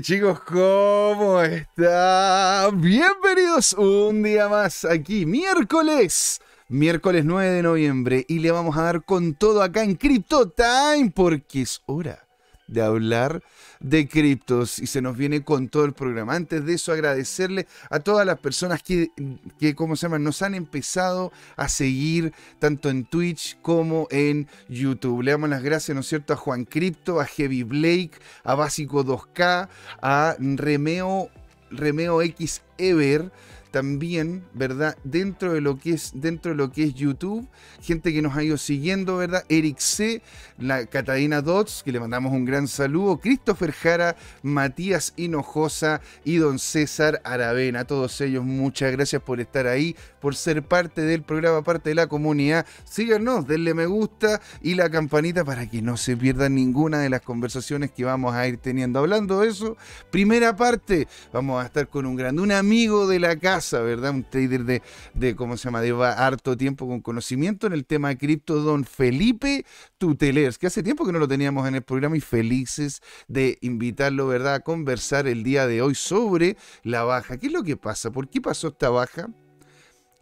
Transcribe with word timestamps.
Chicos, 0.00 0.40
¿cómo 0.40 1.42
están? 1.42 2.80
Bienvenidos 2.80 3.74
un 3.74 4.22
día 4.22 4.48
más 4.48 4.86
aquí, 4.86 5.26
miércoles, 5.26 6.40
miércoles 6.68 7.24
9 7.26 7.50
de 7.50 7.62
noviembre, 7.62 8.24
y 8.26 8.38
le 8.38 8.50
vamos 8.52 8.76
a 8.78 8.84
dar 8.84 9.04
con 9.04 9.34
todo 9.34 9.62
acá 9.62 9.82
en 9.82 9.96
Crypto 9.96 10.48
Time 10.48 11.12
porque 11.14 11.62
es 11.62 11.82
hora 11.84 12.24
de 12.66 12.82
hablar 12.82 13.42
de 13.80 14.08
criptos 14.08 14.78
y 14.78 14.86
se 14.86 15.02
nos 15.02 15.16
viene 15.16 15.44
con 15.44 15.68
todo 15.68 15.84
el 15.84 15.92
programa. 15.92 16.34
Antes 16.34 16.64
de 16.64 16.74
eso, 16.74 16.92
agradecerle 16.92 17.66
a 17.90 18.00
todas 18.00 18.26
las 18.26 18.38
personas 18.38 18.82
que, 18.82 19.10
que 19.58 19.74
¿cómo 19.74 19.96
se 19.96 20.02
llama? 20.02 20.18
Nos 20.18 20.42
han 20.42 20.54
empezado 20.54 21.32
a 21.56 21.68
seguir 21.68 22.32
tanto 22.58 22.88
en 22.88 23.04
Twitch 23.04 23.58
como 23.60 24.06
en 24.10 24.48
YouTube. 24.68 25.22
Le 25.22 25.32
damos 25.32 25.50
las 25.50 25.62
gracias, 25.62 25.94
¿no 25.94 26.00
es 26.00 26.08
cierto?, 26.08 26.32
a 26.32 26.36
Juan 26.36 26.64
Cripto, 26.64 27.20
a 27.20 27.26
Heavy 27.26 27.62
Blake, 27.62 28.12
a 28.44 28.54
Básico 28.54 29.04
2K, 29.04 29.68
a 30.00 30.36
Remeo, 30.38 31.30
Remeo 31.70 32.22
X 32.22 32.62
Ever 32.78 33.30
también, 33.72 34.44
¿verdad? 34.52 34.96
Dentro 35.02 35.54
de 35.54 35.60
lo 35.60 35.78
que 35.78 35.94
es, 35.94 36.12
dentro 36.14 36.52
de 36.52 36.56
lo 36.56 36.70
que 36.70 36.84
es 36.84 36.94
YouTube, 36.94 37.48
gente 37.80 38.12
que 38.12 38.22
nos 38.22 38.36
ha 38.36 38.44
ido 38.44 38.58
siguiendo, 38.58 39.16
¿verdad? 39.16 39.44
Eric 39.48 39.78
C, 39.78 40.22
la 40.58 40.86
Catalina 40.86 41.40
Dots, 41.40 41.82
que 41.82 41.90
le 41.90 41.98
mandamos 41.98 42.32
un 42.32 42.44
gran 42.44 42.68
saludo, 42.68 43.18
Christopher 43.18 43.72
Jara, 43.72 44.16
Matías 44.42 45.14
Hinojosa 45.16 46.02
y 46.24 46.36
don 46.36 46.58
César 46.58 47.20
Aravena. 47.24 47.80
A 47.80 47.84
todos 47.84 48.20
ellos, 48.20 48.44
muchas 48.44 48.92
gracias 48.92 49.22
por 49.22 49.40
estar 49.40 49.66
ahí, 49.66 49.96
por 50.20 50.36
ser 50.36 50.62
parte 50.62 51.00
del 51.00 51.22
programa, 51.22 51.62
parte 51.62 51.88
de 51.88 51.94
la 51.94 52.06
comunidad. 52.06 52.66
Síganos, 52.84 53.46
denle 53.46 53.72
me 53.72 53.86
gusta 53.86 54.40
y 54.60 54.74
la 54.74 54.90
campanita 54.90 55.44
para 55.44 55.68
que 55.68 55.80
no 55.80 55.96
se 55.96 56.16
pierdan 56.16 56.54
ninguna 56.54 57.00
de 57.00 57.08
las 57.08 57.22
conversaciones 57.22 57.90
que 57.90 58.04
vamos 58.04 58.34
a 58.34 58.46
ir 58.46 58.58
teniendo. 58.58 58.98
Hablando 58.98 59.40
de 59.40 59.48
eso, 59.48 59.78
primera 60.10 60.54
parte, 60.54 61.08
vamos 61.32 61.62
a 61.62 61.66
estar 61.66 61.88
con 61.88 62.04
un 62.04 62.16
grande, 62.16 62.42
un 62.42 62.52
amigo 62.52 63.08
de 63.08 63.18
la 63.18 63.36
casa 63.36 63.61
¿verdad? 63.70 64.10
Un 64.10 64.24
trader 64.24 64.64
de, 64.64 64.82
de, 65.14 65.36
¿cómo 65.36 65.56
se 65.56 65.64
llama? 65.64 65.80
De 65.80 65.92
harto 65.92 66.56
tiempo 66.56 66.86
con 66.86 67.00
conocimiento 67.00 67.66
en 67.66 67.72
el 67.72 67.84
tema 67.84 68.08
de 68.08 68.18
cripto, 68.18 68.60
don 68.60 68.84
Felipe 68.84 69.64
Tutelers, 69.98 70.58
que 70.58 70.66
hace 70.66 70.82
tiempo 70.82 71.04
que 71.04 71.12
no 71.12 71.18
lo 71.18 71.28
teníamos 71.28 71.68
en 71.68 71.76
el 71.76 71.82
programa 71.82 72.16
y 72.16 72.20
felices 72.20 73.02
de 73.28 73.58
invitarlo, 73.60 74.26
¿verdad? 74.26 74.54
A 74.54 74.60
conversar 74.60 75.26
el 75.26 75.42
día 75.42 75.66
de 75.66 75.82
hoy 75.82 75.94
sobre 75.94 76.56
la 76.82 77.04
baja. 77.04 77.36
¿Qué 77.36 77.46
es 77.46 77.52
lo 77.52 77.62
que 77.62 77.76
pasa? 77.76 78.10
¿Por 78.10 78.28
qué 78.28 78.40
pasó 78.40 78.68
esta 78.68 78.90
baja? 78.90 79.28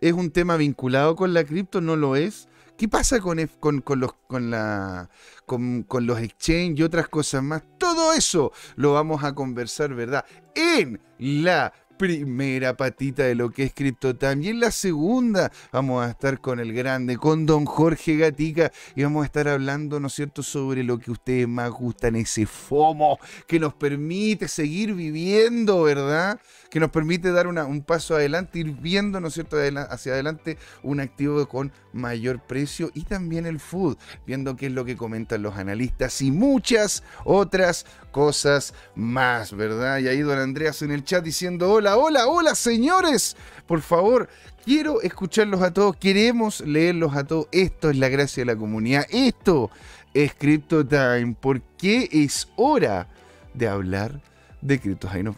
¿Es 0.00 0.12
un 0.12 0.30
tema 0.30 0.56
vinculado 0.56 1.14
con 1.16 1.34
la 1.34 1.44
cripto? 1.44 1.80
¿No 1.80 1.96
lo 1.96 2.16
es? 2.16 2.48
¿Qué 2.80 2.88
pasa 2.88 3.20
con, 3.20 3.38
con, 3.60 3.82
con, 3.82 4.00
los, 4.00 4.14
con, 4.26 4.50
la, 4.50 5.10
con, 5.44 5.82
con 5.82 6.06
los 6.06 6.18
exchange 6.18 6.78
y 6.78 6.82
otras 6.82 7.08
cosas 7.08 7.42
más? 7.42 7.62
Todo 7.78 8.14
eso 8.14 8.52
lo 8.76 8.94
vamos 8.94 9.22
a 9.22 9.34
conversar, 9.34 9.92
¿verdad? 9.94 10.24
En 10.54 10.98
la 11.18 11.74
primera 12.00 12.74
patita 12.78 13.24
de 13.24 13.34
lo 13.34 13.50
que 13.50 13.64
es 13.64 13.74
CryptoTime. 13.74 14.42
Y 14.42 14.48
en 14.48 14.60
la 14.60 14.70
segunda 14.70 15.52
vamos 15.70 16.02
a 16.02 16.08
estar 16.08 16.40
con 16.40 16.58
el 16.58 16.72
grande, 16.72 17.18
con 17.18 17.44
don 17.44 17.66
Jorge 17.66 18.16
Gatica, 18.16 18.72
y 18.96 19.02
vamos 19.02 19.22
a 19.22 19.26
estar 19.26 19.46
hablando, 19.48 20.00
¿no 20.00 20.06
es 20.06 20.14
cierto?, 20.14 20.42
sobre 20.42 20.82
lo 20.82 20.98
que 20.98 21.10
ustedes 21.10 21.46
más 21.46 21.70
gustan, 21.70 22.16
ese 22.16 22.46
FOMO 22.46 23.18
que 23.46 23.60
nos 23.60 23.74
permite 23.74 24.48
seguir 24.48 24.94
viviendo, 24.94 25.82
¿verdad? 25.82 26.40
Que 26.70 26.78
nos 26.78 26.90
permite 26.90 27.32
dar 27.32 27.48
un 27.48 27.82
paso 27.82 28.14
adelante, 28.14 28.60
ir 28.60 28.70
viendo, 28.70 29.20
¿no 29.20 29.26
es 29.28 29.34
cierto?, 29.34 29.56
hacia 29.58 30.12
adelante 30.12 30.56
un 30.84 31.00
activo 31.00 31.48
con 31.48 31.72
mayor 31.92 32.38
precio 32.40 32.92
y 32.94 33.02
también 33.02 33.44
el 33.44 33.58
food, 33.58 33.98
viendo 34.24 34.54
qué 34.54 34.66
es 34.66 34.72
lo 34.72 34.84
que 34.84 34.96
comentan 34.96 35.42
los 35.42 35.56
analistas 35.56 36.22
y 36.22 36.30
muchas 36.30 37.02
otras 37.24 37.86
cosas 38.12 38.72
más, 38.94 39.52
¿verdad? 39.52 39.98
Y 39.98 40.06
ahí 40.06 40.20
don 40.20 40.38
Andreas 40.38 40.82
en 40.82 40.92
el 40.92 41.02
chat 41.02 41.24
diciendo, 41.24 41.72
hola, 41.72 41.96
hola, 41.96 42.28
hola, 42.28 42.54
señores, 42.54 43.36
por 43.66 43.80
favor, 43.80 44.28
quiero 44.64 45.00
escucharlos 45.02 45.62
a 45.62 45.72
todos, 45.72 45.96
queremos 45.96 46.60
leerlos 46.60 47.16
a 47.16 47.24
todos, 47.24 47.48
esto 47.50 47.90
es 47.90 47.96
la 47.96 48.08
gracia 48.08 48.42
de 48.42 48.52
la 48.52 48.56
comunidad, 48.56 49.06
esto 49.10 49.72
es 50.14 50.34
Crypto 50.34 50.86
Time, 50.86 51.34
porque 51.40 52.08
es 52.12 52.48
hora 52.54 53.08
de 53.54 53.66
hablar 53.66 54.20
de 54.60 54.78
criptos. 54.78 55.10
Ahí 55.10 55.24
nos 55.24 55.36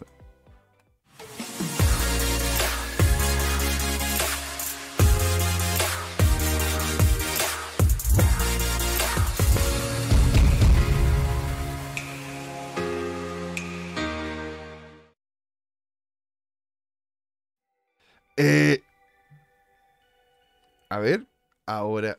Eh, 18.35 18.81
a 20.89 20.97
ver, 20.97 21.27
ahora. 21.67 22.17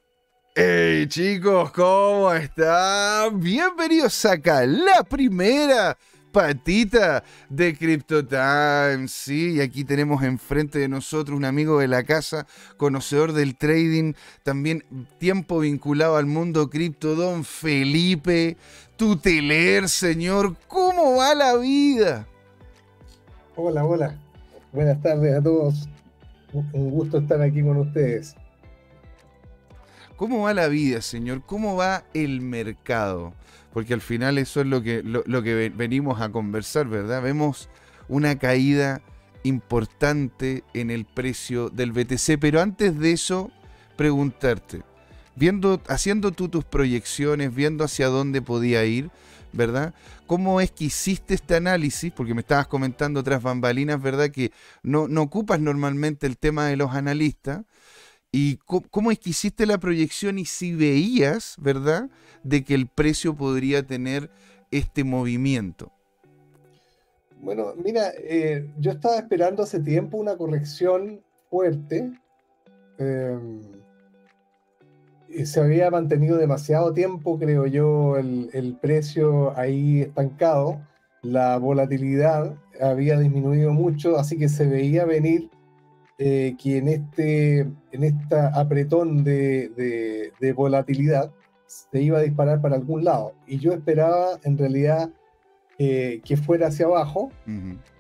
¡Hey 0.55 1.09
chicos! 1.09 1.73
¿Cómo 1.73 2.33
están? 2.33 3.41
Bienvenidos 3.41 4.25
acá, 4.25 4.65
la 4.65 5.03
primera 5.03 5.99
patita 6.31 7.25
de 7.49 7.77
Crypto 7.77 8.25
Time. 8.25 9.09
Sí, 9.09 9.55
y 9.55 9.61
aquí 9.61 9.83
tenemos 9.83 10.23
enfrente 10.23 10.79
de 10.79 10.87
nosotros 10.87 11.37
un 11.37 11.45
amigo 11.45 11.81
de 11.81 11.89
la 11.89 12.05
casa, 12.05 12.47
conocedor 12.77 13.33
del 13.33 13.57
trading, 13.57 14.13
también 14.45 14.85
tiempo 15.19 15.59
vinculado 15.59 16.17
al 16.17 16.27
mundo 16.27 16.71
cripto, 16.71 17.17
don 17.17 17.43
Felipe 17.43 18.57
Tuteler, 18.97 19.89
señor. 19.89 20.55
¿Cómo 20.69 21.17
va 21.17 21.35
la 21.35 21.57
vida? 21.57 22.29
Hola, 23.57 23.85
hola. 23.85 24.17
Buenas 24.73 25.03
tardes 25.03 25.37
a 25.37 25.43
todos 25.43 25.89
un 26.55 26.91
gusto 26.91 27.19
estar 27.19 27.43
aquí 27.43 27.63
con 27.63 27.77
ustedes. 27.79 28.37
¿Cómo 30.17 30.43
va 30.43 30.55
la 30.55 30.69
vida, 30.69 31.01
señor? 31.01 31.43
¿Cómo 31.45 31.75
va 31.75 32.05
el 32.15 32.41
mercado? 32.41 33.35
Porque 33.73 33.95
al 33.95 34.01
final 34.01 34.39
eso 34.39 34.61
es 34.61 34.67
lo 34.67 34.83
que, 34.83 35.73
venimos 35.75 36.21
a 36.21 36.31
conversar, 36.31 36.87
¿verdad? 36.87 37.21
Vemos 37.21 37.69
una 38.09 38.39
caída 38.39 39.03
importante 39.43 40.63
en 40.73 40.91
el 40.91 41.05
precio 41.05 41.69
del 41.69 41.91
BTC, 41.91 42.39
pero 42.41 42.61
antes 42.61 42.99
de 42.99 43.11
eso, 43.11 43.51
preguntarte, 43.97 44.83
viendo, 45.35 45.81
haciendo 45.89 46.31
tú 46.31 46.49
tus 46.49 46.65
proyecciones, 46.65 47.53
viendo 47.53 47.83
hacia 47.83 48.07
dónde 48.07 48.41
podía 48.41 48.85
ir, 48.85 49.11
¿verdad? 49.55 49.95
¿Cómo 50.27 50.61
es 50.61 50.71
que 50.71 50.85
hiciste 50.85 51.35
este 51.35 51.57
análisis? 51.57 52.13
Porque 52.13 52.35
me 52.35 52.41
estabas 52.41 52.67
comentando 52.67 53.21
otras 53.21 53.43
bambalinas, 53.43 54.01
¿verdad? 54.03 54.31
Que 54.31 54.53
no, 54.83 55.07
ocupas 55.23 55.61
normalmente 55.61 56.27
el 56.27 56.37
tema 56.39 56.67
de 56.67 56.77
los 56.77 56.93
analistas. 56.93 57.65
¿Y 58.33 58.57
cómo, 58.67 59.13
es 59.13 59.19
que 59.21 59.31
hiciste 59.31 59.65
la 59.65 59.79
proyección 59.79 60.39
y 60.39 60.45
si 60.45 60.75
veías, 60.75 61.55
¿verdad?, 61.59 62.11
de 62.43 62.65
que 62.65 62.75
el 62.75 62.89
precio 62.89 63.37
podría 63.37 63.87
tener 63.87 64.29
este 64.73 65.05
movimiento. 65.05 65.93
Bueno, 67.41 67.75
mira, 67.77 68.11
eh, 68.17 68.69
yo 68.79 68.91
estaba 68.91 69.19
esperando 69.19 69.63
hace 69.63 69.79
tiempo 69.79 70.17
una 70.17 70.37
corrección 70.37 71.23
fuerte. 71.49 72.11
Eh, 72.99 73.39
se 75.45 75.61
había 75.61 75.91
mantenido 75.91 76.37
demasiado 76.37 76.93
tiempo, 76.93 77.39
creo 77.39 77.67
yo, 77.67 78.17
el, 78.17 78.79
precio 78.81 79.57
ahí 79.59 80.03
estancado, 80.03 80.81
la 81.23 81.59
volatilidad 81.59 82.55
había 82.81 83.19
disminuido 83.19 83.73
mucho, 83.73 84.19
así 84.19 84.39
que 84.39 84.49
se 84.49 84.67
veía 84.67 85.05
venir 85.05 85.51
eh, 86.19 86.55
que 86.63 86.79
en 86.79 86.89
este 86.89 87.61
en 87.61 88.05
esta 88.05 88.49
apretón 88.49 89.25
de, 89.25 90.33
volatilidad 90.55 91.33
se 91.67 92.03
iba 92.03 92.19
a 92.19 92.23
disparar 92.23 92.61
para 92.61 92.77
algún 92.77 93.05
lado. 93.05 93.33
Y 93.47 93.59
yo 93.59 93.73
esperaba 93.73 94.39
en 94.45 94.57
realidad 94.57 95.11
eh, 95.79 96.21
que 96.25 96.37
fuera 96.37 96.69
hacia 96.69 96.87
abajo, 96.87 97.31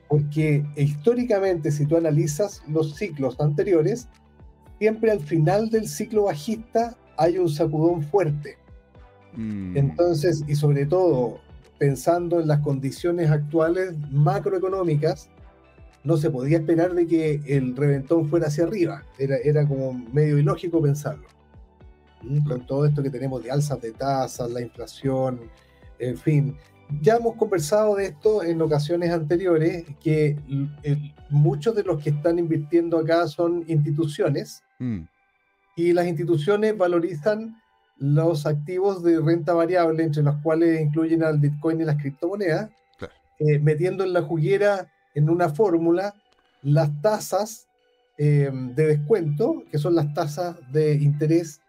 porque 0.09 0.65
históricamente 0.77 1.73
si 1.73 1.87
tú 1.87 1.97
analizas 1.97 2.63
los 2.69 2.95
ciclos 2.95 3.41
anteriores, 3.41 4.09
siempre 4.79 5.11
al 5.11 5.21
final 5.21 5.71
del 5.71 5.89
ciclo 5.89 6.25
bajista 6.25 6.97
hay 7.17 7.39
un 7.39 7.49
sacudón 7.49 8.03
fuerte. 8.03 8.57
Mm. 9.37 9.77
Entonces, 9.77 10.45
y 10.47 10.55
sobre 10.55 10.87
todo, 10.87 11.41
pensando 11.79 12.41
en 12.41 12.49
las 12.49 12.61
condiciones 12.61 13.31
actuales 13.31 13.95
macroeconómicas, 14.11 15.31
no 16.05 16.17
se 16.17 16.31
podía 16.31 16.59
esperar 16.59 16.95
de 16.95 17.07
que 17.07 17.41
el 17.47 17.75
reventón 17.77 18.29
fuera 18.29 18.49
hacia 18.49 18.65
arriba. 18.65 19.03
Era, 19.19 19.37
era 19.39 19.67
como 19.67 19.93
medio 20.13 20.39
ilógico 20.39 20.83
pensarlo. 20.83 21.27
¿Mm? 22.23 22.47
Con 22.47 22.67
todo 22.67 22.87
esto 22.87 23.03
que 23.03 23.11
tenemos 23.11 23.43
de 23.43 23.51
alzas 23.51 23.81
de 23.81 23.93
tasas, 23.93 24.51
la 24.51 24.61
inflación, 24.61 25.41
en 25.99 26.17
fin. 26.17 26.57
Ya 27.01 27.17
hemos 27.17 27.37
conversado 27.37 27.97
de 27.97 28.07
esto 28.07 28.43
en 28.43 28.61
ocasiones 28.61 29.11
anteriores, 29.11 29.85
que 30.03 30.37
muchos 31.31 31.75
de 31.75 31.83
los 31.83 32.03
que 32.03 32.11
están 32.11 32.39
invirtiendo 32.39 32.99
acá 32.99 33.27
son 33.27 33.65
instituciones. 33.67 34.63
Mm 34.79 35.05
y 35.77 35.93
las 35.93 36.07
instituciones 36.07 36.77
valorizan 36.77 37.61
los 37.97 38.47
activos 38.47 39.03
de 39.03 39.21
renta 39.21 39.55
variable, 39.55 40.03
entre 40.03 40.23
los 40.23 40.37
cuales 40.37 40.81
incluyen 40.81 41.23
al 41.23 41.39
Bitcoin 41.39 41.81
y 41.81 41.85
las 41.85 41.97
criptomonedas, 41.97 42.71
eh, 43.39 43.59
metiendo 43.59 44.05
en 44.05 44.13
la 44.13 44.23
juguera, 44.23 44.91
en 45.15 45.31
una 45.31 45.49
fórmula, 45.49 46.15
las 46.63 46.91
tasas 47.01 47.69
eh, 48.19 48.51
de 48.53 48.87
descuento, 48.87 49.65
que 49.71 49.79
son 49.79 49.95
las 49.95 50.13
tasas 50.15 50.57
de 50.73 50.95
interés 50.95 51.61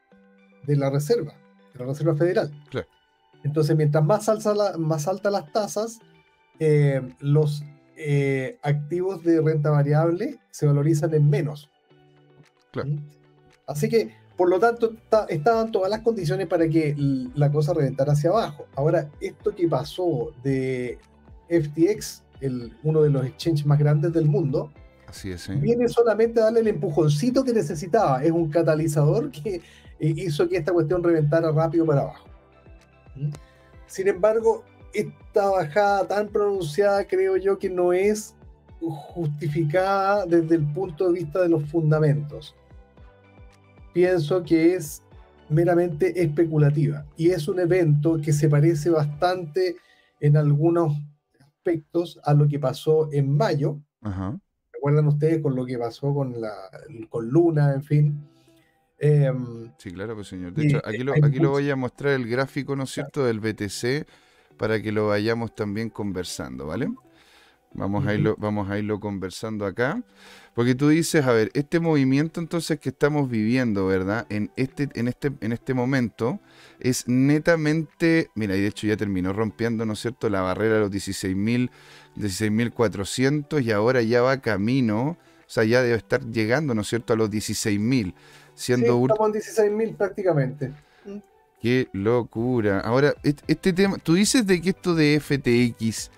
de 0.63 0.75
la 0.75 0.89
reserva, 0.89 1.33
de 1.73 1.79
la 1.79 1.85
Reserva 1.85 2.15
Federal. 2.15 2.51
Entonces, 3.43 3.75
mientras 3.75 4.03
más, 4.03 4.27
alta 4.29 4.77
más 4.77 5.07
altas 5.07 5.31
las 5.31 5.51
tasas, 5.51 5.99
los 7.19 7.63
activos 8.63 9.23
de 9.23 9.41
renta 9.41 9.69
variable 9.69 10.39
se 10.51 10.65
valorizan 10.65 11.13
en 11.13 11.29
menos. 11.29 11.69
¿Mm? 12.73 12.97
Así 13.67 13.89
que 13.89 14.13
por 14.35 14.49
lo 14.49 14.59
tanto, 14.59 14.93
estaban 15.29 15.71
todas 15.71 15.89
las 15.89 16.01
condiciones 16.01 16.47
para 16.47 16.67
que 16.67 16.93
la 17.35 17.51
cosa 17.51 17.73
reventara 17.73 18.11
hacia 18.11 18.31
abajo. 18.31 18.65
Ahora, 18.75 19.09
esto 19.21 19.55
que 19.55 19.67
pasó 19.67 20.33
de 20.43 20.99
FTX, 21.49 22.23
el, 22.41 22.73
uno 22.83 23.01
de 23.01 23.09
los 23.09 23.25
exchanges 23.25 23.65
más 23.65 23.79
grandes 23.79 24.11
del 24.11 24.25
mundo, 24.25 24.71
Así 25.07 25.31
es, 25.31 25.47
viene 25.61 25.87
solamente 25.87 26.41
a 26.41 26.45
darle 26.45 26.59
el 26.61 26.67
empujoncito 26.67 27.45
que 27.45 27.53
necesitaba. 27.53 28.23
Es 28.23 28.31
un 28.31 28.49
catalizador 28.49 29.31
que 29.31 29.55
eh, 29.55 29.61
hizo 29.99 30.49
que 30.49 30.57
esta 30.57 30.73
cuestión 30.73 31.01
reventara 31.01 31.49
rápido 31.51 31.85
para 31.85 32.01
abajo. 32.01 32.27
¿Mm? 33.15 33.29
Sin 33.87 34.09
embargo, 34.09 34.65
esta 34.93 35.49
bajada 35.49 36.07
tan 36.07 36.27
pronunciada 36.27 37.07
creo 37.07 37.37
yo 37.37 37.57
que 37.57 37.69
no 37.69 37.93
es 37.93 38.35
justificada 38.81 40.25
desde 40.25 40.55
el 40.55 40.65
punto 40.73 41.07
de 41.07 41.13
vista 41.13 41.41
de 41.41 41.49
los 41.49 41.63
fundamentos 41.69 42.53
pienso 43.95 44.43
que 44.43 44.75
es 44.75 45.01
meramente 45.47 46.21
especulativa 46.21 47.05
y 47.15 47.29
es 47.29 47.47
un 47.47 47.61
evento 47.61 48.19
que 48.21 48.33
se 48.33 48.49
parece 48.49 48.89
bastante 48.89 49.77
en 50.19 50.35
algunos 50.35 50.97
aspectos 51.39 52.19
a 52.25 52.33
lo 52.33 52.45
que 52.45 52.59
pasó 52.59 53.09
en 53.13 53.37
mayo. 53.37 53.79
¿Recuerdan 54.73 55.07
ustedes 55.07 55.41
con 55.41 55.55
lo 55.55 55.65
que 55.65 55.77
pasó 55.77 56.13
con, 56.13 56.41
la, 56.41 56.53
con 57.09 57.29
Luna, 57.29 57.73
en 57.73 57.83
fin? 57.83 58.27
Em, 58.99 59.71
sí, 59.77 59.91
claro, 59.91 60.13
pues 60.15 60.27
señor. 60.27 60.53
De 60.53 60.67
hecho, 60.67 60.81
aquí, 60.83 60.97
lo, 60.97 61.13
aquí 61.13 61.39
lo 61.39 61.51
voy 61.51 61.69
a 61.69 61.77
mostrar 61.77 62.13
el 62.13 62.27
gráfico, 62.27 62.75
¿no 62.75 62.83
es 62.83 62.89
cierto?, 62.89 63.23
del 63.23 63.39
BTC 63.39 64.05
para 64.57 64.81
que 64.81 64.91
lo 64.91 65.07
vayamos 65.07 65.55
también 65.55 65.89
conversando, 65.89 66.67
¿vale? 66.67 66.89
Vamos, 67.75 68.07
a 68.07 68.13
irlo, 68.13 68.35
vamos 68.39 68.69
a 68.69 68.79
irlo 68.79 68.99
conversando 68.99 69.65
acá. 69.65 70.01
Porque 70.53 70.73
tú 70.73 70.87
dices, 70.87 71.25
a 71.25 71.33
ver, 71.33 71.51
este 71.53 71.81
movimiento 71.81 72.39
entonces 72.39 72.79
que 72.79 72.89
estamos 72.89 73.29
viviendo, 73.29 73.85
¿verdad? 73.87 74.25
En 74.29 74.51
este, 74.55 74.87
en 74.93 75.09
este, 75.09 75.33
en 75.41 75.51
este 75.51 75.73
momento 75.73 76.39
es 76.79 77.07
netamente, 77.07 78.29
mira, 78.35 78.55
y 78.55 78.61
de 78.61 78.67
hecho 78.67 78.87
ya 78.87 78.95
terminó 78.95 79.33
rompiendo, 79.33 79.85
¿no 79.85 79.93
es 79.93 79.99
cierto?, 79.99 80.29
la 80.29 80.41
barrera 80.41 80.75
de 80.75 80.79
los 80.81 80.91
16.000, 80.91 81.69
16.400 82.15 83.61
y 83.61 83.71
ahora 83.71 84.01
ya 84.01 84.21
va 84.21 84.41
camino, 84.41 85.01
o 85.09 85.17
sea, 85.45 85.65
ya 85.65 85.81
debe 85.81 85.97
estar 85.97 86.25
llegando, 86.25 86.73
¿no 86.73 86.81
es 86.81 86.87
cierto?, 86.87 87.11
a 87.11 87.17
los 87.17 87.29
16.000. 87.29 88.13
Siendo 88.53 88.97
sí, 88.97 89.05
estamos 89.11 89.35
en 89.35 89.77
16.000 89.77 89.97
prácticamente. 89.97 90.71
Qué 91.61 91.89
locura. 91.91 92.79
Ahora, 92.79 93.13
este 93.23 93.73
tema, 93.73 93.97
tú 93.97 94.13
dices 94.13 94.47
de 94.47 94.61
que 94.61 94.69
esto 94.69 94.95
de 94.95 95.19
FTX 95.19 96.11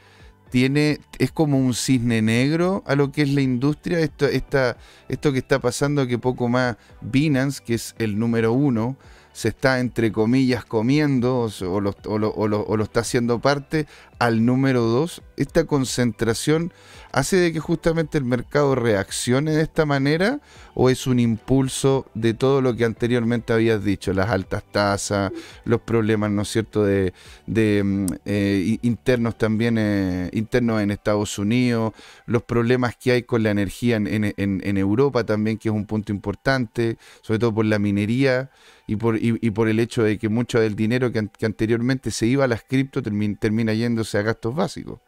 tiene, 0.49 0.99
es 1.19 1.31
como 1.31 1.57
un 1.57 1.73
cisne 1.73 2.21
negro 2.21 2.83
a 2.85 2.95
lo 2.95 3.11
que 3.11 3.23
es 3.23 3.29
la 3.29 3.41
industria. 3.41 3.99
Esto, 3.99 4.27
esto 4.27 5.31
que 5.33 5.39
está 5.39 5.59
pasando, 5.59 6.07
que 6.07 6.17
poco 6.17 6.47
más 6.47 6.77
Binance, 7.01 7.61
que 7.63 7.75
es 7.75 7.95
el 7.97 8.17
número 8.17 8.53
uno, 8.53 8.97
se 9.37 9.49
está 9.49 9.79
entre 9.79 10.11
comillas 10.11 10.65
comiendo 10.65 11.47
o, 11.61 11.79
lo, 11.79 11.95
o, 12.05 12.47
lo, 12.47 12.83
está 12.83 13.01
haciendo 13.01 13.37
parte 13.37 13.85
al 14.17 14.43
número 14.43 14.81
dos. 14.81 15.21
Esta 15.35 15.65
concentración 15.65 16.73
hace 17.11 17.35
de 17.35 17.53
que 17.53 17.59
justamente 17.59 18.17
el 18.17 18.23
mercado 18.23 18.73
reaccione 18.73 19.51
de 19.51 19.61
esta 19.61 19.85
manera 19.85 20.39
o 20.73 20.89
es 20.89 21.05
un 21.05 21.19
impulso 21.19 22.07
de 22.15 22.33
todo 22.33 22.61
lo 22.61 22.75
que 22.75 22.83
anteriormente 22.83 23.53
habías 23.53 23.83
dicho, 23.83 24.11
las 24.11 24.29
altas 24.31 24.63
tasas, 24.71 25.31
los 25.65 25.81
problemas, 25.81 26.31
¿no 26.31 26.41
es 26.41 26.47
cierto?, 26.47 26.83
de, 26.83 27.13
mm, 27.45 28.05
eh, 28.25 28.79
internos 28.81 29.37
también, 29.37 29.77
eh, 29.77 30.31
internos 30.33 30.81
en 30.81 30.89
Estados 30.89 31.37
Unidos, 31.37 31.93
los 32.25 32.41
problemas 32.41 32.95
que 32.95 33.11
hay 33.11 33.21
con 33.21 33.43
la 33.43 33.51
energía 33.51 33.97
en, 33.97 34.77
Europa 34.77 35.23
también, 35.23 35.59
que 35.59 35.69
es 35.69 35.75
un 35.75 35.85
punto 35.85 36.11
importante, 36.11 36.97
sobre 37.21 37.37
todo 37.37 37.53
por 37.53 37.65
la 37.65 37.77
minería 37.77 38.49
y 38.87 38.95
por, 38.95 39.17
y, 39.19 39.51
por 39.51 39.67
el 39.67 39.79
hecho 39.79 40.03
de 40.03 40.17
que 40.17 40.29
mucho 40.29 40.59
del 40.59 40.75
dinero 40.75 41.11
que, 41.11 41.29
anteriormente 41.45 42.09
se 42.09 42.25
iba 42.25 42.45
a 42.45 42.47
las 42.47 42.63
cripto 42.63 43.01
termina 43.01 43.73
yéndose 43.73 44.17
a 44.17 44.21
gastos 44.21 44.55
básicos. 44.55 44.99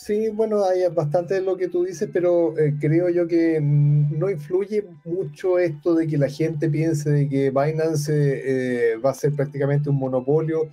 Sí, 0.00 0.28
bueno, 0.28 0.64
hay 0.64 0.86
bastante 0.94 1.34
de 1.34 1.40
lo 1.40 1.56
que 1.56 1.66
tú 1.66 1.84
dices, 1.84 2.08
pero 2.12 2.56
eh, 2.56 2.74
creo 2.80 3.08
yo 3.08 3.26
que 3.26 3.60
no 3.60 4.30
influye 4.30 4.84
mucho 5.04 5.58
esto 5.58 5.92
de 5.96 6.06
que 6.06 6.16
la 6.16 6.28
gente 6.28 6.70
piense 6.70 7.10
de 7.10 7.28
que 7.28 7.50
Binance 7.50 8.12
eh, 8.12 8.96
va 8.98 9.10
a 9.10 9.14
ser 9.14 9.32
prácticamente 9.32 9.90
un 9.90 9.96
monopolio. 9.96 10.72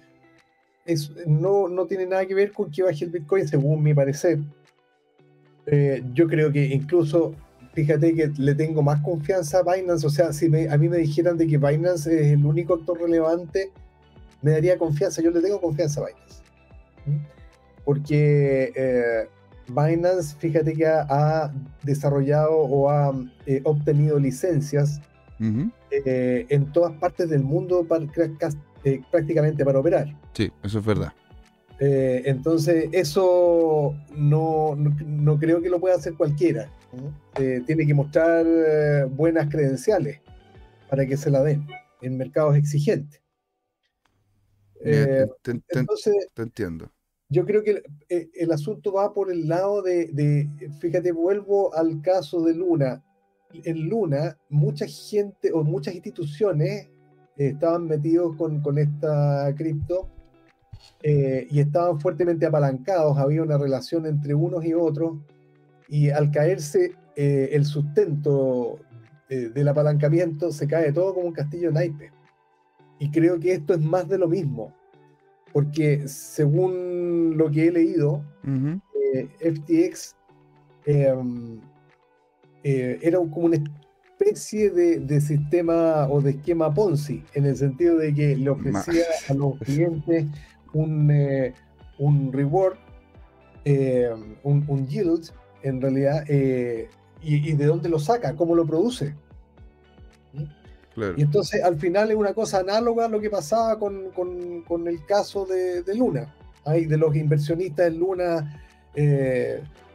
Es, 0.85 1.11
no, 1.25 1.67
no 1.67 1.87
tiene 1.87 2.05
nada 2.05 2.23
que 2.27 2.35
ver 2.35 2.51
con 2.51 2.69
que 2.69 2.83
baje 2.83 3.05
el 3.05 3.09
Bitcoin, 3.09 3.47
según 3.47 3.81
mi 3.81 3.95
parecer. 3.95 4.37
Eh, 5.65 6.03
yo 6.13 6.27
creo 6.27 6.51
que 6.51 6.63
incluso, 6.63 7.33
fíjate 7.75 8.15
que 8.15 8.31
le 8.37 8.55
tengo 8.55 8.81
más 8.81 9.01
confianza 9.01 9.59
a 9.59 9.75
Binance. 9.75 10.07
O 10.07 10.09
sea, 10.09 10.33
si 10.33 10.45
a 10.45 10.77
mí 10.77 10.89
me 10.89 10.97
dijeran 10.97 11.37
de 11.37 11.45
que 11.45 11.57
Binance 11.57 12.13
es 12.13 12.33
el 12.33 12.45
único 12.45 12.73
actor 12.73 12.99
relevante, 12.99 13.71
me 14.41 14.51
daría 14.51 14.77
confianza. 14.77 15.21
Yo 15.21 15.29
le 15.29 15.41
tengo 15.41 15.61
confianza 15.61 16.01
a 16.01 16.05
Binance. 16.07 16.41
¿Mm? 17.05 17.35
porque 17.85 18.73
eh, 18.75 19.29
Binance, 19.67 20.35
fíjate 20.37 20.73
que 20.73 20.85
ha, 20.85 21.51
desarrollado 21.83 22.57
o 22.57 22.89
ha 22.89 23.13
eh, 23.45 23.61
obtenido 23.63 24.19
licencias 24.19 24.99
eh, 25.91 26.45
en 26.49 26.71
todas 26.71 26.93
partes 26.93 27.29
del 27.29 27.43
mundo 27.43 27.87
prácticamente 29.11 29.63
para 29.63 29.79
operar. 29.79 30.13
Sí, 30.33 30.51
eso 30.63 30.79
es 30.79 30.85
verdad. 30.85 31.13
Entonces, 31.79 32.89
eso 32.93 33.95
no, 34.15 34.75
no, 34.75 35.37
creo 35.37 35.61
que 35.61 35.69
lo 35.69 35.79
pueda 35.79 35.95
hacer 35.95 36.13
cualquiera. 36.13 36.71
tiene 37.35 37.85
que 37.85 37.93
mostrar 37.93 38.45
buenas 39.09 39.49
credenciales 39.49 40.21
para 40.89 41.05
que 41.05 41.17
se 41.17 41.29
la 41.29 41.43
den 41.43 41.67
en 42.01 42.17
mercados 42.17 42.55
exigentes. 42.55 43.21
entonces, 44.83 46.27
te 46.33 46.43
entiendo 46.43 46.89
yo 47.29 47.45
creo 47.45 47.63
que 47.63 47.83
eh, 48.09 48.29
el, 48.33 48.51
asunto 48.51 48.93
va 48.93 49.13
por 49.13 49.31
el 49.31 49.47
lado 49.47 49.81
de, 49.81 50.49
fíjate, 50.79 51.11
vuelvo 51.11 51.73
al 51.73 52.01
caso 52.01 52.41
de 52.43 52.53
Luna. 52.53 53.03
En 53.63 53.89
Luna, 53.89 54.37
mucha 54.49 54.85
gente 54.85 55.51
o 55.51 55.63
muchas 55.63 55.95
instituciones 55.95 56.89
eh, 57.37 57.47
estaban 57.47 57.87
metidos 57.87 58.35
con, 58.35 58.77
esta 58.77 59.53
cripto 59.55 60.09
eh, 61.03 61.47
y 61.49 61.59
estaban 61.59 61.99
fuertemente 61.99 62.45
apalancados, 62.45 63.17
había 63.17 63.43
una 63.43 63.57
relación 63.57 64.05
entre 64.05 64.33
unos 64.33 64.65
y 64.65 64.73
otros, 64.73 65.17
y 65.87 66.09
al 66.09 66.31
caerse 66.31 66.95
el 67.17 67.63
sustento 67.63 68.79
del 69.29 69.67
apalancamiento, 69.69 70.51
se 70.51 70.67
cae 70.67 70.91
todo 70.91 71.13
como 71.13 71.27
un 71.27 71.33
castillo 71.33 71.69
de 71.69 71.73
naipes. 71.73 72.11
Y 72.99 73.09
creo 73.09 73.39
que 73.39 73.53
esto 73.53 73.73
es 73.73 73.79
más 73.79 74.09
de 74.09 74.17
lo 74.17 74.27
mismo 74.27 74.73
porque 75.55 76.05
según 76.09 77.37
lo 77.37 77.49
que 77.49 77.67
he 77.69 77.71
leído, 77.71 78.21
eh, 79.13 79.29
FTX 79.39 80.13
em, 80.85 81.61
eh, 82.61 82.99
era 83.01 83.19
como 83.19 83.45
una 83.45 83.63
especie 84.19 84.69
de, 84.69 85.21
sistema 85.21 86.09
o 86.09 86.19
de 86.19 86.31
esquema 86.31 86.73
Ponzi, 86.73 87.23
en 87.35 87.45
el 87.45 87.55
sentido 87.55 87.97
de 87.99 88.13
que 88.13 88.35
le 88.35 88.49
ofrecía 88.49 89.05
a 89.29 89.33
los 89.33 89.57
clientes 89.59 90.25
un, 90.75 91.09
eh, 91.09 91.53
un 91.97 92.31
reward, 92.31 92.77
em, 93.63 94.35
un, 94.43 94.87
yield, 94.87 95.31
en 95.63 95.81
realidad, 95.81 96.23
y, 96.29 96.87
y, 97.21 97.53
de 97.53 97.65
dónde 97.65 97.89
lo 97.89 97.97
saca, 97.99 98.35
cómo 98.35 98.53
lo 98.53 98.65
produce. 98.65 99.15
Y 101.17 101.21
entonces 101.23 101.61
al 101.61 101.77
final 101.77 102.09
es 102.09 102.15
una 102.15 102.33
cosa 102.33 102.59
análoga 102.59 103.05
a 103.05 103.09
lo 103.09 103.19
que 103.19 103.29
pasaba 103.29 103.77
con, 103.77 104.87
el 104.87 105.05
caso 105.05 105.45
de, 105.45 105.83
Luna, 105.93 106.33
Hay 106.63 106.85
de 106.85 106.97
los 106.97 107.15
inversionistas 107.15 107.87
en 107.87 107.99
Luna. 107.99 108.61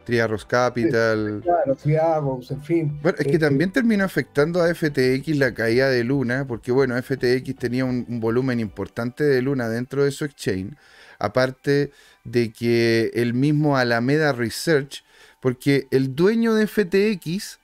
Triarros 0.03 0.45
Capital. 0.45 1.41
Claro, 1.43 1.75
Triarros, 1.75 2.51
en 2.51 2.61
fin. 2.61 2.99
Bueno, 3.01 3.17
es 3.19 3.27
que 3.27 3.35
eh, 3.35 3.39
también 3.39 3.71
terminó 3.71 4.03
afectando 4.03 4.61
a 4.61 4.73
FTX 4.73 5.35
la 5.37 5.53
caída 5.53 5.89
de 5.89 6.03
Luna, 6.03 6.45
porque 6.47 6.71
bueno, 6.71 7.01
FTX 7.01 7.55
tenía 7.55 7.85
un, 7.85 8.05
un 8.07 8.19
volumen 8.19 8.59
importante 8.59 9.23
de 9.23 9.41
Luna 9.41 9.69
dentro 9.69 10.03
de 10.03 10.11
su 10.11 10.25
exchange, 10.25 10.75
aparte 11.19 11.91
de 12.23 12.51
que 12.51 13.11
el 13.13 13.33
mismo 13.33 13.77
Alameda 13.77 14.33
Research, 14.33 15.03
porque 15.39 15.87
el 15.91 16.15
dueño 16.15 16.53
de 16.53 16.67
FTX 16.67 17.59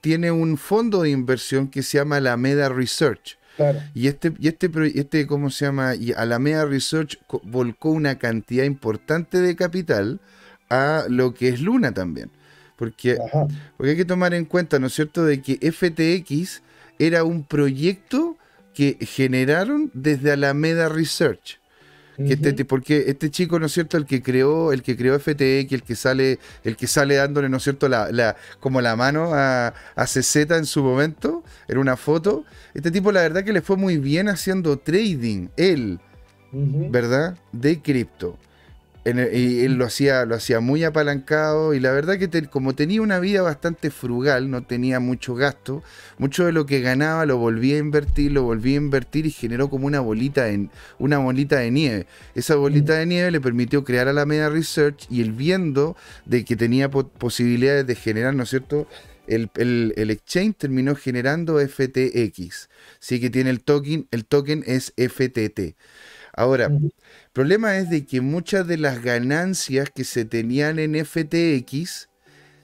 tiene 0.00 0.32
un 0.32 0.58
fondo 0.58 1.02
de 1.02 1.10
inversión 1.10 1.68
que 1.68 1.82
se 1.82 1.98
llama 1.98 2.16
Alameda 2.16 2.68
Research. 2.68 3.38
Y 3.94 4.08
este, 4.08 4.32
y 4.38 4.48
este, 4.48 4.70
este, 4.94 5.26
¿cómo 5.26 5.50
se 5.50 5.66
llama? 5.66 5.94
Y 5.94 6.12
Alameda 6.12 6.64
Research 6.64 7.18
volcó 7.42 7.90
una 7.90 8.18
cantidad 8.18 8.64
importante 8.64 9.40
de 9.40 9.54
capital 9.56 10.20
a 10.72 11.04
lo 11.08 11.34
que 11.34 11.48
es 11.48 11.60
Luna 11.60 11.92
también. 11.92 12.30
Porque, 12.76 13.18
porque 13.76 13.90
hay 13.90 13.96
que 13.96 14.06
tomar 14.06 14.32
en 14.32 14.46
cuenta, 14.46 14.78
¿no 14.78 14.86
es 14.86 14.94
cierto?, 14.94 15.24
de 15.24 15.42
que 15.42 15.58
FTX 15.70 16.62
era 16.98 17.22
un 17.24 17.44
proyecto 17.44 18.36
que 18.74 18.96
generaron 19.00 19.90
desde 19.92 20.32
Alameda 20.32 20.88
Research. 20.88 21.60
Este 22.18 22.64
porque 22.64 23.04
este 23.08 23.30
chico, 23.30 23.58
¿no 23.58 23.66
es 23.66 23.72
cierto? 23.72 23.96
El 23.96 24.04
que 24.06 24.22
creó, 24.22 24.72
el 24.72 24.82
que 24.82 24.96
creó 24.96 25.18
FTX, 25.18 25.72
el 25.72 25.82
que 25.82 25.96
sale, 25.96 26.38
el 26.62 26.76
que 26.76 26.86
sale 26.86 27.16
dándole, 27.16 27.48
¿no 27.48 27.56
es 27.56 27.62
cierto? 27.62 27.88
La, 27.88 28.36
como 28.60 28.80
la 28.80 28.96
mano 28.96 29.30
a, 29.32 29.74
a 29.94 30.04
CZ 30.06 30.36
en 30.50 30.66
su 30.66 30.82
momento, 30.82 31.42
en 31.68 31.78
una 31.78 31.96
foto. 31.96 32.44
Este 32.74 32.90
tipo, 32.90 33.12
la 33.12 33.22
verdad 33.22 33.44
que 33.44 33.52
le 33.52 33.62
fue 33.62 33.76
muy 33.76 33.98
bien 33.98 34.28
haciendo 34.28 34.78
trading, 34.78 35.48
él, 35.56 36.00
¿verdad? 36.52 37.36
De 37.52 37.80
cripto 37.80 38.38
y 39.04 39.64
él 39.64 39.74
lo 39.74 39.84
hacía, 39.84 40.24
lo 40.26 40.36
hacía 40.36 40.60
muy 40.60 40.84
apalancado 40.84 41.74
y 41.74 41.80
la 41.80 41.90
verdad 41.90 42.18
que 42.18 42.46
como 42.46 42.74
tenía 42.74 43.02
una 43.02 43.18
vida 43.18 43.42
bastante 43.42 43.90
frugal, 43.90 44.48
no 44.48 44.62
tenía 44.62 45.00
mucho 45.00 45.34
gasto, 45.34 45.82
mucho 46.18 46.46
de 46.46 46.52
lo 46.52 46.66
que 46.66 46.80
ganaba 46.80 47.26
lo 47.26 47.36
volvía 47.36 47.76
a 47.76 47.78
invertir, 47.78 48.30
lo 48.30 48.44
volvía 48.44 48.74
a 48.74 48.82
invertir 48.82 49.26
y 49.26 49.32
generó 49.32 49.68
como 49.68 49.86
una 49.86 49.98
bolita, 49.98 50.48
en, 50.50 50.70
una 51.00 51.18
bolita 51.18 51.56
de 51.58 51.72
nieve. 51.72 52.06
Esa 52.36 52.54
bolita 52.54 52.94
de 52.94 53.06
nieve 53.06 53.32
le 53.32 53.40
permitió 53.40 53.82
crear 53.82 54.06
a 54.06 54.12
la 54.12 54.24
Media 54.24 54.48
Research 54.48 55.06
y 55.10 55.20
él 55.20 55.32
viendo 55.32 55.96
de 56.24 56.44
que 56.44 56.54
tenía 56.54 56.88
posibilidades 56.88 57.86
de 57.86 57.96
generar, 57.96 58.34
¿no 58.34 58.44
es 58.44 58.50
cierto?, 58.50 58.86
el, 59.26 59.50
el, 59.54 60.10
exchange 60.10 60.56
terminó 60.56 60.94
generando 60.96 61.58
FTX. 61.58 62.68
Sí 62.98 63.20
que 63.20 63.30
tiene 63.30 63.50
el 63.50 63.62
token, 63.62 64.08
el 64.10 64.24
token 64.26 64.64
es 64.66 64.92
FTT. 64.96 65.76
Ahora, 66.34 66.70
el 67.32 67.34
problema 67.34 67.78
es 67.78 67.88
de 67.88 68.04
que 68.04 68.20
muchas 68.20 68.66
de 68.66 68.76
las 68.76 69.00
ganancias 69.02 69.88
que 69.88 70.04
se 70.04 70.26
tenían 70.26 70.78
en 70.78 71.02
FTX 71.02 72.10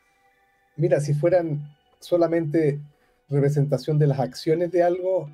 Mira, 0.77 1.01
si 1.01 1.15
fueran 1.15 1.75
solamente 1.99 2.81
representación 3.29 3.99
de 3.99 4.07
las 4.07 4.21
acciones 4.21 4.71
de 4.71 4.83
algo, 4.83 5.29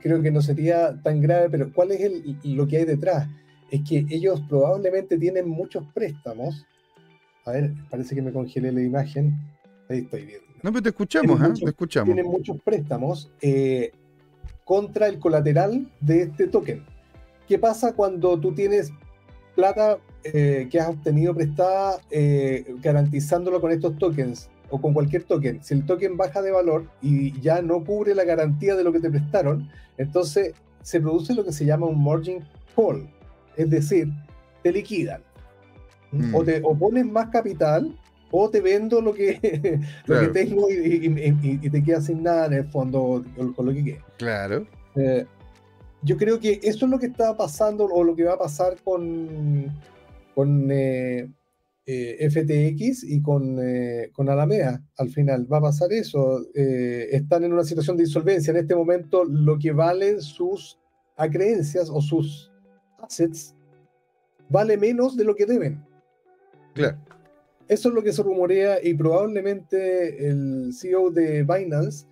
creo 0.00 0.22
que 0.22 0.30
no 0.30 0.40
sería 0.42 1.00
tan 1.02 1.20
grave, 1.20 1.48
pero 1.50 1.72
¿cuál 1.72 1.92
es 1.92 2.10
lo 2.44 2.66
que 2.66 2.78
hay 2.78 2.84
detrás? 2.84 3.28
Es 3.70 3.80
que 3.88 4.06
ellos 4.10 4.42
probablemente 4.48 5.18
tienen 5.18 5.48
muchos 5.48 5.84
préstamos. 5.92 6.64
A 7.44 7.52
ver, 7.52 7.72
parece 7.90 8.14
que 8.14 8.22
me 8.22 8.32
congelé 8.32 8.72
la 8.72 8.82
imagen. 8.82 9.36
Ahí 9.88 9.98
estoy 9.98 10.24
viendo. 10.24 10.46
No, 10.62 10.72
pero 10.72 10.82
te 10.82 10.88
escuchamos, 10.90 11.40
¿eh? 11.40 11.52
te 11.64 11.70
escuchamos. 11.70 12.14
Tienen 12.14 12.30
muchos 12.30 12.60
préstamos 12.62 13.30
eh, 13.40 13.92
contra 14.64 15.06
el 15.08 15.18
colateral 15.18 15.90
de 16.00 16.22
este 16.22 16.48
token. 16.48 16.84
¿Qué 17.46 17.58
pasa 17.58 17.92
cuando 17.92 18.38
tú 18.38 18.54
tienes 18.54 18.92
plata 19.54 19.98
eh, 20.24 20.68
que 20.70 20.80
has 20.80 20.88
obtenido 20.88 21.34
prestada 21.34 21.98
eh, 22.10 22.64
garantizándolo 22.82 23.60
con 23.60 23.70
estos 23.70 23.96
tokens 23.98 24.50
o 24.70 24.80
con 24.80 24.92
cualquier 24.92 25.24
token? 25.24 25.62
Si 25.62 25.74
el 25.74 25.86
token 25.86 26.16
baja 26.16 26.42
de 26.42 26.50
valor 26.50 26.86
y 27.00 27.38
ya 27.40 27.62
no 27.62 27.84
cubre 27.84 28.14
la 28.14 28.24
garantía 28.24 28.74
de 28.74 28.84
lo 28.84 28.92
que 28.92 29.00
te 29.00 29.10
prestaron, 29.10 29.68
entonces 29.96 30.54
se 30.82 31.00
produce 31.00 31.34
lo 31.34 31.44
que 31.44 31.52
se 31.52 31.64
llama 31.64 31.86
un 31.86 32.02
margin 32.02 32.44
call, 32.74 33.08
es 33.56 33.70
decir, 33.70 34.08
te 34.62 34.72
liquidan. 34.72 35.22
O, 36.32 36.42
te, 36.44 36.60
pones 36.60 37.04
más 37.04 37.28
capital 37.28 37.94
o 38.30 38.48
te 38.48 38.60
vendo 38.60 39.00
lo 39.00 39.12
que, 39.12 39.38
que 40.06 40.28
tengo 40.32 40.68
y, 40.70 41.68
te 41.68 41.82
quedas 41.82 42.06
sin 42.06 42.22
nada 42.22 42.46
en 42.46 42.52
el 42.54 42.64
fondo 42.64 43.24
con, 43.54 43.66
lo 43.66 43.72
que 43.72 43.84
quede. 43.84 44.00
Claro. 44.16 44.66
Eh, 44.94 45.26
yo 46.06 46.16
creo 46.16 46.38
que 46.38 46.60
eso 46.62 46.86
es 46.86 46.90
lo 46.90 46.98
que 47.00 47.06
está 47.06 47.36
pasando 47.36 47.84
o 47.84 48.04
lo 48.04 48.14
que 48.14 48.22
va 48.22 48.34
a 48.34 48.38
pasar 48.38 48.76
con, 48.84 49.66
con 50.36 50.70
eh, 50.70 51.28
eh, 51.84 52.30
FTX 52.30 53.02
y 53.02 53.20
con, 53.20 53.58
eh, 53.60 54.10
con, 54.12 54.28
Alameda. 54.28 54.80
Al 54.98 55.10
final 55.10 55.52
va 55.52 55.58
a 55.58 55.62
pasar 55.62 55.92
eso. 55.92 56.46
están 56.54 57.42
en 57.42 57.52
una 57.52 57.64
situación 57.64 57.96
de 57.96 58.04
insolvencia. 58.04 58.52
En 58.52 58.58
este 58.58 58.76
momento 58.76 59.24
lo 59.24 59.58
que 59.58 59.72
valen 59.72 60.22
sus 60.22 60.78
acreencias 61.16 61.90
o 61.90 62.00
sus 62.00 62.52
assets 63.02 63.56
vale 64.48 64.76
menos 64.76 65.16
de 65.16 65.24
lo 65.24 65.34
que 65.34 65.44
deben. 65.44 65.84
Claro. 66.74 66.98
Eso 67.66 67.88
es 67.88 67.94
lo 67.96 68.02
que 68.04 68.12
se 68.12 68.22
rumorea 68.22 68.78
y 68.80 68.94
probablemente 68.94 70.28
el 70.28 70.70
CEO 70.72 71.10
de 71.10 71.42
Binance 71.42 72.06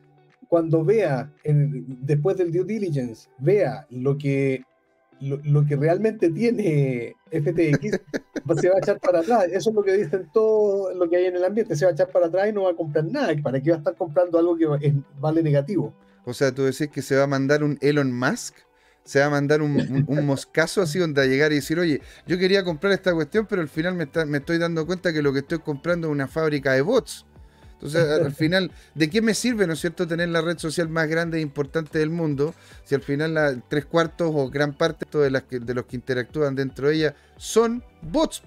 cuando 0.48 0.84
vea, 0.84 1.32
después 1.44 2.36
del 2.36 2.52
due 2.52 2.64
diligence, 2.64 3.28
vea 3.38 3.86
lo 3.90 4.16
que, 4.18 4.62
lo, 5.20 5.64
que 5.64 5.76
realmente 5.76 6.30
tiene 6.30 7.14
FTX, 7.30 8.00
se 8.60 8.68
va 8.68 8.76
a 8.76 8.78
echar 8.78 9.00
para 9.00 9.20
atrás. 9.20 9.44
Eso 9.50 9.70
es 9.70 9.76
lo 9.76 9.82
que 9.82 9.96
dicen 9.96 10.28
todo 10.32 10.94
lo 10.94 11.08
que 11.08 11.16
hay 11.16 11.26
en 11.26 11.36
el 11.36 11.44
ambiente. 11.44 11.76
Se 11.76 11.84
va 11.84 11.90
a 11.90 11.94
echar 11.94 12.10
para 12.10 12.26
atrás 12.26 12.48
y 12.48 12.52
no 12.52 12.64
va 12.64 12.70
a 12.70 12.76
comprar 12.76 13.04
nada. 13.04 13.34
¿Para 13.42 13.60
qué 13.60 13.70
va 13.70 13.76
a 13.76 13.78
estar 13.78 13.96
comprando 13.96 14.38
algo 14.38 14.56
que 14.56 14.94
vale 15.20 15.42
negativo? 15.42 15.94
O 16.24 16.32
sea, 16.32 16.52
tú 16.52 16.62
decís 16.62 16.88
que 16.88 17.02
se 17.02 17.16
va 17.16 17.24
a 17.24 17.28
mandar 17.28 17.62
un 17.62 17.78
Elon 17.80 18.12
Musk 18.12 18.56
se 19.04 19.20
va 19.20 19.26
a 19.26 19.30
mandar 19.30 19.62
un, 19.62 20.06
moscazo 20.26 20.82
así 20.82 20.98
donde 20.98 21.20
a 21.20 21.26
llegar 21.26 21.52
y 21.52 21.56
decir, 21.56 21.78
oye, 21.78 22.00
yo 22.26 22.38
quería 22.38 22.64
comprar 22.64 22.92
esta 22.92 23.12
cuestión, 23.12 23.46
pero 23.46 23.62
al 23.62 23.68
final 23.68 23.94
me, 23.94 24.08
me, 24.26 24.38
estoy 24.38 24.58
dando 24.58 24.86
cuenta 24.86 25.12
que 25.12 25.22
lo 25.22 25.32
que 25.32 25.40
estoy 25.40 25.58
comprando 25.58 26.08
es 26.08 26.12
una 26.12 26.26
fábrica 26.26 26.72
de 26.72 26.80
bots. 26.80 27.26
Entonces, 27.74 28.02
al 28.08 28.34
final, 28.34 28.70
¿de 28.94 29.10
qué 29.10 29.20
me 29.20 29.34
sirve, 29.34 29.66
no 29.66 29.74
es 29.74 29.80
cierto, 29.80 30.06
tener 30.06 30.28
la 30.30 30.40
red 30.40 30.58
social 30.58 30.88
más 30.88 31.08
grande 31.08 31.38
e 31.38 31.40
importante 31.40 31.98
del 31.98 32.10
mundo 32.10 32.54
si 32.84 32.94
al 32.94 33.02
final 33.02 33.34
la, 33.34 33.60
tres 33.68 33.84
cuartos 33.84 34.30
o 34.34 34.48
gran 34.48 34.72
parte 34.72 35.06
de, 35.18 35.30
las 35.30 35.44
de 35.50 35.74
los 35.74 35.84
que 35.84 35.96
interactúan 35.96 36.54
dentro 36.54 36.88
de 36.88 36.94
ella 36.94 37.16
son 37.36 37.84
bots? 38.00 38.42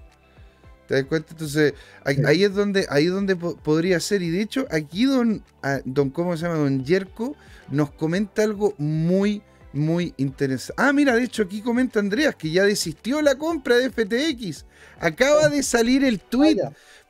¿Te 0.88 0.96
das 0.96 1.04
cuenta? 1.04 1.30
Entonces, 1.32 1.74
ahí, 2.06 2.44
es 2.44 2.54
donde, 2.54 2.88
ahí 2.90 3.08
es 3.08 3.12
donde 3.12 3.36
podría 3.36 4.00
ser. 4.00 4.22
Y 4.22 4.30
de 4.30 4.42
hecho, 4.42 4.66
aquí 4.72 5.06
don, 5.06 5.44
don, 5.84 6.10
¿cómo 6.10 6.36
se 6.38 6.44
llama? 6.44 6.56
Don 6.56 6.84
Yerko 6.84 7.36
nos 7.70 7.92
comenta 7.92 8.44
algo 8.44 8.74
muy, 8.78 9.42
muy 9.74 10.14
interesante. 10.16 10.82
Ah, 10.82 10.94
mira, 10.94 11.14
de 11.16 11.24
hecho 11.24 11.44
aquí 11.44 11.62
comenta 11.62 12.00
Andreas 12.00 12.36
que 12.36 12.52
ya 12.52 12.64
desistió 12.64 13.22
la 13.22 13.36
compra 13.36 13.76
de 13.76 13.90
FTX. 13.90 14.66
Acaba 15.00 15.50
de 15.50 15.62
salir 15.62 16.06
el 16.06 16.22
tweet. 16.22 16.58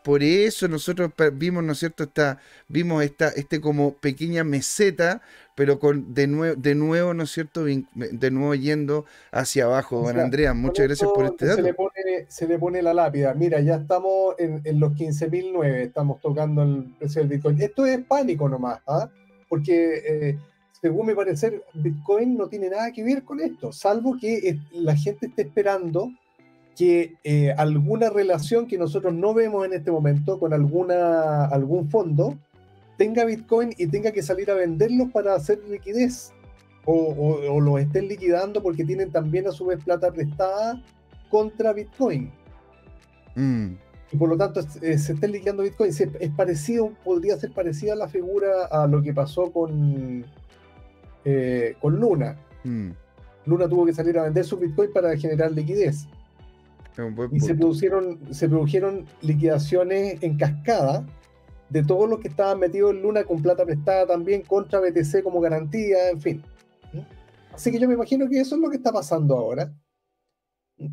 Por 0.03 0.23
eso 0.23 0.67
nosotros 0.67 1.11
vimos, 1.33 1.63
¿no 1.63 1.73
es 1.73 1.79
cierto? 1.79 2.03
Esta, 2.03 2.39
vimos 2.67 3.03
esta 3.03 3.29
este 3.29 3.59
como 3.59 3.93
pequeña 3.93 4.43
meseta, 4.43 5.21
pero 5.55 5.79
con 5.79 6.13
de, 6.13 6.27
nuevo, 6.27 6.55
de 6.55 6.75
nuevo, 6.75 7.13
¿no 7.13 7.23
es 7.23 7.31
cierto? 7.31 7.65
De 7.65 8.31
nuevo 8.31 8.55
yendo 8.55 9.05
hacia 9.31 9.65
abajo. 9.65 10.01
Don 10.01 10.19
Andrea, 10.19 10.53
muchas 10.53 10.87
gracias 10.87 11.09
por 11.13 11.25
este 11.25 11.45
dato. 11.47 11.57
Se 11.57 11.63
le, 11.63 11.73
pone, 11.73 12.25
se 12.27 12.47
le 12.47 12.57
pone 12.57 12.81
la 12.81 12.93
lápida. 12.93 13.33
Mira, 13.33 13.59
ya 13.59 13.75
estamos 13.75 14.35
en, 14.39 14.61
en 14.63 14.79
los 14.79 14.93
15.009, 14.93 15.75
estamos 15.75 16.21
tocando 16.21 16.63
el 16.63 16.95
precio 16.99 17.21
del 17.21 17.29
Bitcoin. 17.29 17.61
Esto 17.61 17.85
es 17.85 17.99
pánico 18.05 18.47
nomás, 18.47 18.79
¿ah? 18.87 19.09
Porque... 19.49 20.01
Eh, 20.05 20.37
según 20.79 21.07
mi 21.07 21.15
parecer, 21.15 21.63
Bitcoin 21.73 22.37
no 22.37 22.47
tiene 22.47 22.69
nada 22.69 22.91
que 22.91 23.03
ver 23.03 23.23
con 23.23 23.39
esto, 23.39 23.71
salvo 23.71 24.15
que 24.19 24.59
la 24.71 24.95
gente 24.95 25.25
esté 25.25 25.41
esperando 25.41 26.11
que 26.77 27.15
eh, 27.23 27.51
alguna 27.57 28.11
relación 28.11 28.67
que 28.67 28.77
nosotros 28.77 29.11
no 29.11 29.33
vemos 29.33 29.65
en 29.65 29.73
este 29.73 29.89
momento 29.89 30.39
con 30.39 30.53
alguna, 30.53 31.45
algún 31.45 31.89
fondo 31.89 32.37
tenga 32.97 33.25
Bitcoin 33.25 33.73
y 33.77 33.87
tenga 33.87 34.11
que 34.11 34.21
salir 34.21 34.51
a 34.51 34.53
venderlos 34.53 35.11
para 35.11 35.33
hacer 35.33 35.59
liquidez 35.67 36.33
o, 36.85 36.93
o, 36.93 37.59
los 37.59 37.81
estén 37.81 38.07
liquidando 38.07 38.61
porque 38.61 38.85
tienen 38.85 39.11
también 39.11 39.47
a 39.47 39.51
su 39.51 39.65
vez 39.65 39.83
plata 39.83 40.11
prestada 40.11 40.81
contra 41.29 41.73
Bitcoin. 41.73 42.31
Mm. 43.35 43.73
Y 44.11 44.17
por 44.17 44.29
lo 44.29 44.37
tanto 44.37 44.61
eh, 44.81 44.97
se 44.99 45.13
estén 45.13 45.31
liquidando 45.31 45.63
Bitcoin. 45.63 45.89
Es, 45.89 46.31
parecido, 46.37 46.93
podría 47.03 47.37
ser 47.37 47.51
parecida 47.51 47.95
la 47.95 48.07
figura 48.07 48.67
a 48.69 48.85
lo 48.85 49.01
que 49.01 49.13
pasó 49.13 49.51
con, 49.51 50.23
eh, 51.25 51.75
con 51.81 51.99
Luna. 51.99 52.37
Mm. 52.63 52.91
Luna 53.47 53.67
tuvo 53.67 53.85
que 53.85 53.93
salir 53.93 54.17
a 54.19 54.23
vender 54.23 54.45
su 54.45 54.57
Bitcoin 54.57 54.93
para 54.93 55.17
generar 55.17 55.51
liquidez. 55.51 56.07
Y 57.31 57.39
se 57.39 57.53
produjeron, 57.53 58.33
se 58.33 58.49
produjeron 58.49 59.05
liquidaciones 59.21 60.21
en 60.23 60.37
cascada 60.37 61.05
de 61.69 61.83
todos 61.83 62.09
los 62.09 62.19
que 62.19 62.29
estaban 62.29 62.59
metidos 62.59 62.91
en 62.91 63.01
Luna 63.01 63.23
con 63.23 63.41
plata 63.41 63.65
prestada 63.65 64.07
también 64.07 64.41
contra 64.41 64.79
BTC 64.79 65.21
como 65.21 65.39
garantía, 65.39 66.09
en 66.09 66.21
fin. 66.21 66.43
Así 67.53 67.71
que 67.71 67.79
yo 67.79 67.87
me 67.87 67.93
imagino 67.93 68.27
que 68.29 68.39
eso 68.39 68.55
es 68.55 68.61
lo 68.61 68.69
que 68.69 68.77
está 68.77 68.91
pasando 68.91 69.35
ahora. 69.35 69.71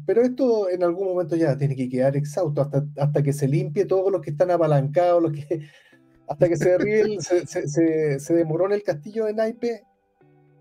Pero 0.07 0.23
esto 0.23 0.69
en 0.71 0.83
algún 0.83 1.09
momento 1.09 1.37
ya 1.37 1.57
tiene 1.57 1.77
que 1.77 1.89
quedar 1.89 2.17
exhausto 2.17 2.63
hasta, 2.63 2.85
hasta 2.97 3.23
que 3.23 3.33
se 3.33 3.47
limpie 3.47 3.85
todos 3.85 4.11
los 4.11 4.23
que 4.23 4.31
están 4.31 4.51
apalancados, 4.51 5.23
los 5.23 5.33
que, 5.33 5.61
hasta 6.29 6.49
que 6.49 6.57
se, 6.57 7.21
se, 7.21 7.47
se, 7.47 8.19
se, 8.19 8.35
demoró 8.35 8.73
el 8.73 8.83
castillo 8.83 9.27
de 9.27 9.35
naipe, 9.35 9.83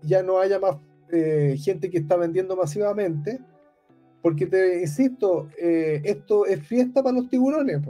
ya 0.02 0.22
no 0.22 0.38
haya 0.38 0.58
más 0.58 0.76
eh, 1.10 1.56
gente 1.58 1.90
que 1.90 1.98
está 1.98 2.16
vendiendo 2.16 2.54
masivamente 2.54 3.40
porque 4.24 4.46
te 4.46 4.80
insisto, 4.80 5.50
eh, 5.58 6.00
esto 6.02 6.46
es 6.46 6.66
fiesta 6.66 7.02
para 7.02 7.18
los 7.18 7.28
tiburones. 7.28 7.82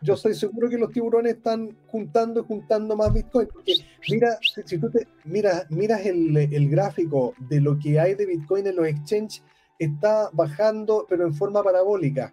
Yo 0.00 0.14
estoy 0.14 0.34
seguro 0.34 0.70
que 0.70 0.78
los 0.78 0.90
tiburones 0.90 1.34
están 1.34 1.76
juntando 1.88 2.40
y 2.40 2.44
juntando 2.44 2.96
más 2.96 3.12
Bitcoin. 3.12 3.46
Porque 3.52 3.74
mira, 4.08 4.38
si 4.64 4.78
tú 4.78 4.90
te 4.90 5.06
miras, 5.26 5.70
miras 5.70 6.06
el, 6.06 6.70
gráfico 6.70 7.34
de 7.50 7.60
lo 7.60 7.78
que 7.78 8.00
hay 8.00 8.14
de 8.14 8.24
Bitcoin 8.24 8.66
en 8.66 8.76
los 8.76 8.86
exchanges, 8.86 9.42
está 9.78 10.30
bajando, 10.32 11.04
pero 11.06 11.26
en 11.26 11.34
forma 11.34 11.62
parabólica. 11.62 12.32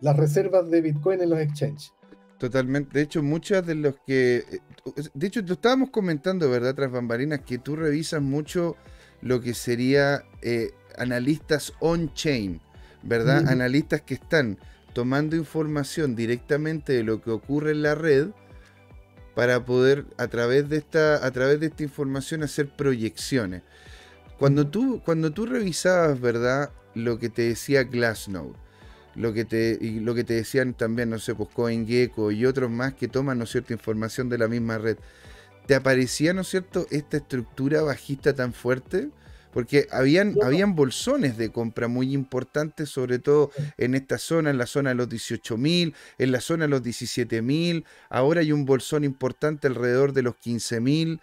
Las 0.00 0.16
reservas 0.16 0.68
de 0.70 0.80
Bitcoin 0.80 1.20
en 1.20 1.30
los 1.30 1.38
exchanges. 1.38 1.92
Totalmente. 2.36 2.98
De 2.98 3.04
hecho, 3.04 3.22
muchas 3.22 3.64
de 3.64 3.76
los 3.76 3.94
que. 4.04 4.38
Eh, 4.38 4.60
de 5.14 5.26
hecho, 5.28 5.44
tú 5.44 5.52
estábamos 5.52 5.90
comentando, 5.90 6.50
¿verdad? 6.50 6.74
Tras 6.74 6.90
bambalinas, 6.90 7.42
que 7.42 7.58
tú 7.58 7.76
revisas 7.76 8.20
mucho 8.20 8.74
lo 9.20 9.40
que 9.40 9.54
sería 9.54 10.24
eh, 10.42 10.72
analistas 10.98 11.72
on-chain, 11.80 12.60
¿verdad? 13.02 13.48
Analistas 13.48 14.02
que 14.02 14.14
están 14.14 14.58
tomando 14.92 15.36
información 15.36 16.14
directamente 16.14 16.92
de 16.92 17.02
lo 17.02 17.22
que 17.22 17.30
ocurre 17.30 17.72
en 17.72 17.82
la 17.82 17.94
red 17.94 18.28
para 19.34 19.64
poder 19.64 20.04
a 20.18 20.28
través 20.28 20.68
de 20.68 20.76
esta, 20.76 21.24
a 21.24 21.30
través 21.30 21.60
de 21.60 21.66
esta 21.66 21.82
información 21.82 22.42
hacer 22.42 22.68
proyecciones. 22.68 23.62
Cuando 24.38 24.66
tú, 24.66 25.00
cuando 25.04 25.32
tú 25.32 25.46
revisabas, 25.46 26.20
¿verdad? 26.20 26.70
Lo 26.94 27.18
que 27.18 27.30
te 27.30 27.42
decía 27.42 27.84
Glassnode, 27.84 28.52
lo 29.14 29.32
que 29.32 29.44
te, 29.44 29.78
y 29.80 30.00
lo 30.00 30.14
que 30.14 30.24
te 30.24 30.34
decían 30.34 30.74
también, 30.74 31.10
no 31.10 31.18
sé, 31.18 31.34
pues 31.34 31.48
CoinGecko 31.54 32.30
y 32.32 32.44
otros 32.44 32.70
más 32.70 32.94
que 32.94 33.08
toman, 33.08 33.38
¿no 33.38 33.46
cierto?, 33.46 33.72
información 33.72 34.28
de 34.28 34.38
la 34.38 34.48
misma 34.48 34.78
red. 34.78 34.98
¿Te 35.66 35.74
aparecía, 35.74 36.34
¿no 36.34 36.42
es 36.42 36.48
cierto?, 36.48 36.86
esta 36.90 37.18
estructura 37.18 37.82
bajista 37.82 38.34
tan 38.34 38.52
fuerte 38.52 39.10
porque 39.52 39.86
habían, 39.90 40.34
habían 40.42 40.74
bolsones 40.74 41.36
de 41.36 41.50
compra 41.50 41.86
muy 41.86 42.14
importantes, 42.14 42.88
sobre 42.88 43.18
todo 43.18 43.50
en 43.76 43.94
esta 43.94 44.18
zona, 44.18 44.50
en 44.50 44.58
la 44.58 44.66
zona 44.66 44.90
de 44.90 44.96
los 44.96 45.08
18.000, 45.08 45.94
en 46.18 46.32
la 46.32 46.40
zona 46.40 46.64
de 46.64 46.70
los 46.70 46.82
17.000. 46.82 47.84
Ahora 48.08 48.40
hay 48.40 48.50
un 48.50 48.64
bolsón 48.64 49.04
importante 49.04 49.68
alrededor 49.68 50.14
de 50.14 50.22
los 50.22 50.34
15.000. 50.36 51.20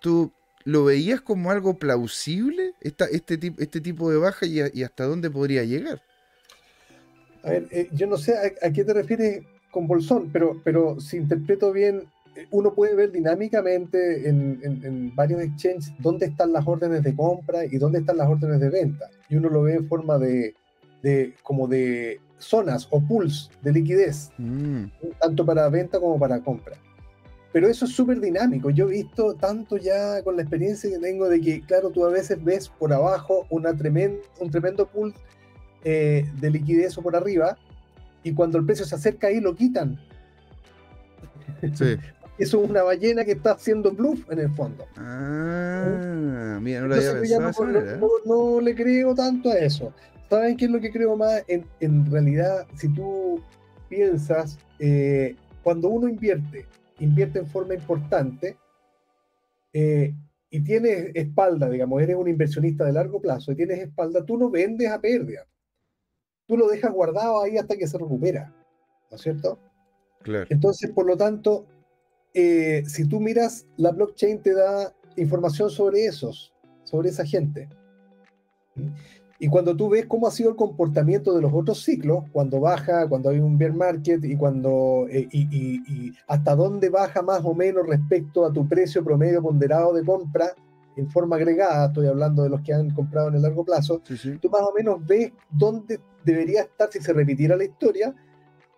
¿Tú 0.00 0.32
lo 0.64 0.84
veías 0.84 1.20
como 1.20 1.50
algo 1.50 1.78
plausible, 1.78 2.72
esta, 2.80 3.04
este, 3.06 3.38
este 3.58 3.80
tipo 3.80 4.10
de 4.10 4.16
baja, 4.16 4.46
y, 4.46 4.82
hasta 4.82 5.04
dónde 5.04 5.30
podría 5.30 5.62
llegar? 5.64 6.02
A 7.42 7.50
ver, 7.50 7.68
eh, 7.70 7.88
yo 7.92 8.06
no 8.06 8.16
sé 8.16 8.34
a, 8.36 8.66
a, 8.66 8.72
qué 8.72 8.84
te 8.84 8.94
refieres 8.94 9.44
con 9.70 9.86
bolsón, 9.86 10.30
pero, 10.32 10.60
pero 10.64 10.98
si 11.00 11.18
interpreto 11.18 11.72
bien 11.72 12.08
uno 12.50 12.74
puede 12.74 12.94
ver 12.94 13.12
dinámicamente 13.12 14.28
en, 14.28 15.14
varios 15.14 15.42
exchanges 15.42 15.92
dónde 15.98 16.26
están 16.26 16.52
las 16.52 16.66
órdenes 16.66 17.02
de 17.02 17.14
compra 17.14 17.64
y 17.64 17.76
dónde 17.78 18.00
están 18.00 18.16
las 18.16 18.28
órdenes 18.28 18.60
de 18.60 18.70
venta. 18.70 19.10
Y 19.28 19.36
uno 19.36 19.48
lo 19.48 19.62
ve 19.62 19.74
en 19.74 19.88
forma 19.88 20.18
de, 20.18 20.54
como 21.42 21.66
de 21.68 22.20
zonas 22.38 22.88
o 22.90 23.00
pools 23.00 23.50
de 23.62 23.72
liquidez, 23.72 24.30
mm. 24.38 24.84
tanto 25.20 25.44
para 25.44 25.68
venta 25.68 26.00
como 26.00 26.18
para 26.18 26.40
compra. 26.40 26.76
Pero 27.52 27.68
eso 27.68 27.84
es 27.84 27.92
súper 27.92 28.20
dinámico. 28.20 28.70
Yo 28.70 28.88
he 28.88 28.92
visto 28.92 29.34
tanto 29.34 29.76
ya 29.76 30.22
con 30.22 30.36
la 30.36 30.42
experiencia 30.42 30.88
que 30.88 30.98
tengo 30.98 31.28
de 31.28 31.40
que, 31.40 31.60
claro, 31.62 31.90
tú 31.90 32.04
a 32.04 32.10
veces 32.10 32.42
ves 32.42 32.68
por 32.68 32.92
abajo 32.92 33.46
una 33.50 33.70
un 33.70 34.50
tremendo 34.50 34.86
pool 34.86 35.12
eh, 35.82 36.24
de 36.40 36.50
liquidez 36.50 36.96
o 36.96 37.02
por 37.02 37.16
arriba, 37.16 37.58
y 38.22 38.32
cuando 38.34 38.58
el 38.58 38.66
precio 38.66 38.84
se 38.84 38.94
acerca 38.94 39.26
ahí 39.26 39.40
lo 39.40 39.54
quitan. 39.56 39.98
Sí. 41.74 41.96
eso 42.40 42.64
es 42.64 42.70
una 42.70 42.82
ballena 42.82 43.22
que 43.22 43.32
está 43.32 43.52
haciendo 43.52 43.92
bluff 43.92 44.30
en 44.30 44.38
el 44.38 44.50
fondo. 44.50 44.86
Ah, 44.96 46.58
mira, 46.62 46.80
no 46.80 46.88
lo 46.88 46.96
no, 48.24 48.60
le 48.62 48.74
creo 48.74 49.14
tanto 49.14 49.50
a 49.50 49.58
eso. 49.58 49.92
¿Saben 50.30 50.56
qué 50.56 50.64
es 50.64 50.70
lo 50.70 50.80
que 50.80 50.90
creo 50.90 51.16
más? 51.16 51.44
En, 51.48 52.10
realidad, 52.10 52.66
si 52.76 52.88
tú 52.88 53.42
piensas, 53.90 54.58
eh, 54.78 55.36
cuando 55.62 55.88
uno 55.88 56.08
invierte, 56.08 56.66
invierte 56.98 57.40
en 57.40 57.46
forma 57.46 57.74
importante 57.74 58.56
eh, 59.74 60.14
y 60.48 60.60
tienes 60.60 61.10
espalda, 61.14 61.68
digamos, 61.68 62.00
eres 62.00 62.16
un 62.16 62.28
inversionista 62.28 62.86
de 62.86 62.94
largo 62.94 63.20
plazo 63.20 63.52
y 63.52 63.56
tienes 63.56 63.80
espalda, 63.80 64.24
tú 64.24 64.38
no 64.38 64.48
vendes 64.48 64.88
a 64.88 64.98
pérdida. 64.98 65.46
Tú 66.46 66.56
lo 66.56 66.68
dejas 66.68 66.90
guardado 66.90 67.42
ahí 67.42 67.58
hasta 67.58 67.76
que 67.76 67.86
se 67.86 67.98
recupera, 67.98 68.50
¿no 69.10 69.16
es 69.16 69.22
cierto? 69.22 69.58
Claro. 70.22 70.46
Entonces, 70.48 70.90
por 70.90 71.06
lo 71.06 71.16
tanto, 71.18 71.66
eh, 72.34 72.82
si 72.86 73.06
tú 73.06 73.20
miras, 73.20 73.66
la 73.76 73.90
blockchain 73.90 74.42
te 74.42 74.54
da 74.54 74.94
información 75.16 75.70
sobre 75.70 76.06
esos, 76.06 76.52
sobre 76.84 77.10
esa 77.10 77.24
gente. 77.24 77.68
Y 79.42 79.48
cuando 79.48 79.74
tú 79.74 79.88
ves 79.88 80.04
cómo 80.04 80.26
ha 80.26 80.30
sido 80.30 80.50
el 80.50 80.56
comportamiento 80.56 81.34
de 81.34 81.40
los 81.40 81.52
otros 81.54 81.82
ciclos, 81.82 82.24
cuando 82.30 82.60
baja, 82.60 83.08
cuando 83.08 83.30
hay 83.30 83.38
un 83.38 83.56
bear 83.56 83.72
market 83.72 84.22
y 84.22 84.36
cuando 84.36 85.06
eh, 85.10 85.28
y, 85.32 86.12
hasta 86.28 86.54
dónde 86.54 86.90
baja 86.90 87.22
más 87.22 87.42
o 87.44 87.54
menos 87.54 87.86
respecto 87.86 88.44
a 88.44 88.52
tu 88.52 88.68
precio 88.68 89.02
promedio 89.02 89.42
ponderado 89.42 89.94
de 89.94 90.04
compra 90.04 90.52
en 90.96 91.08
forma 91.10 91.36
agregada, 91.36 91.86
estoy 91.86 92.08
hablando 92.08 92.42
de 92.42 92.50
los 92.50 92.60
que 92.60 92.74
han 92.74 92.90
comprado 92.90 93.28
en 93.28 93.36
el 93.36 93.42
largo 93.42 93.64
plazo, 93.64 94.02
tú 94.40 94.50
más 94.50 94.60
o 94.60 94.74
menos 94.76 95.06
ves 95.06 95.32
dónde 95.50 96.00
debería 96.22 96.62
estar 96.62 96.90
si 96.92 97.00
se 97.00 97.14
repitiera 97.14 97.56
la 97.56 97.64
historia, 97.64 98.14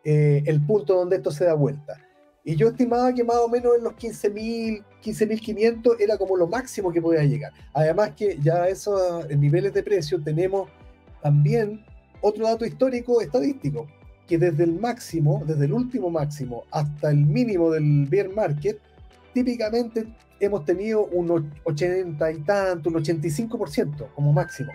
eh, 0.04 0.44
el 0.46 0.64
punto 0.64 0.94
donde 0.94 1.16
esto 1.16 1.32
se 1.32 1.44
da 1.44 1.54
vuelta. 1.54 1.98
Y 2.44 2.56
yo 2.56 2.68
estimaba 2.68 3.14
que 3.14 3.22
más 3.22 3.36
o 3.36 3.48
menos 3.48 3.76
en 3.76 3.84
los 3.84 3.92
15.000, 3.94 4.82
15.500 5.02 5.96
era 6.00 6.18
como 6.18 6.36
lo 6.36 6.48
máximo 6.48 6.92
que 6.92 7.00
podía 7.00 7.22
llegar. 7.22 7.52
Además 7.72 8.12
que 8.16 8.38
ya 8.42 8.68
esos 8.68 9.28
niveles 9.30 9.72
de 9.72 9.82
precio 9.82 10.20
tenemos 10.20 10.68
también 11.22 11.84
otro 12.20 12.44
dato 12.46 12.64
histórico 12.64 13.20
estadístico, 13.20 13.86
que 14.26 14.38
desde 14.38 14.64
el 14.64 14.78
máximo, 14.78 15.42
desde 15.46 15.66
el 15.66 15.72
último 15.72 16.10
máximo 16.10 16.64
hasta 16.70 17.10
el 17.10 17.18
mínimo 17.18 17.70
del 17.70 18.06
bear 18.06 18.28
market, 18.30 18.78
típicamente 19.32 20.06
hemos 20.40 20.64
tenido 20.64 21.06
un 21.06 21.50
80 21.64 22.32
y 22.32 22.38
tanto, 22.40 22.88
un 22.88 22.96
85% 22.96 24.08
como 24.14 24.32
máximo. 24.32 24.72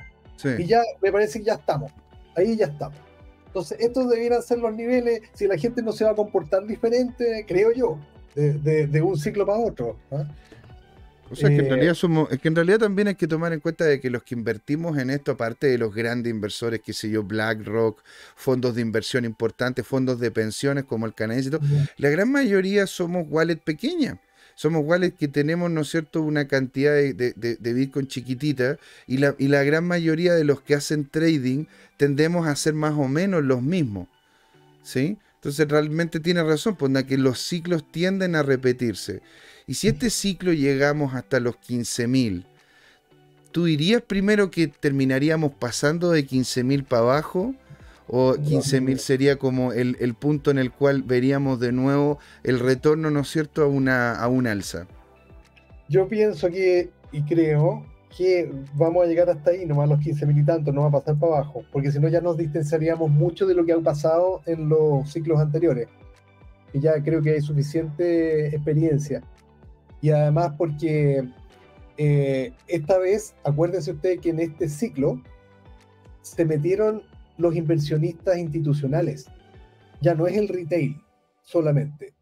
Y 0.57 0.65
ya 0.65 0.81
me 1.01 1.11
parece 1.11 1.39
que 1.39 1.45
ya 1.45 1.55
estamos, 1.55 1.91
ahí 2.35 2.55
ya 2.55 2.67
estamos. 2.67 2.97
Entonces, 3.57 3.79
estos 3.79 4.07
debieran 4.07 4.43
ser 4.43 4.59
los 4.59 4.75
niveles, 4.75 5.21
si 5.33 5.47
la 5.47 5.57
gente 5.57 5.81
no 5.81 5.91
se 5.91 6.05
va 6.05 6.11
a 6.11 6.15
comportar 6.15 6.67
diferente, 6.67 7.43
creo 7.47 7.71
yo, 7.71 7.97
de, 8.35 9.01
un 9.01 9.17
ciclo 9.17 9.47
para 9.47 9.57
otro. 9.57 9.97
¿ah? 10.11 10.25
O 11.31 11.35
sea, 11.35 11.49
que 11.49 11.55
en, 11.55 11.65
eh, 11.65 11.69
realidad 11.69 11.95
somos, 11.95 12.31
es 12.31 12.39
que 12.39 12.49
en 12.49 12.55
realidad 12.55 12.77
también 12.77 13.07
hay 13.07 13.15
que 13.15 13.27
tomar 13.27 13.53
en 13.53 13.59
cuenta 13.59 13.83
de 13.85 13.99
que 13.99 14.11
los 14.11 14.21
que 14.21 14.35
invertimos 14.35 14.95
en 14.99 15.09
esto, 15.09 15.31
aparte 15.31 15.65
de 15.65 15.79
los 15.79 15.93
grandes 15.93 16.29
inversores, 16.29 16.81
que 16.81 16.93
sé 16.93 17.09
yo, 17.09 17.23
BlackRock, 17.23 18.03
fondos 18.35 18.75
de 18.75 18.81
inversión 18.81 19.25
importantes, 19.25 19.87
fondos 19.87 20.19
de 20.19 20.29
pensiones 20.29 20.83
como 20.83 21.07
el 21.07 21.15
canadiense, 21.15 21.49
la 21.97 22.09
gran 22.09 22.31
mayoría 22.31 22.85
somos 22.85 23.25
wallet 23.27 23.57
pequeñas 23.57 24.19
somos 24.57 24.81
iguales 24.81 25.13
que 25.13 25.27
tenemos, 25.27 25.69
¿no 25.69 25.81
es 25.81 25.89
cierto?, 25.91 26.23
una 26.23 26.47
cantidad 26.47 26.91
de, 26.95 27.73
Bitcoin 27.75 28.07
chiquitita 28.07 28.79
y 29.05 29.17
la, 29.17 29.35
y 29.37 29.49
la 29.49 29.63
gran 29.63 29.85
mayoría 29.85 30.33
de 30.33 30.43
los 30.43 30.61
que 30.61 30.73
hacen 30.73 31.07
trading 31.07 31.65
tendemos 31.95 32.47
a 32.47 32.55
ser 32.55 32.73
más 32.73 32.93
o 32.93 33.07
menos 33.07 33.43
los 33.43 33.61
mismos. 33.61 34.07
¿Sí? 34.81 35.19
Entonces 35.35 35.67
realmente 35.67 36.19
tiene 36.19 36.41
razón, 36.43 36.75
pues 36.75 36.91
que 37.05 37.19
los 37.19 37.39
ciclos 37.39 37.83
tienden 37.91 38.33
a 38.35 38.41
repetirse. 38.41 39.21
Y 39.67 39.75
si 39.75 39.89
este 39.89 40.09
ciclo 40.09 40.51
llegamos 40.51 41.13
hasta 41.13 41.39
los 41.39 41.57
15.000, 41.57 42.43
¿tú 43.51 43.65
dirías 43.65 44.01
primero 44.01 44.49
que 44.49 44.67
terminaríamos 44.67 45.51
pasando 45.53 46.09
de 46.09 46.25
15.000 46.25 46.83
para 46.83 47.03
abajo? 47.03 47.53
¿O 48.07 48.35
15.000 48.35 48.97
sería 48.97 49.37
como 49.37 49.73
el, 49.73 50.13
punto 50.15 50.49
en 50.51 50.57
el 50.57 50.71
cual 50.71 51.03
veríamos 51.03 51.59
de 51.59 51.71
nuevo 51.71 52.19
el 52.43 52.59
retorno, 52.59 53.11
¿no 53.11 53.21
es 53.21 53.27
cierto?, 53.29 53.63
a 53.63 53.67
una, 53.67 54.13
a 54.13 54.27
un 54.27 54.47
alza. 54.47 54.87
Yo 55.89 56.07
pienso 56.07 56.49
que, 56.49 56.89
y 57.11 57.23
creo, 57.23 57.85
que 58.17 58.51
vamos 58.73 59.03
a 59.03 59.07
llegar 59.07 59.29
hasta 59.29 59.51
ahí, 59.51 59.65
nomás 59.65 59.89
los 59.89 59.99
15 59.99 60.25
mil 60.25 60.39
y 60.39 60.45
tanto, 60.45 60.71
no 60.71 60.81
va 60.81 60.87
a 60.87 60.91
pasar 60.91 61.19
para 61.19 61.35
abajo, 61.35 61.63
porque 61.71 61.91
si 61.91 61.99
no 61.99 62.07
ya 62.07 62.21
nos 62.21 62.37
distanciaríamos 62.37 63.09
mucho 63.09 63.45
de 63.45 63.53
lo 63.53 63.65
que 63.65 63.73
ha 63.73 63.79
pasado 63.79 64.41
en 64.45 64.69
los 64.69 65.11
ciclos 65.11 65.39
anteriores. 65.39 65.87
Y 66.73 66.79
ya 66.79 67.01
creo 67.03 67.21
que 67.21 67.31
hay 67.31 67.41
suficiente 67.41 68.47
experiencia. 68.47 69.21
Y 70.01 70.09
además 70.09 70.53
porque 70.57 71.27
eh, 71.97 72.53
esta 72.67 72.97
vez, 72.97 73.35
acuérdense 73.43 73.91
ustedes 73.91 74.19
que 74.19 74.29
en 74.29 74.39
este 74.39 74.69
ciclo 74.69 75.21
se 76.21 76.45
metieron 76.45 77.03
los 77.37 77.55
inversionistas 77.55 78.37
institucionales. 78.37 79.27
Ya 80.01 80.13
no 80.15 80.27
es 80.27 80.37
el 80.37 80.47
retail 80.47 81.01
solamente. 81.41 82.13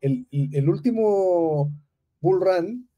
El, 0.00 0.26
el 0.30 0.68
último 0.68 1.72
bull 2.20 2.40
run 2.40 2.88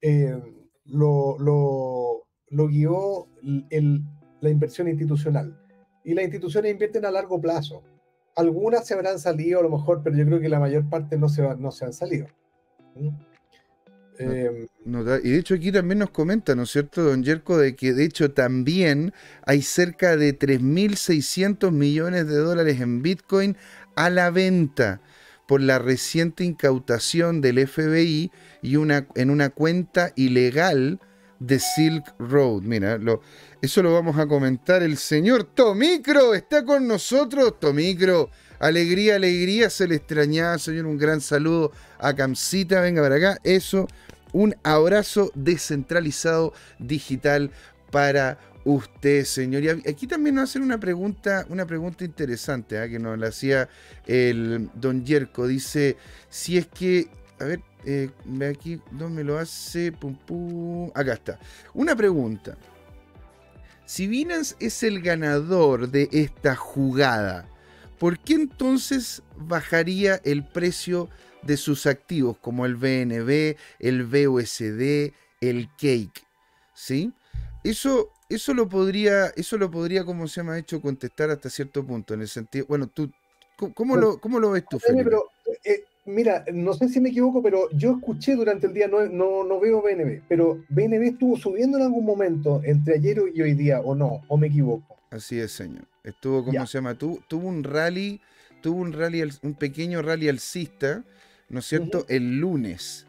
eh, 0.00 0.38
lo, 0.84 1.38
lo, 1.38 2.68
guió 2.68 3.26
la 3.42 4.50
inversión 4.50 4.88
institucional. 4.88 5.58
Y 6.04 6.12
las 6.14 6.24
instituciones 6.24 6.72
invierten 6.72 7.06
a 7.06 7.10
largo 7.10 7.40
plazo. 7.40 7.82
Algunas 8.36 8.86
se 8.86 8.94
habrán 8.94 9.18
salido 9.18 9.60
a 9.60 9.62
lo 9.62 9.70
mejor, 9.70 10.02
pero 10.02 10.16
yo 10.16 10.26
creo 10.26 10.40
que 10.40 10.48
la 10.48 10.60
mayor 10.60 10.88
parte 10.90 11.16
no 11.16 11.28
se, 11.28 11.42
no 11.56 11.70
se 11.70 11.86
han 11.86 11.92
salido. 11.92 12.26
¿Mm? 12.94 13.08
Em, 14.18 14.68
y 15.24 15.30
de 15.30 15.38
hecho 15.38 15.54
aquí 15.54 15.72
también 15.72 15.98
nos 15.98 16.10
comenta, 16.10 16.54
¿no 16.54 16.62
es 16.62 16.70
cierto, 16.70 17.02
don 17.02 17.24
Yerko, 17.24 17.58
de 17.58 17.74
que 17.74 17.92
de 17.92 18.04
hecho 18.04 18.30
también 18.30 19.12
hay 19.44 19.62
cerca 19.62 20.16
de 20.16 20.38
3.600 20.38 21.72
millones 21.72 22.26
de 22.28 22.36
dólares 22.36 22.80
en 22.80 23.02
Bitcoin 23.02 23.56
a 23.96 24.10
la 24.10 24.30
venta 24.30 25.00
por 25.46 25.60
la 25.60 25.78
reciente 25.78 26.44
incautación 26.44 27.40
del 27.40 27.66
FBI 27.66 28.30
y 28.62 28.76
una, 28.76 29.06
en 29.14 29.30
una 29.30 29.50
cuenta 29.50 30.12
ilegal 30.16 31.00
de 31.38 31.58
Silk 31.58 32.14
Road. 32.18 32.62
Mira, 32.62 32.98
lo, 32.98 33.20
eso 33.60 33.82
lo 33.82 33.92
vamos 33.92 34.18
a 34.18 34.26
comentar. 34.26 34.82
El 34.82 34.96
señor 34.96 35.44
Tomicro 35.44 36.34
está 36.34 36.64
con 36.64 36.86
nosotros. 36.86 37.58
Tomicro, 37.60 38.30
alegría, 38.64 39.16
alegría, 39.16 39.68
se 39.68 39.86
le 39.86 39.96
extrañaba, 39.96 40.58
señor. 40.58 40.86
Un 40.86 40.98
gran 40.98 41.20
saludo 41.20 41.72
a 41.98 42.14
Camcita. 42.14 42.80
Venga 42.80 43.02
para 43.02 43.16
acá. 43.16 43.38
Eso, 43.44 43.88
un 44.32 44.56
abrazo 44.62 45.30
descentralizado 45.34 46.54
digital 46.78 47.50
para 47.90 48.38
usted, 48.64 49.24
señor. 49.24 49.62
Y 49.62 49.68
aquí 49.68 50.06
también 50.06 50.36
nos 50.36 50.50
hacen 50.50 50.62
una 50.62 50.80
pregunta, 50.80 51.44
una 51.50 51.66
pregunta 51.66 52.04
interesante 52.04 52.78
¿ah? 52.78 52.88
que 52.88 52.98
nos 52.98 53.18
la 53.18 53.28
hacía 53.28 53.68
el 54.06 54.70
don 54.74 55.04
Yerko. 55.04 55.46
Dice, 55.46 55.98
si 56.30 56.56
es 56.56 56.66
que, 56.66 57.08
a 57.40 57.44
ver, 57.44 57.60
eh, 57.84 58.10
aquí, 58.50 58.80
¿dónde 58.90 59.22
me 59.22 59.24
lo 59.24 59.38
hace? 59.38 59.92
Pum, 59.92 60.16
pum. 60.16 60.90
Acá 60.94 61.12
está. 61.12 61.38
Una 61.74 61.94
pregunta. 61.94 62.56
Si 63.84 64.06
Binance 64.06 64.56
es 64.58 64.82
el 64.82 65.02
ganador 65.02 65.90
de 65.90 66.08
esta 66.10 66.56
jugada, 66.56 67.46
¿por 67.98 68.18
qué 68.18 68.34
entonces 68.34 69.22
bajaría 69.36 70.20
el 70.24 70.44
precio 70.44 71.08
de 71.42 71.56
sus 71.56 71.86
activos 71.86 72.38
como 72.38 72.66
el 72.66 72.76
BNB, 72.76 73.56
el 73.78 74.04
BUSD, 74.04 75.12
el 75.40 75.68
Cake? 75.78 76.24
¿Sí? 76.74 77.12
Eso, 77.62 78.10
eso 78.28 78.52
lo 78.52 78.68
podría, 78.68 79.28
eso 79.36 79.56
lo 79.56 79.70
podría, 79.70 80.04
como 80.04 80.28
se 80.28 80.40
llama 80.40 80.58
hecho, 80.58 80.80
contestar 80.80 81.30
hasta 81.30 81.48
cierto 81.48 81.84
punto, 81.84 82.14
en 82.14 82.20
el 82.20 82.28
sentido, 82.28 82.66
bueno, 82.68 82.88
tú, 82.88 83.10
¿cómo, 83.74 83.96
lo, 83.96 84.18
cómo 84.20 84.38
lo 84.38 84.50
ves 84.50 84.64
tú, 84.68 84.78
Felipe? 84.78 85.10
Eh, 85.64 85.84
mira, 86.04 86.44
no 86.52 86.74
sé 86.74 86.88
si 86.88 87.00
me 87.00 87.08
equivoco, 87.08 87.42
pero 87.42 87.70
yo 87.70 87.92
escuché 87.92 88.34
durante 88.34 88.66
el 88.66 88.74
día, 88.74 88.88
no, 88.88 89.44
no, 89.44 89.60
veo 89.60 89.82
BNB, 89.82 90.22
pero 90.28 90.62
BNB 90.68 91.04
estuvo 91.04 91.36
subiendo 91.36 91.78
en 91.78 91.84
algún 91.84 92.04
momento 92.04 92.60
entre 92.64 92.94
ayer 92.94 93.22
y 93.34 93.40
hoy 93.40 93.54
día, 93.54 93.80
o 93.80 93.94
no, 93.94 94.22
o 94.28 94.36
me 94.36 94.48
equivoco. 94.48 94.96
Así 95.10 95.38
es, 95.38 95.52
señor. 95.52 95.86
Estuvo, 96.04 96.44
¿cómo 96.44 96.66
se 96.66 96.78
llama? 96.78 96.94
tuvo 96.94 97.48
un 97.48 97.64
rally, 97.64 98.20
tuvo 98.62 98.80
un 98.80 98.92
rally, 98.92 99.22
un 99.42 99.54
pequeño 99.54 100.02
rally 100.02 100.28
alcista, 100.28 101.02
¿no 101.48 101.60
es 101.60 101.66
cierto? 101.66 102.04
El 102.08 102.38
lunes. 102.38 103.06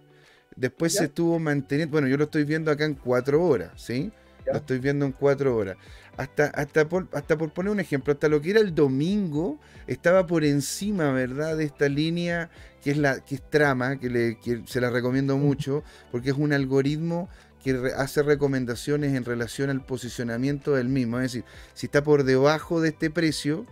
Después 0.55 0.93
se 0.93 1.05
estuvo 1.05 1.37
manteniendo, 1.37 1.91
bueno, 1.91 2.07
yo 2.07 2.15
lo 2.15 2.23
estoy 2.23 2.45
viendo 2.45 2.71
acá 2.71 2.85
en 2.85 2.93
cuatro 2.93 3.43
horas, 3.43 3.71
¿sí? 3.75 4.11
Lo 4.45 4.57
estoy 4.57 4.79
viendo 4.79 5.05
en 5.05 5.11
cuatro 5.11 5.57
horas. 5.57 5.75
Hasta, 6.15 6.45
hasta, 6.45 6.87
por, 6.87 7.09
hasta 7.11 7.37
por 7.37 7.51
poner 7.51 7.71
un 7.73 7.81
ejemplo, 7.81 8.13
hasta 8.13 8.29
lo 8.29 8.41
que 8.41 8.51
era 8.51 8.61
el 8.61 8.73
domingo, 8.73 9.59
estaba 9.87 10.25
por 10.25 10.45
encima, 10.45 11.11
¿verdad?, 11.11 11.57
de 11.57 11.65
esta 11.65 11.89
línea 11.89 12.49
que 12.81 12.91
es 12.91 12.97
la 12.97 13.19
que 13.19 13.35
es 13.35 13.49
trama, 13.49 13.99
que, 13.99 14.09
le, 14.09 14.37
se 14.67 14.79
la 14.79 14.91
recomiendo 14.91 15.37
mucho, 15.37 15.83
porque 16.11 16.29
es 16.29 16.37
un 16.37 16.53
algoritmo 16.53 17.27
que 17.65 17.91
hace 17.97 18.21
recomendaciones 18.21 19.15
en 19.15 19.25
relación 19.25 19.71
al 19.71 19.83
posicionamiento 19.83 20.75
del 20.75 20.87
mismo. 20.87 21.17
Es 21.17 21.33
decir, 21.33 21.45
si 21.73 21.87
está 21.87 22.03
por 22.03 22.23
debajo 22.23 22.79
de 22.79 22.89
este 22.89 23.09
precio, 23.09 23.65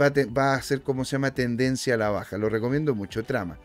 va 0.00 0.06
a, 0.06 0.12
va 0.32 0.54
a 0.54 0.62
ser 0.62 0.82
como 0.82 1.04
se 1.04 1.16
llama 1.16 1.34
tendencia 1.34 1.94
a 1.94 1.96
la 1.96 2.10
baja. 2.10 2.38
Lo 2.38 2.48
recomiendo 2.48 2.94
mucho, 2.94 3.24
trama. 3.24 3.58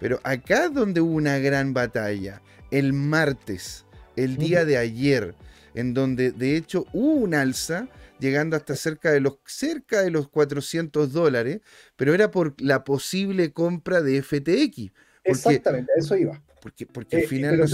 Pero 0.00 0.18
acá 0.24 0.64
es 0.64 0.74
donde 0.74 1.00
hubo 1.00 1.14
una 1.14 1.38
gran 1.38 1.74
batalla, 1.74 2.42
el 2.72 2.92
martes, 2.92 3.86
el 4.16 4.36
día 4.36 4.64
de 4.64 4.78
ayer, 4.78 5.36
en 5.74 5.94
donde 5.94 6.32
de 6.32 6.56
hecho 6.56 6.86
hubo 6.92 7.20
un 7.20 7.34
alza 7.34 7.86
llegando 8.18 8.56
hasta 8.56 8.74
cerca 8.74 9.12
de 9.12 9.20
los, 9.20 9.38
cerca 9.46 10.02
de 10.02 10.10
los 10.10 10.28
400 10.28 11.12
dólares, 11.12 11.60
pero 11.94 12.14
era 12.14 12.32
por 12.32 12.60
la 12.60 12.82
posible 12.82 13.52
compra 13.52 14.02
de 14.02 14.22
FTX. 14.22 14.90
Exactamente, 15.22 15.92
eso 15.96 16.16
iba. 16.16 16.42
Porque, 16.66 16.84
porque 16.84 17.16
al 17.18 17.22
eh, 17.22 17.26
final 17.28 17.54
iba, 17.54 17.64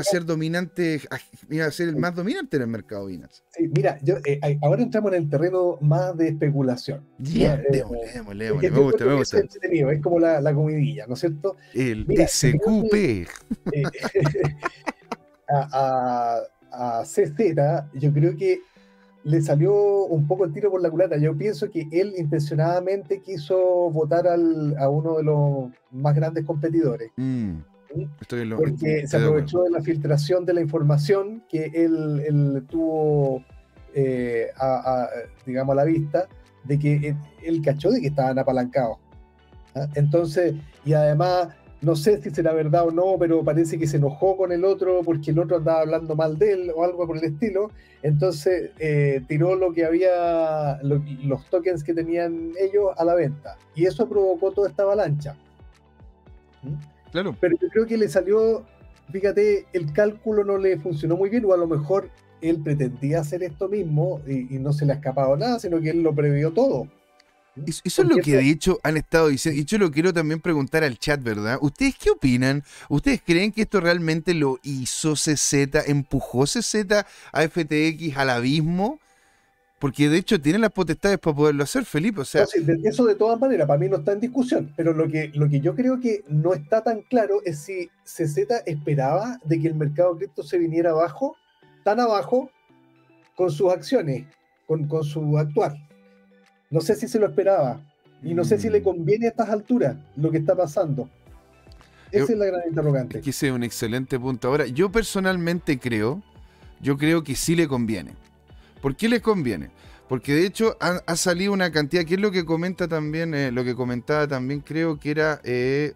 a 0.00 0.02
ser 0.02 0.24
dominante, 0.24 1.00
iba 1.50 1.66
a 1.66 1.70
ser 1.70 1.90
el 1.90 1.94
más 1.94 2.16
dominante 2.16 2.56
en 2.56 2.62
el 2.64 2.68
mercado 2.68 3.06
Binance. 3.06 3.44
Sí, 3.52 3.70
mira, 3.72 3.96
yo, 4.02 4.16
eh, 4.24 4.58
ahora 4.60 4.82
entramos 4.82 5.12
en 5.12 5.22
el 5.22 5.30
terreno 5.30 5.78
más 5.80 6.16
de 6.16 6.26
especulación. 6.26 7.06
Yeah, 7.18 7.54
eh, 7.54 7.84
me 8.28 8.40
gusta, 8.70 9.04
me 9.04 9.14
gusta. 9.14 9.38
Es, 9.38 10.02
como 10.02 10.18
la, 10.18 10.40
la, 10.40 10.52
comidilla, 10.52 11.06
¿no 11.06 11.14
es 11.14 11.20
cierto? 11.20 11.58
El 11.72 12.06
SQP. 12.26 13.28
a, 15.48 16.40
a, 16.72 16.98
a 16.98 17.04
CZ, 17.04 17.30
yo 18.00 18.12
creo 18.12 18.36
que 18.36 18.62
le 19.22 19.40
salió 19.42 20.06
un 20.06 20.26
poco 20.26 20.44
el 20.44 20.52
tiro 20.52 20.72
por 20.72 20.82
la 20.82 20.90
culata. 20.90 21.16
Yo 21.18 21.38
pienso 21.38 21.70
que 21.70 21.86
él 21.92 22.14
intencionadamente 22.16 23.20
quiso 23.20 23.56
votar 23.92 24.26
al, 24.26 24.76
a 24.76 24.88
uno 24.88 25.18
de 25.18 25.22
los 25.22 25.70
más 25.92 26.16
grandes 26.16 26.44
competidores. 26.44 27.12
Mm, 27.14 27.58
porque 28.56 29.06
se 29.06 29.16
aprovechó 29.16 29.62
de, 29.64 29.70
la 29.70 29.80
filtración 29.80 30.44
de 30.44 30.54
la 30.54 30.60
información 30.60 31.42
que 31.48 31.70
él, 31.74 32.22
él 32.26 32.64
tuvo, 32.68 33.44
eh, 33.94 34.48
a, 34.58 35.08
digamos, 35.46 35.72
a 35.72 35.76
la 35.76 35.84
vista, 35.84 36.28
de 36.64 36.78
que 36.78 37.16
él, 37.42 37.62
cachó 37.62 37.90
de 37.90 38.00
que 38.00 38.08
estaban 38.08 38.38
apalancados. 38.38 38.98
¿ah? 39.74 39.88
Entonces, 39.94 40.54
y 40.84 40.92
además 40.92 41.48
no 41.80 41.94
sé 41.94 42.20
si 42.20 42.30
será 42.30 42.52
verdad 42.52 42.88
o 42.88 42.90
no, 42.90 43.16
pero 43.18 43.44
parece 43.44 43.78
que 43.78 43.86
se 43.86 43.98
enojó 43.98 44.36
con 44.36 44.50
el 44.50 44.64
otro 44.64 45.00
porque 45.04 45.30
el 45.30 45.38
otro 45.38 45.58
andaba 45.58 45.80
hablando 45.80 46.16
mal 46.16 46.36
de 46.36 46.52
él 46.52 46.72
o 46.74 46.84
algo 46.84 47.06
por 47.06 47.18
el 47.18 47.24
estilo. 47.24 47.70
Entonces 48.02 48.70
eh, 48.78 49.22
tiró 49.28 49.54
lo 49.54 49.72
que 49.72 49.84
había, 49.84 50.80
los 50.82 51.44
tokens 51.50 51.84
que 51.84 51.94
tenían 51.94 52.52
ellos 52.58 52.90
a 52.96 53.04
la 53.04 53.14
venta. 53.14 53.56
Y 53.74 53.86
eso 53.86 54.08
provocó 54.08 54.50
toda 54.50 54.68
esta 54.68 54.82
avalancha. 54.82 55.36
¿Mm? 56.62 56.97
Claro. 57.12 57.36
Pero 57.40 57.56
yo 57.60 57.68
creo 57.68 57.86
que 57.86 57.96
le 57.96 58.08
salió, 58.08 58.64
fíjate, 59.10 59.66
el 59.72 59.92
cálculo 59.92 60.44
no 60.44 60.58
le 60.58 60.78
funcionó 60.78 61.16
muy 61.16 61.30
bien, 61.30 61.44
o 61.44 61.52
a 61.52 61.56
lo 61.56 61.66
mejor 61.66 62.10
él 62.40 62.62
pretendía 62.62 63.20
hacer 63.20 63.42
esto 63.42 63.68
mismo 63.68 64.20
y, 64.26 64.54
y 64.54 64.58
no 64.58 64.72
se 64.72 64.86
le 64.86 64.92
ha 64.92 64.96
escapado 64.96 65.36
nada, 65.36 65.58
sino 65.58 65.80
que 65.80 65.90
él 65.90 66.02
lo 66.02 66.14
previó 66.14 66.52
todo. 66.52 66.88
Eso, 67.66 68.02
es 68.02 68.08
lo 68.08 68.16
que 68.16 68.36
de 68.36 68.50
hecho 68.50 68.78
han 68.82 68.96
estado 68.96 69.28
diciendo. 69.28 69.60
Y 69.60 69.64
yo 69.64 69.78
lo 69.78 69.90
quiero 69.90 70.12
también 70.12 70.40
preguntar 70.40 70.84
al 70.84 70.98
chat, 70.98 71.22
¿verdad? 71.22 71.58
¿Ustedes 71.60 71.96
qué 71.96 72.10
opinan? 72.10 72.62
¿Ustedes 72.88 73.20
creen 73.24 73.52
que 73.52 73.62
esto 73.62 73.80
realmente 73.80 74.34
lo 74.34 74.58
hizo 74.62 75.14
CZ? 75.14 75.52
¿Empujó 75.86 76.44
CZ 76.44 76.74
a 77.32 77.48
FTX 77.48 78.16
al 78.16 78.30
abismo? 78.30 79.00
Porque 79.78 80.08
de 80.08 80.18
hecho 80.18 80.40
tienen 80.40 80.60
las 80.62 80.72
potestades 80.72 81.18
para 81.18 81.36
poderlo 81.36 81.62
hacer, 81.62 81.84
Felipe. 81.84 82.20
O 82.22 82.24
sea, 82.24 82.44
eso 82.84 83.06
de 83.06 83.14
todas 83.14 83.38
maneras, 83.38 83.68
para 83.68 83.78
mí 83.78 83.88
no 83.88 83.98
está 83.98 84.12
en 84.12 84.20
discusión. 84.20 84.72
Pero 84.76 84.92
lo 84.92 85.06
que, 85.08 85.30
lo 85.34 85.48
que 85.48 85.60
yo 85.60 85.76
creo 85.76 86.00
que 86.00 86.24
no 86.28 86.52
está 86.52 86.82
tan 86.82 87.02
claro 87.02 87.40
es 87.44 87.60
si 87.60 87.88
CZ 88.04 88.62
esperaba 88.66 89.38
de 89.44 89.60
que 89.60 89.68
el 89.68 89.74
mercado 89.76 90.16
cripto 90.16 90.42
se 90.42 90.58
viniera 90.58 90.90
abajo, 90.90 91.36
tan 91.84 92.00
abajo, 92.00 92.50
con 93.36 93.52
sus 93.52 93.70
acciones, 93.72 94.24
con, 94.66 94.88
con 94.88 95.04
su 95.04 95.38
actuar. 95.38 95.76
No 96.70 96.80
sé 96.80 96.96
si 96.96 97.06
se 97.06 97.20
lo 97.20 97.26
esperaba. 97.26 97.80
Y 98.20 98.34
no 98.34 98.42
sé 98.44 98.58
si 98.58 98.68
le 98.68 98.80
Mm. 98.80 98.84
conviene 98.84 99.26
a 99.26 99.28
estas 99.30 99.48
alturas 99.48 99.96
lo 100.16 100.32
que 100.32 100.38
está 100.38 100.56
pasando. 100.56 101.08
Esa 102.10 102.26
Yo- 102.26 102.32
es 102.32 102.38
la 102.38 102.46
gran 102.46 102.62
interrogante. 102.68 103.18
Es 103.18 103.24
que 103.24 103.30
ese 103.30 103.46
es 103.46 103.52
un 103.52 103.62
excelente 103.62 104.18
punto. 104.18 104.48
Ahora, 104.48 104.66
yo 104.66 104.90
personalmente 104.90 105.78
creo, 105.78 106.20
yo 106.80 106.98
creo 106.98 107.22
que 107.22 107.36
sí 107.36 107.54
le 107.54 107.68
conviene. 107.68 108.10
¿Por 108.80 108.96
qué 108.96 109.08
les 109.08 109.20
conviene? 109.20 109.70
Porque 110.08 110.34
de 110.34 110.46
hecho 110.46 110.76
ha, 110.80 111.16
salido 111.16 111.52
una 111.52 111.70
cantidad, 111.70 112.04
que 112.04 112.14
es 112.14 112.20
lo 112.20 112.30
que 112.30 112.46
comenta 112.46 112.88
también, 112.88 113.34
eh, 113.34 113.52
lo 113.52 113.62
que 113.62 113.74
comentaba 113.74 114.26
también, 114.26 114.60
creo 114.60 114.98
que 114.98 115.10
era 115.10 115.40
eh, 115.44 115.92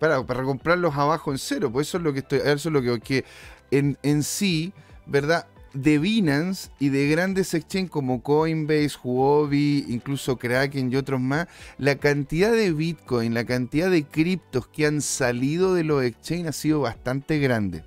para, 0.00 0.26
para 0.26 0.42
comprarlos 0.42 0.96
abajo 0.96 1.30
en 1.30 1.38
cero. 1.38 1.70
Pues 1.70 1.88
eso 1.88 1.98
es 1.98 2.04
lo 2.04 2.12
que 2.12 2.20
estoy, 2.20 2.40
eso 2.40 2.68
es 2.68 2.72
lo 2.72 2.82
que, 2.82 2.98
que 3.00 3.24
en, 3.70 3.96
en 4.02 4.24
sí, 4.24 4.72
¿verdad? 5.06 5.46
De 5.74 5.98
Binance 5.98 6.70
y 6.80 6.88
de 6.88 7.08
grandes 7.08 7.54
exchanges 7.54 7.90
como 7.90 8.20
Coinbase, 8.22 8.98
Huobi, 9.02 9.86
incluso 9.88 10.36
Kraken 10.36 10.92
y 10.92 10.96
otros 10.96 11.20
más, 11.20 11.46
la 11.78 11.94
cantidad 11.94 12.50
de 12.50 12.72
Bitcoin, 12.72 13.32
la 13.32 13.44
cantidad 13.44 13.90
de 13.90 14.02
criptos 14.02 14.66
que 14.66 14.86
han 14.86 15.00
salido 15.00 15.72
de 15.72 15.84
los 15.84 16.02
exchanges 16.02 16.48
ha 16.48 16.52
sido 16.52 16.80
bastante 16.80 17.38
grande. 17.38 17.84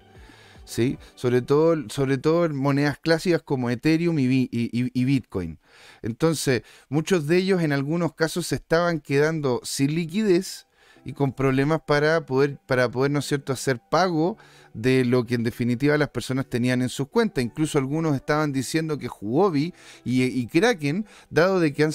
¿Sí? 0.65 0.97
Sobre 1.15 1.41
todo, 1.41 1.75
sobre 1.89 2.17
todo 2.17 2.45
en 2.45 2.55
monedas 2.55 2.97
clásicas 2.99 3.41
como 3.41 3.69
Ethereum 3.69 4.19
y, 4.19 4.27
Bi- 4.27 4.49
y- 4.51 4.69
y- 4.77 4.91
y 4.93 5.05
Bitcoin. 5.05 5.59
Entonces, 6.01 6.63
muchos 6.89 7.27
de 7.27 7.37
ellos 7.37 7.61
en 7.61 7.71
algunos 7.71 8.13
casos 8.13 8.47
se 8.47 8.55
estaban 8.55 8.99
quedando 8.99 9.61
sin 9.63 9.95
liquidez 9.95 10.67
y 11.07 11.13
con 11.13 11.33
problemas 11.33 11.81
para 11.85 12.25
poder, 12.25 12.57
para 12.65 12.89
poder, 12.89 13.11
¿no 13.11 13.19
es 13.19 13.25
cierto?, 13.27 13.53
hacer 13.53 13.79
pago 13.91 14.37
de 14.73 15.05
lo 15.05 15.23
que 15.23 15.35
en 15.35 15.43
definitiva 15.43 15.97
las 15.99 16.09
personas 16.09 16.49
tenían 16.49 16.81
en 16.81 16.89
sus 16.89 17.07
cuentas. 17.09 17.43
Incluso 17.43 17.77
algunos 17.77 18.15
estaban 18.15 18.51
diciendo 18.51 18.97
que 18.97 19.07
Huobi 19.07 19.71
y, 20.03 20.47
Kraken, 20.47 21.05
dado 21.29 21.59
de 21.59 21.73
que, 21.73 21.83
han, 21.83 21.91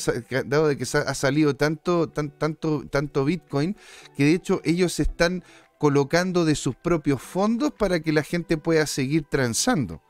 dado 0.46 0.68
de 0.68 0.76
que 0.76 0.84
ha 0.84 1.14
salido 1.14 1.56
tanto, 1.56 2.08
tan- 2.08 2.30
tanto, 2.30 2.84
tanto 2.88 3.24
Bitcoin, 3.24 3.76
que 4.16 4.24
de 4.26 4.34
hecho 4.34 4.60
ellos 4.64 5.00
están 5.00 5.42
colocando 5.80 6.44
de 6.44 6.56
sus 6.56 6.76
propios 6.76 7.22
fondos 7.22 7.72
para 7.72 8.00
que 8.00 8.12
la 8.12 8.22
gente 8.22 8.58
pueda 8.58 8.86
seguir 8.86 9.24
transando. 9.24 10.02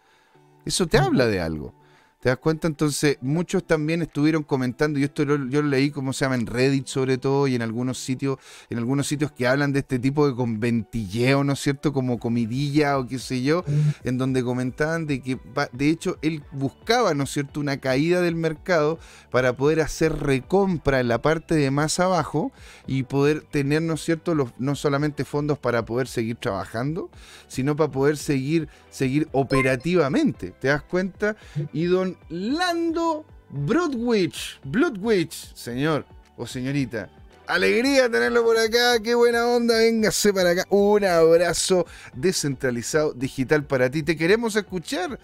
Eso 0.65 0.89
te 0.89 0.99
habla 0.99 1.29
de 1.29 1.41
algo. 1.41 1.73
¿Te 2.21 2.29
das 2.29 2.37
cuenta? 2.37 2.69
Entonces, 2.69 3.17
muchos 3.23 3.65
también 3.67 4.03
estuvieron 4.03 4.43
comentando, 4.43 4.99
y 4.99 5.05
esto 5.05 5.25
lo- 5.25 5.49
yo 5.49 5.63
lo 5.63 5.69
leí, 5.69 5.91
como 5.91 6.13
se 6.13 6.27
llama, 6.27 6.35
en 6.35 6.47
Reddit 6.47 6.87
sobre 6.87 7.17
todo, 7.17 7.49
y 7.49 7.55
en 7.55 7.63
algunos 7.63 7.97
sitios, 7.99 8.37
en 8.69 8.77
algunos 8.77 9.07
sitios 9.07 9.33
que 9.33 9.47
hablan 9.47 9.73
de 9.73 9.79
este 9.79 9.99
tipo 9.99 10.29
de 10.29 10.35
conventilleo, 10.35 11.45
¿no 11.45 11.55
es 11.55 11.61
cierto? 11.61 11.95
Como 11.95 12.19
comidilla 12.19 12.99
o 12.99 13.07
qué 13.07 13.19
sé 13.19 13.43
yo, 13.43 13.65
en 14.05 14.19
donde 14.19 14.45
comentaban 14.45 15.07
de 15.07 15.23
que, 15.23 15.39
de 15.73 15.89
hecho, 15.89 16.19
él 16.21 16.43
buscaba, 16.53 17.15
¿no 17.15 17.25
es 17.25 17.31
cierto?, 17.31 17.59
una 17.59 17.79
caída 17.79 18.21
del 18.21 18.35
mercado 18.35 18.99
para 19.31 19.55
poder 19.57 19.81
hacer 19.81 20.13
recompra 20.19 21.01
en 21.01 21.09
la 21.09 21.23
parte 21.23 21.55
de 21.55 21.71
más 21.71 22.01
abajo 22.01 22.53
y 22.87 23.05
poder 23.05 23.41
tener, 23.51 23.81
¿no 23.81 23.95
es 23.95 24.05
cierto?, 24.05 24.35
los, 24.35 24.51
no 24.59 24.75
solamente 24.75 25.25
fondos 25.25 25.59
para 25.59 25.87
poder 25.87 26.07
seguir 26.07 26.37
trabajando, 26.37 27.09
sino 27.49 27.77
para 27.77 27.91
poder 27.91 28.19
seguir, 28.19 28.69
seguir 28.91 29.27
operativamente. 29.33 30.53
¿Te 30.61 30.69
das 30.69 30.83
cuenta? 30.83 31.37
Y 31.73 31.85
don 31.87 32.10
Lando 32.29 33.25
Broadwich, 33.51 34.61
Bloodwich, 34.65 35.55
señor 35.55 36.07
o 36.37 36.47
señorita. 36.47 37.11
Alegría 37.47 38.09
tenerlo 38.09 38.45
por 38.45 38.57
acá, 38.57 39.01
qué 39.03 39.15
buena 39.15 39.45
onda, 39.47 39.77
véngase 39.79 40.33
para 40.33 40.51
acá. 40.51 40.67
Un 40.71 41.05
abrazo 41.05 41.85
descentralizado 42.15 43.13
digital 43.13 43.65
para 43.65 43.91
ti. 43.91 44.05
Te 44.05 44.17
queremos 44.17 44.55
escuchar. 44.55 45.19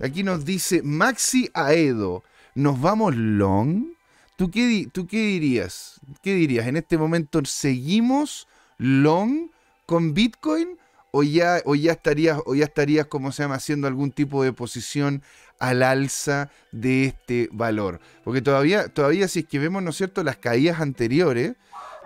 Aquí 0.00 0.22
nos 0.22 0.44
dice 0.44 0.82
Maxi 0.82 1.50
Aedo, 1.52 2.22
¿nos 2.54 2.80
vamos 2.80 3.14
long? 3.16 3.84
¿Tú 4.36 4.50
qué, 4.50 4.88
¿Tú 4.90 5.06
qué 5.06 5.18
dirías? 5.18 6.00
¿Qué 6.22 6.34
dirías? 6.34 6.66
¿En 6.68 6.76
este 6.76 6.96
momento 6.96 7.44
seguimos 7.44 8.48
long 8.78 9.50
con 9.84 10.14
Bitcoin? 10.14 10.78
¿O 11.10 11.22
ya, 11.22 11.60
o 11.64 11.74
ya 11.74 11.92
estarías, 11.92 12.38
o 12.46 12.54
ya 12.54 12.64
estarías, 12.64 13.06
como 13.06 13.32
se 13.32 13.42
llama, 13.42 13.56
haciendo 13.56 13.88
algún 13.88 14.12
tipo 14.12 14.44
de 14.44 14.52
posición 14.52 15.22
al 15.58 15.82
alza 15.82 16.50
de 16.72 17.06
este 17.06 17.48
valor? 17.52 18.00
Porque 18.24 18.42
todavía, 18.42 18.88
todavía 18.88 19.28
si 19.28 19.40
es 19.40 19.46
que 19.46 19.58
vemos, 19.58 19.82
¿no 19.82 19.90
es 19.90 19.96
cierto?, 19.96 20.22
las 20.24 20.36
caídas 20.36 20.80
anteriores, 20.80 21.54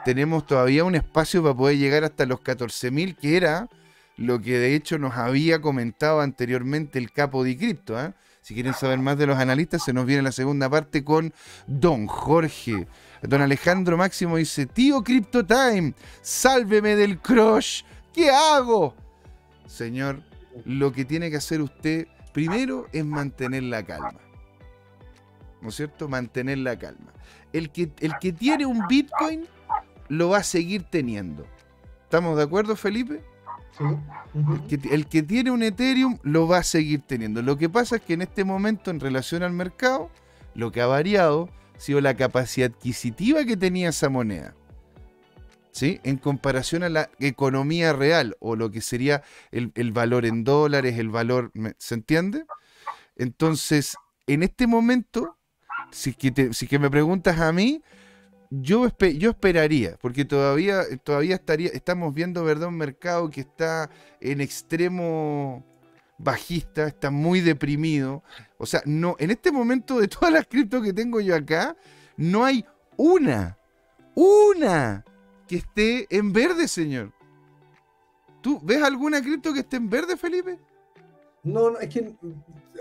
tenemos 0.04 0.46
todavía 0.46 0.84
un 0.84 0.94
espacio 0.94 1.42
para 1.42 1.54
poder 1.54 1.78
llegar 1.78 2.04
hasta 2.04 2.26
los 2.26 2.40
14.000, 2.40 3.16
que 3.16 3.36
era 3.36 3.68
lo 4.16 4.40
que 4.40 4.58
de 4.58 4.74
hecho 4.74 4.98
nos 4.98 5.14
había 5.16 5.60
comentado 5.60 6.20
anteriormente 6.20 6.98
el 6.98 7.12
capo 7.12 7.44
de 7.44 7.56
cripto. 7.56 7.96
¿ah? 7.96 8.14
Si 8.40 8.54
quieren 8.54 8.74
saber 8.74 8.98
más 8.98 9.16
de 9.16 9.26
los 9.26 9.38
analistas, 9.38 9.84
se 9.84 9.92
nos 9.92 10.06
viene 10.06 10.22
la 10.22 10.32
segunda 10.32 10.68
parte 10.68 11.04
con 11.04 11.32
Don 11.66 12.06
Jorge. 12.06 12.86
Don 13.22 13.40
Alejandro 13.40 13.96
Máximo 13.96 14.36
dice, 14.36 14.66
tío 14.66 15.02
Crypto 15.04 15.46
Time, 15.46 15.94
sálveme 16.20 16.96
del 16.96 17.18
crush. 17.18 17.82
¿Qué 18.12 18.30
hago? 18.30 18.96
Señor, 19.66 20.20
lo 20.64 20.92
que 20.92 21.04
tiene 21.04 21.30
que 21.30 21.36
hacer 21.36 21.60
usted 21.60 22.06
primero 22.32 22.86
es 22.92 23.04
mantener 23.04 23.64
la 23.64 23.82
calma. 23.84 24.20
¿No 25.60 25.68
es 25.68 25.76
cierto? 25.76 26.08
Mantener 26.08 26.58
la 26.58 26.78
calma. 26.78 27.12
El 27.52 27.70
que, 27.70 27.90
el 28.00 28.12
que 28.20 28.32
tiene 28.32 28.66
un 28.66 28.86
Bitcoin 28.88 29.46
lo 30.08 30.30
va 30.30 30.38
a 30.38 30.42
seguir 30.42 30.82
teniendo. 30.84 31.46
¿Estamos 32.04 32.36
de 32.36 32.42
acuerdo, 32.42 32.74
Felipe? 32.76 33.22
Sí. 33.78 33.84
El 34.34 34.66
que, 34.66 34.94
el 34.94 35.06
que 35.06 35.22
tiene 35.22 35.50
un 35.50 35.62
Ethereum 35.62 36.18
lo 36.22 36.48
va 36.48 36.58
a 36.58 36.62
seguir 36.62 37.02
teniendo. 37.02 37.42
Lo 37.42 37.56
que 37.56 37.68
pasa 37.68 37.96
es 37.96 38.02
que 38.02 38.14
en 38.14 38.22
este 38.22 38.44
momento, 38.44 38.90
en 38.90 39.00
relación 39.00 39.42
al 39.42 39.52
mercado, 39.52 40.10
lo 40.54 40.72
que 40.72 40.80
ha 40.80 40.86
variado 40.86 41.48
ha 41.76 41.80
sido 41.80 42.00
la 42.00 42.14
capacidad 42.16 42.70
adquisitiva 42.70 43.44
que 43.44 43.56
tenía 43.56 43.90
esa 43.90 44.08
moneda. 44.08 44.54
¿Sí? 45.72 46.00
En 46.04 46.18
comparación 46.18 46.82
a 46.82 46.90
la 46.90 47.10
economía 47.18 47.92
real 47.94 48.36
o 48.40 48.56
lo 48.56 48.70
que 48.70 48.82
sería 48.82 49.22
el, 49.50 49.72
el 49.74 49.90
valor 49.92 50.26
en 50.26 50.44
dólares, 50.44 50.98
el 50.98 51.08
valor. 51.08 51.50
¿me- 51.54 51.74
¿Se 51.78 51.94
entiende? 51.94 52.44
Entonces, 53.16 53.96
en 54.26 54.42
este 54.42 54.66
momento, 54.66 55.38
si 55.90 56.12
que, 56.14 56.52
si 56.52 56.66
que 56.66 56.78
me 56.78 56.90
preguntas 56.90 57.40
a 57.40 57.52
mí, 57.52 57.82
yo, 58.50 58.86
yo 59.16 59.30
esperaría, 59.30 59.96
porque 60.00 60.26
todavía, 60.26 60.82
todavía 61.04 61.36
estaría, 61.36 61.70
estamos 61.70 62.12
viendo 62.12 62.44
¿verdad? 62.44 62.68
un 62.68 62.76
mercado 62.76 63.30
que 63.30 63.40
está 63.40 63.88
en 64.20 64.42
extremo 64.42 65.64
bajista, 66.18 66.86
está 66.86 67.10
muy 67.10 67.40
deprimido. 67.40 68.22
O 68.58 68.66
sea, 68.66 68.82
no, 68.84 69.16
en 69.18 69.30
este 69.30 69.50
momento 69.50 69.98
de 69.98 70.08
todas 70.08 70.32
las 70.34 70.46
criptos 70.46 70.82
que 70.84 70.92
tengo 70.92 71.18
yo 71.20 71.34
acá, 71.34 71.74
no 72.18 72.44
hay 72.44 72.64
una, 72.98 73.56
una 74.14 75.04
que 75.46 75.56
esté 75.56 76.06
en 76.16 76.32
verde, 76.32 76.68
señor. 76.68 77.12
¿Tú 78.40 78.60
ves 78.62 78.82
alguna 78.82 79.20
cripto 79.22 79.52
que 79.52 79.60
esté 79.60 79.76
en 79.76 79.88
verde, 79.88 80.16
Felipe? 80.16 80.58
No, 81.44 81.70
no, 81.70 81.78
es 81.78 81.88
que 81.88 82.14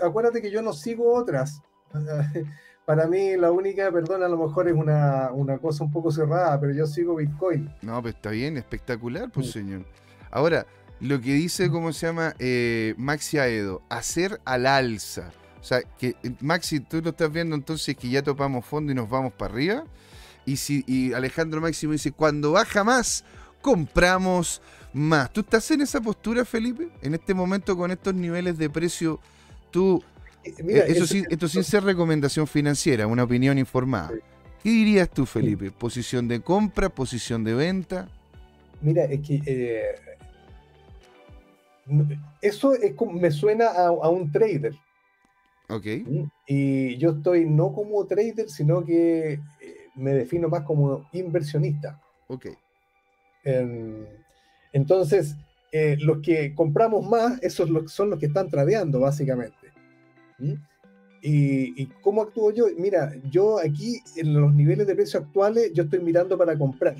acuérdate 0.02 0.40
que 0.42 0.50
yo 0.50 0.62
no 0.62 0.72
sigo 0.72 1.12
otras. 1.14 1.60
Para 2.84 3.06
mí 3.06 3.36
la 3.36 3.52
única, 3.52 3.90
perdón, 3.92 4.24
a 4.24 4.28
lo 4.28 4.36
mejor 4.36 4.66
es 4.68 4.74
una, 4.74 5.30
una 5.32 5.58
cosa 5.58 5.84
un 5.84 5.92
poco 5.92 6.10
cerrada, 6.10 6.58
pero 6.60 6.72
yo 6.72 6.86
sigo 6.86 7.14
Bitcoin. 7.16 7.70
No, 7.82 8.02
pues 8.02 8.14
está 8.16 8.30
bien, 8.30 8.56
espectacular, 8.56 9.30
pues 9.30 9.46
Sí. 9.46 9.52
señor. 9.52 9.84
Ahora, 10.32 10.66
lo 10.98 11.20
que 11.20 11.32
dice, 11.34 11.70
¿cómo 11.70 11.92
se 11.92 12.06
llama? 12.06 12.34
Eh, 12.40 12.94
Maxi 12.96 13.38
Aedo, 13.38 13.82
hacer 13.88 14.40
al 14.44 14.66
alza. 14.66 15.30
O 15.60 15.64
sea, 15.64 15.82
que 15.82 16.16
eh, 16.24 16.32
Maxi, 16.40 16.80
tú 16.80 17.00
lo 17.02 17.10
estás 17.10 17.30
viendo 17.32 17.54
entonces 17.54 17.96
que 17.96 18.08
ya 18.08 18.22
topamos 18.22 18.64
fondo 18.64 18.90
y 18.90 18.96
nos 18.96 19.08
vamos 19.08 19.32
para 19.32 19.52
arriba. 19.54 19.84
Y, 20.44 20.56
si, 20.56 20.84
y 20.86 21.12
Alejandro 21.12 21.60
Máximo 21.60 21.92
dice, 21.92 22.12
cuando 22.12 22.52
baja 22.52 22.84
más, 22.84 23.24
compramos 23.60 24.60
más. 24.92 25.32
¿Tú 25.32 25.40
estás 25.40 25.70
en 25.70 25.82
esa 25.82 26.00
postura, 26.00 26.44
Felipe? 26.44 26.88
En 27.00 27.14
este 27.14 27.32
momento 27.34 27.76
con 27.76 27.90
estos 27.90 28.14
niveles 28.14 28.58
de 28.58 28.68
precio, 28.68 29.20
tú, 29.70 30.02
Eh, 30.44 30.54
Mira, 30.64 30.80
eh, 30.80 30.92
eso 30.92 31.06
sin, 31.06 31.24
esto 31.30 31.46
sin 31.46 31.62
ser 31.62 31.84
recomendación 31.84 32.46
financiera, 32.46 33.06
una 33.06 33.22
opinión 33.22 33.58
informada. 33.58 34.10
¿Qué 34.62 34.70
dirías 34.70 35.08
tú, 35.08 35.24
Felipe? 35.26 35.70
¿Posición 35.70 36.26
de 36.28 36.40
compra, 36.40 36.88
posición 36.88 37.44
de 37.44 37.54
venta? 37.54 38.08
Mira, 38.80 39.04
es 39.04 39.20
que 39.20 39.40
eh, 39.46 39.94
eso 42.40 42.74
es 42.74 42.94
me 43.14 43.30
suena 43.30 43.66
a, 43.66 43.86
a 43.86 44.08
un 44.08 44.30
trader. 44.30 44.74
Ok. 45.68 45.86
¿m? 45.86 46.28
Y 46.46 46.96
yo 46.98 47.10
estoy 47.10 47.44
no 47.44 47.72
como 47.72 48.04
trader, 48.06 48.48
sino 48.50 48.84
que 48.84 49.40
me 49.94 50.12
defino 50.12 50.48
más 50.48 50.62
como 50.62 51.08
inversionista. 51.12 52.00
Ok. 52.28 52.46
Em, 53.44 54.06
entonces, 54.72 55.36
eh, 55.72 55.96
los 56.00 56.18
que 56.22 56.54
compramos 56.54 57.06
más, 57.08 57.42
esos 57.42 57.68
son 57.92 58.10
los 58.10 58.18
que 58.18 58.26
están 58.26 58.48
tradeando, 58.48 59.00
básicamente. 59.00 59.72
¿Mm? 60.38 60.54
Y, 61.22 61.80
y 61.82 61.86
cómo 62.02 62.22
actúo 62.22 62.50
yo? 62.50 62.66
Mira, 62.76 63.12
yo 63.30 63.58
aquí 63.58 64.00
en 64.16 64.34
los 64.34 64.52
niveles 64.52 64.86
de 64.86 64.94
precio 64.94 65.20
actuales, 65.20 65.72
yo 65.72 65.84
estoy 65.84 66.00
mirando 66.00 66.36
para 66.36 66.58
comprar, 66.58 66.96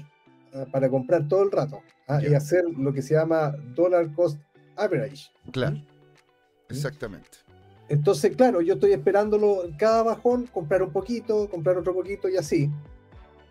ah, 0.55 0.64
para 0.70 0.88
comprar 0.88 1.26
todo 1.28 1.42
el 1.42 1.50
rato 1.50 1.81
ah, 2.07 2.20
y 2.22 2.31
Ya. 2.31 2.37
hacer 2.37 2.64
lo 2.76 2.92
que 2.92 3.02
se 3.02 3.14
llama 3.14 3.52
dollar 3.74 4.12
cost 4.14 4.38
average. 4.76 5.31
Claro. 5.50 5.76
¿Mm? 5.76 5.83
Exactamente. 6.70 7.38
Entonces, 7.92 8.35
claro, 8.35 8.62
yo 8.62 8.72
estoy 8.72 8.92
esperándolo 8.92 9.64
cada 9.76 10.02
bajón, 10.02 10.46
comprar 10.46 10.83
un 10.83 10.90
poquito, 10.92 11.50
comprar 11.50 11.76
otro 11.76 11.92
poquito 11.92 12.26
y 12.26 12.38
así, 12.38 12.70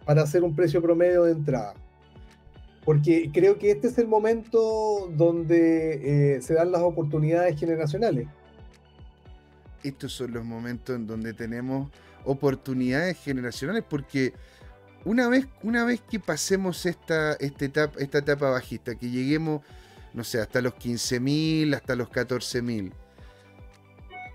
para 0.04 0.24
hacer 0.24 0.44
un 0.44 0.56
precio 0.56 0.82
promedio 0.82 1.26
de 1.26 1.34
entrada. 1.34 1.76
Porque 2.84 3.30
creo 3.32 3.60
que 3.60 3.70
este 3.70 3.90
es 3.90 4.00
el 4.00 4.08
momento 4.08 5.12
donde 5.16 6.38
eh, 6.38 6.42
se 6.42 6.56
dan 6.56 6.72
las 6.72 6.82
oportunidades 6.82 7.60
generacionales. 7.60 8.28
Estos 9.84 10.12
son 10.14 10.34
los 10.34 10.44
momentos 10.44 10.96
en 10.96 11.06
donde 11.06 11.34
tenemos 11.34 11.92
oportunidades 12.26 13.20
generacionales 13.20 13.84
porque 13.88 14.34
una 15.06 15.30
vez, 15.30 15.46
una 15.62 15.86
vez 15.86 16.02
que 16.02 16.20
pasemos 16.20 16.88
esta, 16.88 17.34
esta, 17.34 17.66
etapa, 17.66 18.00
esta 18.00 18.18
etapa 18.18 18.50
bajista, 18.50 18.96
que 18.96 19.12
lleguemos, 19.12 19.62
no 20.16 20.24
sé, 20.24 20.40
hasta 20.40 20.62
los 20.62 20.74
15.000, 20.74 21.76
hasta 21.76 21.96
los 21.96 22.10
14.000, 22.10 22.92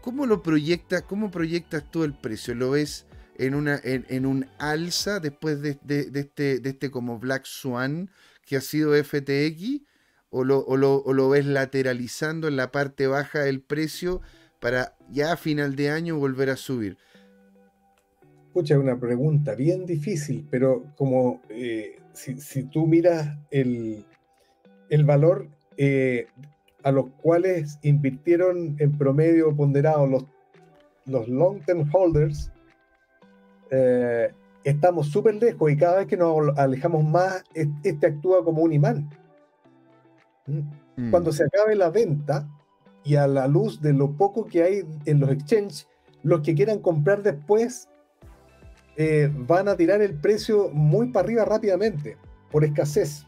¿cómo 0.07 0.25
lo 0.25 0.41
proyectas, 0.41 1.03
cómo 1.03 1.33
proyectas 1.33 1.83
tú 1.91 2.05
el 2.05 2.15
precio? 2.15 2.55
¿Lo 2.55 2.71
ves 2.71 3.07
en, 3.39 3.57
un 3.57 4.47
alza 4.61 5.19
después 5.19 5.61
de, 5.61 5.71
este, 6.15 6.61
de 6.61 6.71
este 6.71 6.93
como 6.93 7.19
Black 7.19 7.45
Swan 7.45 8.09
que 8.45 8.55
ha 8.55 8.61
sido 8.61 8.93
FTX? 8.95 9.83
¿O 10.31 10.45
lo, 10.45 10.61
o 10.61 10.77
lo 10.77 11.29
ves 11.29 11.47
lateralizando 11.47 12.47
en 12.47 12.55
la 12.55 12.71
parte 12.71 13.09
baja 13.09 13.41
del 13.41 13.61
precio 13.61 14.21
para 14.61 14.97
ya 15.11 15.33
a 15.33 15.37
final 15.37 15.75
de 15.75 15.91
año 15.91 16.17
volver 16.19 16.51
a 16.51 16.57
subir? 16.57 16.99
Escucha, 18.47 18.79
una 18.79 19.01
pregunta 19.01 19.57
bien 19.57 19.87
difícil, 19.87 20.47
pero 20.49 20.85
como 20.97 21.43
eh, 21.49 21.99
si, 22.13 22.63
tú 22.63 22.87
miras 22.87 23.37
el, 23.51 24.05
valor 25.05 25.49
eh, 25.77 26.29
a 26.87 26.93
los 26.93 27.07
cuales 27.21 27.81
invirtieron 27.83 28.77
en 28.79 28.97
promedio 28.97 29.57
ponderado 29.57 30.07
los, 30.07 30.25
los 31.07 31.27
long-term 31.27 31.91
holders, 31.93 32.53
eh, 33.73 34.31
estamos 34.63 35.09
súper 35.09 35.35
lejos 35.35 35.69
y 35.69 35.77
cada 35.77 35.97
vez 35.97 36.07
que 36.07 36.17
nos 36.17 36.57
alejamos 36.57 37.03
más, 37.03 37.43
este 37.55 38.07
actúa 38.07 38.45
como 38.45 38.63
un 38.63 38.73
imán. 38.73 39.11
¿Mm? 40.47 40.61
Mm. 41.07 41.11
Cuando 41.11 41.33
se 41.33 41.43
acabe 41.43 41.75
la 41.75 41.91
venta 41.91 42.49
y 43.03 43.17
a 43.17 43.27
la 43.27 43.49
luz 43.49 43.81
de 43.81 43.93
lo 43.93 44.13
poco 44.13 44.47
que 44.47 44.63
hay 44.63 44.85
en 45.07 45.19
los 45.19 45.31
exchanges, 45.33 45.89
los 46.23 46.43
que 46.43 46.55
quieran 46.55 46.79
comprar 46.79 47.21
después 47.21 47.89
eh, 48.97 49.29
van 49.35 49.67
a 49.67 49.77
tirar 49.77 50.03
el 50.03 50.15
precio 50.15 50.71
muy 50.73 51.09
para 51.09 51.25
arriba 51.25 51.45
rápidamente, 51.45 52.17
por 52.53 52.63
escasez. 52.63 53.27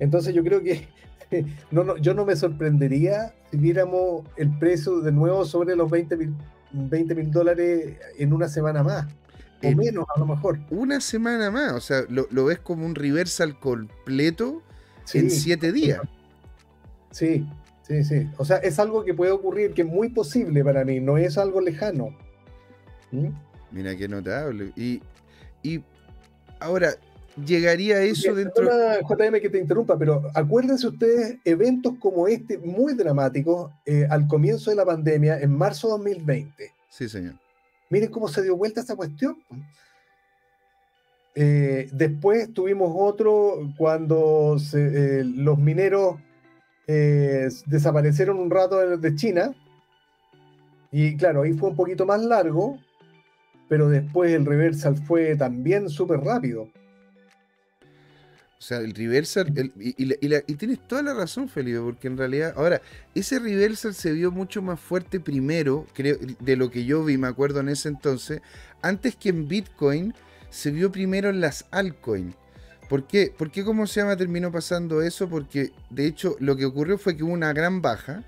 Entonces 0.00 0.34
yo 0.34 0.42
creo 0.42 0.60
que 0.64 0.97
no, 1.70 1.96
yo 1.96 2.14
no 2.14 2.24
me 2.24 2.36
sorprendería 2.36 3.34
si 3.50 3.56
viéramos 3.56 4.24
el 4.36 4.56
precio 4.58 5.00
de 5.00 5.12
nuevo 5.12 5.44
sobre 5.44 5.76
los 5.76 5.90
20 5.90 6.16
mil 6.16 7.30
dólares 7.30 7.96
en 8.18 8.32
una 8.32 8.48
semana 8.48 8.82
más. 8.82 9.06
O 9.62 9.70
menos, 9.72 10.04
a 10.14 10.20
lo 10.20 10.26
mejor. 10.26 10.60
Una 10.70 11.00
semana 11.00 11.50
más, 11.50 11.72
o 11.72 11.80
sea, 11.80 12.02
lo, 12.08 12.44
ves 12.44 12.60
como 12.60 12.86
un 12.86 12.94
reversal 12.94 13.58
completo 13.58 14.62
en 15.14 15.30
siete 15.30 15.72
días. 15.72 16.00
Sí, 17.10 17.44
sí, 17.82 18.04
sí. 18.04 18.28
O 18.36 18.44
sea, 18.44 18.58
es 18.58 18.78
algo 18.78 19.04
que 19.04 19.14
puede 19.14 19.32
ocurrir, 19.32 19.72
que 19.72 19.82
es 19.82 19.88
muy 19.88 20.10
posible 20.10 20.62
para 20.62 20.84
mí, 20.84 21.00
no 21.00 21.18
es 21.18 21.38
algo 21.38 21.60
lejano. 21.60 22.10
¿Mm? 23.10 23.28
Mira 23.72 23.96
qué 23.96 24.06
notable. 24.06 24.72
Y, 24.76 25.02
y 25.62 25.82
ahora, 26.60 26.94
¿llegaría 27.44 28.02
eso 28.02 28.34
dentro? 28.34 28.68
JM 29.02 29.40
que 29.40 29.50
te 29.50 29.58
interrumpa, 29.58 29.98
pero 29.98 30.22
acuérdense 30.34 30.86
ustedes 30.86 31.38
eventos 31.44 31.94
como 31.98 32.28
este, 32.28 32.58
muy 32.58 32.94
dramáticos, 32.94 33.70
eh, 33.84 34.06
al 34.08 34.26
comienzo 34.26 34.70
de 34.70 34.76
la 34.76 34.84
pandemia, 34.84 35.40
en 35.40 35.56
marzo 35.56 35.88
de 35.88 35.92
2020. 35.92 36.72
Sí, 36.88 37.08
señor. 37.08 37.34
Miren 37.90 38.10
cómo 38.10 38.28
se 38.28 38.42
dio 38.42 38.56
vuelta 38.56 38.80
esta 38.80 38.96
cuestión. 38.96 39.36
Eh, 41.34 41.88
después 41.92 42.52
tuvimos 42.52 42.92
otro 42.94 43.72
cuando 43.76 44.56
eh, 44.74 45.22
los 45.24 45.58
mineros 45.58 46.16
desaparecieron 46.86 48.38
un 48.38 48.50
rato 48.50 48.96
de 48.96 49.14
China. 49.14 49.54
Y 50.90 51.16
claro, 51.16 51.42
ahí 51.42 51.52
fue 51.52 51.68
un 51.68 51.76
poquito 51.76 52.06
más 52.06 52.22
largo, 52.22 52.78
pero 53.68 53.90
después 53.90 54.32
el 54.32 54.46
reversal 54.46 54.96
fue 54.96 55.36
también 55.36 55.90
súper 55.90 56.20
rápido. 56.20 56.68
O 58.58 58.62
sea, 58.62 58.78
el 58.78 58.92
reversal, 58.92 59.52
y, 59.78 60.54
tienes 60.56 60.80
toda 60.88 61.02
la 61.02 61.14
razón, 61.14 61.48
Felipe, 61.48 61.78
porque 61.78 62.08
en 62.08 62.16
realidad, 62.16 62.54
ahora, 62.56 62.82
ese 63.14 63.38
reversal 63.38 63.94
se 63.94 64.12
vio 64.12 64.32
mucho 64.32 64.62
más 64.62 64.80
fuerte 64.80 65.20
primero, 65.20 65.86
creo, 65.94 66.18
de 66.40 66.56
lo 66.56 66.68
que 66.68 66.84
yo 66.84 67.04
vi, 67.04 67.18
me 67.18 67.28
acuerdo 67.28 67.60
en 67.60 67.68
ese 67.68 67.88
entonces, 67.88 68.40
antes 68.82 69.14
que 69.14 69.28
en 69.28 69.46
Bitcoin, 69.46 70.12
se 70.50 70.72
vio 70.72 70.90
primero 70.90 71.28
en 71.28 71.40
las 71.40 71.66
altcoins. 71.70 72.34
¿Por 72.88 73.06
qué? 73.06 73.32
¿Por 73.36 73.50
qué, 73.50 73.64
cómo 73.64 73.86
se 73.86 74.00
llama, 74.00 74.16
terminó 74.16 74.50
pasando 74.50 75.02
eso? 75.02 75.28
Porque, 75.28 75.72
de 75.90 76.06
hecho, 76.06 76.36
lo 76.40 76.56
que 76.56 76.64
ocurrió 76.64 76.98
fue 76.98 77.16
que 77.16 77.22
hubo 77.22 77.32
una 77.32 77.52
gran 77.52 77.82
baja, 77.82 78.24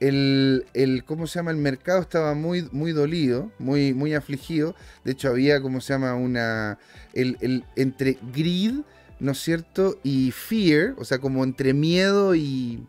el, 0.00 0.66
el, 0.74 1.04
¿cómo 1.04 1.26
se 1.26 1.38
llama? 1.38 1.50
El 1.50 1.58
mercado 1.58 2.00
estaba 2.00 2.34
muy, 2.34 2.68
muy 2.72 2.92
dolido, 2.92 3.50
muy, 3.58 3.92
muy 3.94 4.14
afligido. 4.14 4.74
De 5.04 5.12
hecho, 5.12 5.28
había, 5.28 5.60
¿cómo 5.60 5.80
se 5.80 5.92
llama? 5.92 6.14
Una, 6.14 6.78
el, 7.14 7.64
entre 7.76 8.18
greed, 8.32 8.76
¿no 9.20 9.32
es 9.32 9.38
cierto? 9.38 9.98
Y 10.02 10.30
fear, 10.30 10.94
o 10.98 11.04
sea, 11.04 11.18
como 11.18 11.44
entre 11.44 11.74
miedo 11.74 12.34
y, 12.34 12.86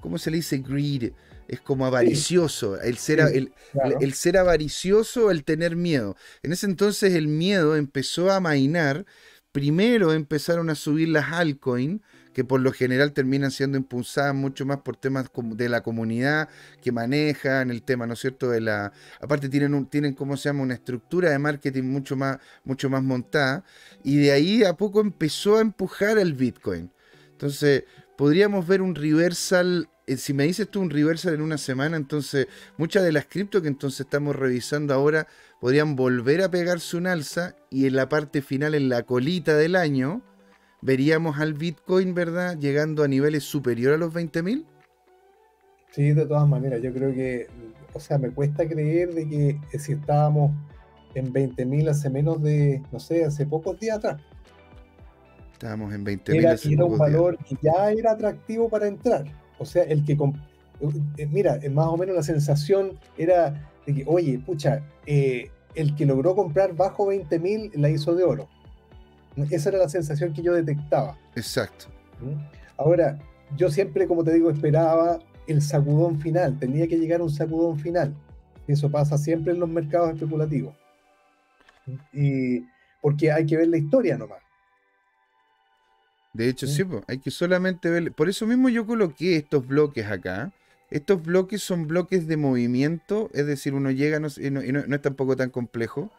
¿cómo 0.00 0.18
se 0.18 0.30
le 0.30 0.38
dice 0.38 0.58
greed? 0.58 1.12
Es 1.46 1.60
como 1.60 1.84
avaricioso, 1.84 2.80
el 2.80 2.96
ser, 2.96 3.20
el, 3.20 3.52
el, 4.00 4.14
ser 4.14 4.38
avaricioso, 4.38 5.30
el 5.30 5.44
tener 5.44 5.76
miedo. 5.76 6.16
En 6.42 6.52
ese 6.52 6.64
entonces 6.64 7.14
el 7.14 7.28
miedo 7.28 7.76
empezó 7.76 8.32
a 8.32 8.40
mainar. 8.40 9.04
Primero 9.52 10.12
empezaron 10.14 10.70
a 10.70 10.74
subir 10.74 11.10
las 11.10 11.32
altcoins 11.32 12.00
que 12.34 12.44
por 12.44 12.60
lo 12.60 12.72
general 12.72 13.12
terminan 13.12 13.50
siendo 13.50 13.78
impulsadas 13.78 14.34
mucho 14.34 14.66
más 14.66 14.78
por 14.78 14.96
temas 14.96 15.30
de 15.34 15.68
la 15.70 15.82
comunidad 15.82 16.48
que 16.82 16.92
manejan 16.92 17.70
el 17.70 17.82
tema, 17.82 18.06
¿no 18.06 18.12
es 18.12 18.20
cierto? 18.20 18.50
De 18.50 18.60
la, 18.60 18.92
aparte 19.20 19.48
tienen, 19.48 19.72
un, 19.72 19.86
tienen, 19.86 20.12
¿cómo 20.12 20.36
se 20.36 20.50
llama? 20.50 20.62
Una 20.62 20.74
estructura 20.74 21.30
de 21.30 21.38
marketing 21.38 21.84
mucho 21.84 22.16
más, 22.16 22.38
mucho 22.64 22.90
más 22.90 23.02
montada 23.02 23.64
y 24.02 24.18
de 24.18 24.32
ahí 24.32 24.64
a 24.64 24.74
poco 24.74 25.00
empezó 25.00 25.56
a 25.56 25.60
empujar 25.62 26.18
el 26.18 26.34
Bitcoin. 26.34 26.90
Entonces, 27.30 27.84
podríamos 28.16 28.66
ver 28.66 28.82
un 28.82 28.94
reversal 28.94 29.88
eh, 30.06 30.18
si 30.18 30.34
me 30.34 30.44
dices 30.44 30.68
tú 30.68 30.80
un 30.80 30.90
reversal 30.90 31.32
en 31.32 31.40
una 31.40 31.56
semana, 31.56 31.96
entonces 31.96 32.46
muchas 32.76 33.04
de 33.04 33.12
las 33.12 33.24
cripto 33.24 33.62
que 33.62 33.68
entonces 33.68 34.00
estamos 34.00 34.36
revisando 34.36 34.92
ahora 34.92 35.26
podrían 35.60 35.96
volver 35.96 36.42
a 36.42 36.50
pegarse 36.50 36.98
un 36.98 37.06
alza 37.06 37.56
y 37.70 37.86
en 37.86 37.96
la 37.96 38.08
parte 38.08 38.42
final, 38.42 38.74
en 38.74 38.90
la 38.90 39.04
colita 39.04 39.56
del 39.56 39.76
año, 39.76 40.22
veríamos 40.84 41.38
al 41.38 41.54
Bitcoin, 41.54 42.14
¿verdad? 42.14 42.58
Llegando 42.58 43.02
a 43.02 43.08
niveles 43.08 43.44
superiores 43.44 43.96
a 43.96 43.98
los 43.98 44.12
20.000? 44.12 44.64
Sí, 45.90 46.12
de 46.12 46.26
todas 46.26 46.46
maneras, 46.46 46.82
yo 46.82 46.92
creo 46.92 47.14
que, 47.14 47.46
o 47.94 48.00
sea, 48.00 48.18
me 48.18 48.30
cuesta 48.30 48.68
creer 48.68 49.14
de 49.14 49.26
que 49.28 49.78
si 49.78 49.92
estábamos 49.92 50.52
en 51.14 51.32
20.000 51.32 51.88
hace 51.88 52.10
menos 52.10 52.42
de, 52.42 52.82
no 52.92 53.00
sé, 53.00 53.24
hace 53.24 53.46
pocos 53.46 53.80
días 53.80 53.98
atrás. 53.98 54.20
Estábamos 55.52 55.94
en 55.94 56.04
20.000 56.04 56.34
era, 56.34 56.54
era 56.54 56.84
un 56.84 56.98
valor 56.98 57.38
que 57.38 57.56
ya 57.62 57.90
era 57.90 58.12
atractivo 58.12 58.68
para 58.68 58.86
entrar. 58.86 59.24
O 59.58 59.64
sea, 59.64 59.84
el 59.84 60.04
que, 60.04 60.18
eh, 61.16 61.26
mira, 61.30 61.58
más 61.72 61.86
o 61.86 61.96
menos 61.96 62.14
la 62.14 62.22
sensación 62.22 62.98
era 63.16 63.72
de 63.86 63.94
que, 63.94 64.04
oye, 64.06 64.38
pucha, 64.40 64.82
eh, 65.06 65.48
el 65.74 65.94
que 65.94 66.04
logró 66.04 66.34
comprar 66.34 66.74
bajo 66.74 67.06
20.000 67.06 67.70
la 67.76 67.88
hizo 67.88 68.14
de 68.14 68.24
oro. 68.24 68.48
Esa 69.50 69.70
era 69.70 69.78
la 69.78 69.88
sensación 69.88 70.32
que 70.32 70.42
yo 70.42 70.52
detectaba. 70.52 71.18
Exacto. 71.34 71.86
¿Mm? 72.20 72.38
Ahora, 72.76 73.18
yo 73.56 73.70
siempre, 73.70 74.06
como 74.06 74.24
te 74.24 74.32
digo, 74.32 74.50
esperaba 74.50 75.18
el 75.46 75.62
sacudón 75.62 76.20
final. 76.20 76.58
Tenía 76.58 76.86
que 76.86 76.98
llegar 76.98 77.20
un 77.20 77.30
sacudón 77.30 77.78
final. 77.78 78.14
Eso 78.66 78.90
pasa 78.90 79.18
siempre 79.18 79.52
en 79.52 79.60
los 79.60 79.68
mercados 79.68 80.12
especulativos. 80.14 80.74
Y 82.12 82.64
porque 83.00 83.30
hay 83.30 83.44
que 83.44 83.56
ver 83.56 83.68
la 83.68 83.76
historia 83.76 84.16
nomás. 84.16 84.38
De 86.32 86.48
hecho, 86.48 86.66
sí, 86.66 86.82
hay 87.06 87.18
que 87.18 87.30
solamente 87.30 87.90
ver. 87.90 88.12
Por 88.12 88.28
eso 88.28 88.46
mismo 88.46 88.68
yo 88.68 88.86
coloqué 88.86 89.36
estos 89.36 89.66
bloques 89.66 90.06
acá. 90.06 90.52
Estos 90.90 91.22
bloques 91.22 91.62
son 91.62 91.86
bloques 91.86 92.26
de 92.26 92.36
movimiento, 92.36 93.30
es 93.32 93.46
decir, 93.46 93.74
uno 93.74 93.90
llega 93.90 94.20
no, 94.20 94.28
y 94.36 94.50
no 94.50 94.60
es 94.60 95.02
tampoco 95.02 95.34
tan 95.36 95.50
complejo 95.50 96.10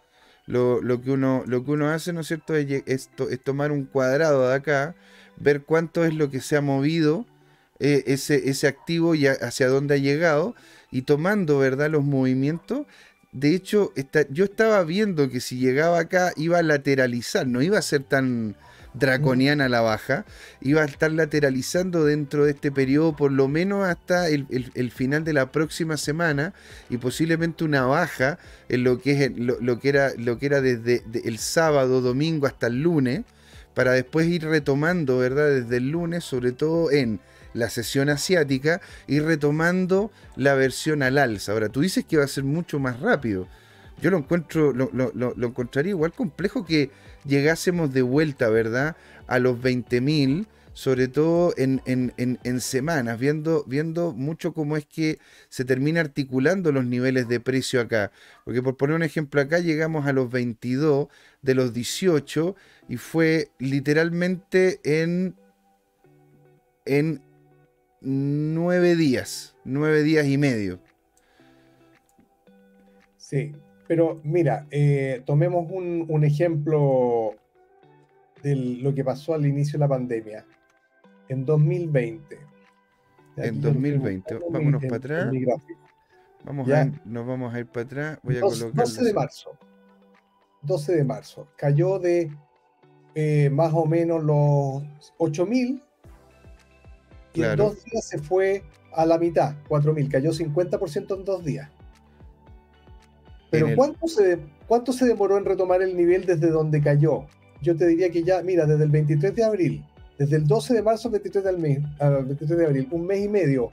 lo, 0.48 1.02
que, 1.02 1.12
uno, 1.12 1.44
lo 1.48 1.64
que 1.64 1.72
uno 1.72 1.90
hace, 1.90 2.14
¿no 2.14 2.22
es 2.22 2.28
cierto?, 2.28 2.56
es, 2.56 2.84
es, 2.86 3.10
tomar 3.44 3.72
un 3.72 3.86
cuadrado 3.86 4.48
de 4.48 4.56
acá, 4.56 4.96
ver 5.38 5.64
cuánto 5.64 6.06
es 6.06 6.14
lo 6.14 6.30
que 6.30 6.42
se 6.42 6.56
ha 6.56 6.62
movido 6.62 7.26
eh, 7.80 8.04
ese, 8.08 8.50
ese 8.50 8.68
activo 8.68 9.16
y 9.16 9.28
hacia 9.28 9.68
dónde 9.68 9.96
ha 9.96 9.98
llegado, 9.98 10.56
y 10.92 11.04
tomando, 11.04 11.60
¿verdad?, 11.60 11.90
los 11.90 12.04
movimientos. 12.04 12.86
De 13.32 13.54
hecho, 13.54 13.92
yo 14.30 14.46
estaba 14.46 14.84
viendo 14.84 15.30
que 15.30 15.42
si 15.42 15.58
llegaba 15.58 16.00
acá 16.00 16.32
iba 16.38 16.60
a 16.60 16.64
lateralizar, 16.64 17.46
no 17.48 17.62
iba 17.62 17.78
a 17.78 17.82
ser 17.82 18.04
tan, 18.04 18.56
draconiana 18.98 19.66
a 19.66 19.70
la 19.70 19.82
baja, 19.82 20.26
iba 20.62 20.82
a 20.82 20.86
estar 20.86 21.12
lateralizando 21.12 22.06
dentro 22.06 22.46
de 22.46 22.52
este 22.52 22.72
periodo 22.72 23.16
por 23.16 23.32
lo 23.32 23.48
menos 23.48 23.88
hasta 23.88 24.30
el, 24.30 24.92
final 24.92 25.24
de 25.24 25.34
la 25.34 25.52
próxima 25.52 25.98
semana 25.98 26.54
y 26.90 26.98
posiblemente 26.98 27.64
una 27.64 27.86
baja 27.86 28.40
en 28.70 28.84
lo 28.84 29.00
que, 29.00 29.26
es, 29.26 29.32
lo, 29.36 29.80
que, 29.80 29.90
era, 29.90 30.12
lo 30.18 30.38
que 30.38 30.46
era 30.46 30.62
desde 30.62 31.04
el 31.26 31.38
sábado, 31.38 32.02
domingo 32.02 32.48
hasta 32.48 32.68
el 32.68 32.82
lunes, 32.82 33.22
para 33.74 33.92
después 33.92 34.28
ir 34.28 34.46
retomando, 34.46 35.18
¿verdad? 35.18 35.50
Desde 35.50 35.78
el 35.78 35.90
lunes, 35.90 36.24
sobre 36.24 36.54
todo 36.54 36.92
en 36.92 37.20
la 37.54 37.70
sesión 37.70 38.10
asiática, 38.10 38.82
y 39.06 39.20
retomando 39.20 40.12
la 40.36 40.56
versión 40.56 41.04
al 41.04 41.18
alza. 41.18 41.52
Ahora, 41.52 41.70
tú 41.70 41.82
dices 41.82 42.06
que 42.06 42.18
va 42.18 42.24
a 42.24 42.30
ser 42.30 42.46
mucho 42.46 42.80
más 42.80 43.02
rápido. 43.02 43.48
Yo 44.02 44.12
lo 44.12 44.18
encuentro, 44.18 44.74
lo, 44.74 44.90
lo 44.92 45.48
encontraría 45.48 45.92
igual 45.92 46.14
complejo 46.14 46.66
que 46.66 46.90
llegásemos 47.26 47.94
de 47.94 48.02
vuelta, 48.02 48.50
¿verdad? 48.50 48.96
A 49.28 49.40
los 49.40 49.58
20.000, 49.58 50.48
sobre 50.74 51.08
todo 51.08 51.54
en, 51.58 51.82
semanas, 52.60 53.18
viendo, 53.18 53.64
viendo 53.66 54.12
mucho 54.14 54.54
cómo 54.54 54.76
es 54.76 54.86
que 54.86 55.20
se 55.50 55.64
termina 55.64 56.02
articulando 56.02 56.72
los 56.72 56.86
niveles 56.86 57.28
de 57.28 57.40
precio 57.40 57.80
acá. 57.80 58.12
Porque 58.44 58.62
por 58.62 58.76
poner 58.76 58.96
un 58.96 59.04
ejemplo, 59.04 59.40
acá 59.40 59.60
llegamos 59.60 60.06
a 60.06 60.14
los 60.14 60.30
22 60.30 61.08
de 61.42 61.56
los 61.56 61.74
18 61.74 62.56
y 62.90 62.98
fue 62.98 63.52
literalmente 63.58 64.82
en, 64.84 65.36
en 66.86 67.22
9 68.02 68.96
días, 68.96 69.56
9 69.64 70.04
días 70.04 70.28
y 70.28 70.38
medio. 70.38 70.80
Sí, 73.18 73.56
pero 73.88 74.20
mira, 74.24 74.68
eh, 74.72 75.22
tomemos 75.26 75.70
un, 75.70 76.24
ejemplo 76.24 77.36
de 78.42 78.56
lo 78.56 78.94
que 78.94 79.04
pasó 79.04 79.34
al 79.34 79.46
inicio 79.46 79.74
de 79.74 79.80
la 79.80 79.88
pandemia. 79.88 80.46
En 81.30 81.46
2020. 81.46 82.40
En 83.38 83.62
2020, 83.62 84.40
vámonos 84.50 84.82
para 84.84 84.96
atrás. 84.96 85.34
Vamos 86.44 86.70
a 86.70 86.86
nos 87.06 87.26
vamos 87.26 87.54
a 87.54 87.60
ir 87.60 87.66
para 87.66 87.86
atrás. 87.86 88.20
Voy 88.24 88.38
a 88.38 88.42
12 88.42 89.04
de 89.04 89.14
marzo. 89.14 89.58
12 90.62 90.96
de 90.96 91.04
marzo. 91.04 91.48
Cayó 91.58 92.00
de 92.00 92.32
eh, 93.16 93.50
más 93.50 93.74
o 93.74 93.86
menos 93.86 94.24
los 94.24 94.84
8000 95.18 95.82
y 97.34 97.44
en 97.44 97.56
dos 97.58 97.84
días 97.84 98.06
se 98.06 98.18
fue 98.20 98.64
a 98.94 99.06
la 99.06 99.18
mitad, 99.18 99.56
4000. 99.68 100.10
Cayó 100.10 100.32
50% 100.32 101.18
en 101.18 101.26
dos 101.26 101.44
días. 101.44 101.70
Pero 103.60 103.76
¿cuánto, 103.76 104.08
se, 104.08 104.40
¿cuánto 104.68 104.94
se 104.94 105.06
demoró 105.06 105.38
en 105.38 105.46
retomar 105.46 105.82
el 105.82 105.96
nivel 105.96 106.26
desde 106.26 106.50
donde 106.50 106.82
cayó? 106.82 107.26
Yo 107.62 107.76
te 107.76 107.88
diría 107.88 108.10
que 108.10 108.24
ya, 108.24 108.42
mira, 108.42 108.66
desde 108.66 108.84
el 108.84 108.92
23 108.92 109.36
de 109.36 109.44
abril, 109.44 109.86
desde 110.18 110.38
el 110.38 110.48
12 110.48 110.74
de 110.74 110.82
marzo 110.84 111.08
al 111.08 111.14
23 111.14 111.44
de, 111.44 111.52
mes, 111.54 111.80
al 112.00 112.26
23 112.26 112.60
de 112.60 112.66
abril, 112.66 112.88
un 112.92 113.06
mes 113.06 113.26
y 113.26 113.30
medio. 113.30 113.72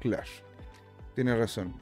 Claro, 0.00 0.30
tiene 1.14 1.36
razón. 1.36 1.74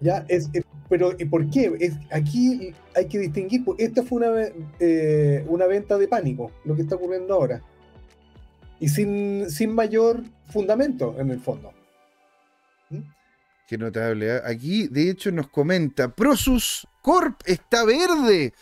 Ya, 0.00 0.24
es, 0.28 0.50
pero 0.88 1.12
¿y 1.18 1.24
por 1.24 1.48
qué? 1.50 1.74
Es, 1.80 1.94
aquí 2.10 2.72
hay 2.94 3.06
que 3.06 3.18
distinguir, 3.18 3.64
porque 3.64 3.84
esta 3.84 4.02
fue 4.02 4.18
una, 4.18 4.48
eh, 4.78 5.44
una 5.48 5.66
venta 5.66 5.96
de 5.98 6.08
pánico, 6.08 6.50
lo 6.64 6.74
que 6.74 6.82
está 6.82 6.96
ocurriendo 6.96 7.34
ahora. 7.34 7.62
Y 8.78 8.88
sin, 8.88 9.48
sin 9.50 9.74
mayor 9.74 10.22
fundamento, 10.50 11.16
en 11.18 11.30
el 11.30 11.40
fondo. 11.40 11.72
Qué 13.66 13.76
notable. 13.76 14.36
¿eh? 14.36 14.40
Aquí, 14.44 14.86
de 14.88 15.10
hecho, 15.10 15.32
nos 15.32 15.48
comenta, 15.48 16.14
Prosus 16.14 16.86
Corp 17.02 17.40
está 17.46 17.84
verde. 17.84 18.54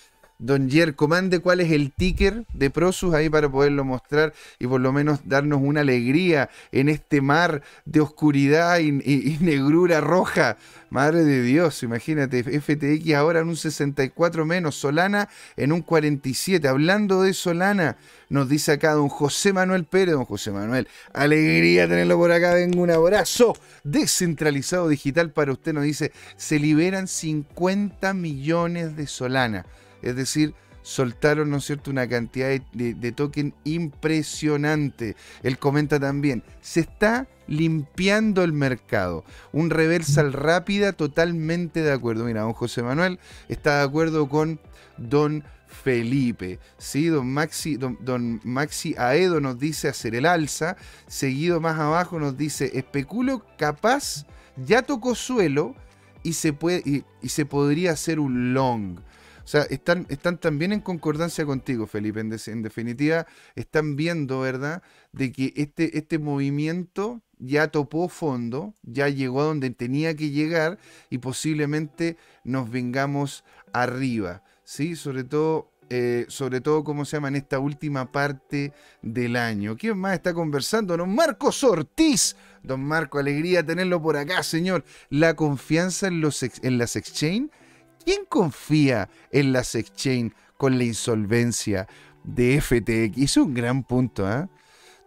Don 0.44 0.68
Jer, 0.68 0.94
comande 0.94 1.38
cuál 1.38 1.60
es 1.60 1.72
el 1.72 1.90
ticker 1.90 2.44
de 2.52 2.68
Prosus 2.68 3.14
ahí 3.14 3.30
para 3.30 3.48
poderlo 3.48 3.82
mostrar 3.82 4.34
y 4.58 4.66
por 4.66 4.78
lo 4.78 4.92
menos 4.92 5.20
darnos 5.24 5.62
una 5.62 5.80
alegría 5.80 6.50
en 6.70 6.90
este 6.90 7.22
mar 7.22 7.62
de 7.86 8.00
oscuridad 8.02 8.78
y, 8.78 8.92
negrura 9.40 10.02
roja. 10.02 10.58
Madre 10.90 11.24
de 11.24 11.42
Dios, 11.42 11.82
imagínate, 11.82 12.44
FTX 12.60 13.14
ahora 13.14 13.40
en 13.40 13.48
un 13.48 13.56
64 13.56 14.44
menos, 14.44 14.74
Solana 14.74 15.30
en 15.56 15.72
un 15.72 15.80
47. 15.80 16.68
Hablando 16.68 17.22
de 17.22 17.32
Solana, 17.32 17.96
nos 18.28 18.46
dice 18.46 18.72
acá 18.72 18.92
don 18.92 19.08
José 19.08 19.54
Manuel 19.54 19.84
Pérez, 19.84 20.12
don 20.12 20.26
José 20.26 20.50
Manuel, 20.50 20.88
alegría 21.14 21.88
tenerlo 21.88 22.18
por 22.18 22.30
acá, 22.32 22.52
vengo 22.52 22.82
un 22.82 22.90
abrazo 22.90 23.56
descentralizado 23.82 24.88
digital 24.88 25.30
para 25.30 25.52
usted, 25.52 25.72
nos 25.72 25.84
dice, 25.84 26.12
se 26.36 26.58
liberan 26.58 27.08
50 27.08 28.12
millones 28.12 28.94
de 28.94 29.06
Solana. 29.06 29.64
Es 30.04 30.16
decir, 30.16 30.54
soltaron, 30.84 31.50
¿no 31.50 31.56
es 31.56 31.64
cierto?, 31.64 31.90
una 31.90 32.06
cantidad 32.06 32.50
de, 32.72 33.12
token 33.12 33.54
impresionante. 33.64 35.16
Él 35.42 35.58
comenta 35.58 35.98
también, 35.98 36.44
se 36.60 36.80
está 36.80 37.26
limpiando 37.48 38.44
el 38.44 38.52
mercado. 38.52 39.24
Un 39.52 39.70
reversal 39.70 40.32
rápida, 40.32 40.92
totalmente 40.92 41.82
de 41.82 41.90
acuerdo. 41.90 42.24
Mira, 42.24 42.42
don 42.42 42.52
José 42.52 42.82
Manuel 42.82 43.18
está 43.48 43.78
de 43.78 43.84
acuerdo 43.84 44.28
con 44.28 44.60
don 44.98 45.42
Felipe. 45.66 46.60
¿sí? 46.78 47.06
Don, 47.06 47.32
Maxi, 47.32 47.76
don, 47.76 48.40
Maxi 48.44 48.94
Aedo 48.98 49.40
nos 49.40 49.58
dice 49.58 49.88
hacer 49.88 50.14
el 50.14 50.26
alza. 50.26 50.76
Seguido 51.06 51.60
más 51.60 51.78
abajo 51.78 52.20
nos 52.20 52.36
dice, 52.36 52.70
especulo 52.74 53.44
capaz, 53.56 54.26
ya 54.56 54.82
tocó 54.82 55.14
suelo 55.14 55.74
y 56.22 56.34
se, 56.34 56.52
puede, 56.52 57.04
y 57.22 57.28
se 57.28 57.46
podría 57.46 57.92
hacer 57.92 58.20
un 58.20 58.52
long. 58.52 58.98
O 59.44 59.46
sea, 59.46 59.62
están, 59.64 60.06
están 60.08 60.38
también 60.38 60.72
en 60.72 60.80
concordancia 60.80 61.44
contigo, 61.44 61.86
Felipe. 61.86 62.20
En, 62.20 62.62
definitiva, 62.62 63.26
están 63.54 63.94
viendo, 63.94 64.40
¿verdad?, 64.40 64.82
de 65.12 65.32
que 65.32 65.52
este, 65.56 65.98
este 65.98 66.18
movimiento 66.18 67.20
ya 67.38 67.68
topó 67.68 68.08
fondo, 68.08 68.74
ya 68.82 69.08
llegó 69.10 69.42
a 69.42 69.44
donde 69.44 69.68
tenía 69.70 70.16
que 70.16 70.30
llegar 70.30 70.78
y 71.10 71.18
posiblemente 71.18 72.16
nos 72.42 72.70
vengamos 72.70 73.44
arriba, 73.72 74.42
¿sí? 74.64 74.96
Sobre 74.96 75.24
todo 75.24 75.70
eh, 75.90 76.24
sobre 76.28 76.62
todo, 76.62 76.82
¿cómo 76.82 77.04
se 77.04 77.18
llama?, 77.18 77.28
en 77.28 77.36
esta 77.36 77.58
última 77.58 78.10
parte 78.10 78.72
del 79.02 79.36
año. 79.36 79.76
¿Quién 79.76 79.98
más 79.98 80.14
está 80.14 80.32
conversando? 80.32 80.96
Don 80.96 81.14
Marcos 81.14 81.62
Ortiz. 81.62 82.36
Don 82.62 82.82
Marco, 82.82 83.18
alegría 83.18 83.64
tenerlo 83.64 84.00
por 84.00 84.16
acá, 84.16 84.42
señor. 84.42 84.82
La 85.10 85.36
confianza 85.36 86.06
en, 86.06 86.22
los, 86.22 86.42
en 86.42 86.78
las 86.78 86.96
exchange 86.96 87.50
¿Quién 88.04 88.24
confía 88.28 89.08
en 89.30 89.52
las 89.52 89.74
exchange 89.74 90.32
con 90.56 90.78
la 90.78 90.84
insolvencia 90.84 91.88
de 92.22 92.60
FTX? 92.60 93.18
Es 93.18 93.36
un 93.36 93.54
gran 93.54 93.82
punto, 93.82 94.26
¿ah? 94.26 94.48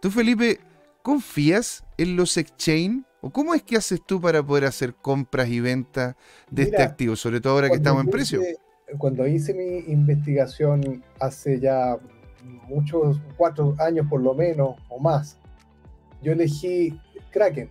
Tú, 0.00 0.10
Felipe, 0.10 0.60
¿confías 1.02 1.84
en 1.96 2.16
los 2.16 2.36
exchange? 2.36 3.04
¿O 3.20 3.30
cómo 3.30 3.54
es 3.54 3.62
que 3.62 3.76
haces 3.76 4.00
tú 4.04 4.20
para 4.20 4.42
poder 4.42 4.64
hacer 4.64 4.94
compras 4.94 5.48
y 5.48 5.60
ventas 5.60 6.14
de 6.50 6.62
este 6.62 6.82
activo, 6.82 7.16
sobre 7.16 7.40
todo 7.40 7.54
ahora 7.54 7.68
que 7.68 7.76
estamos 7.76 8.04
en 8.04 8.10
precio? 8.10 8.40
cuando 8.96 9.26
hice 9.26 9.52
mi 9.52 9.92
investigación 9.92 11.04
hace 11.20 11.60
ya 11.60 11.98
muchos, 12.66 13.20
cuatro 13.36 13.74
años 13.78 14.06
por 14.08 14.22
lo 14.22 14.32
menos 14.34 14.76
o 14.88 14.98
más, 14.98 15.36
yo 16.22 16.32
elegí 16.32 16.98
Kraken 17.30 17.68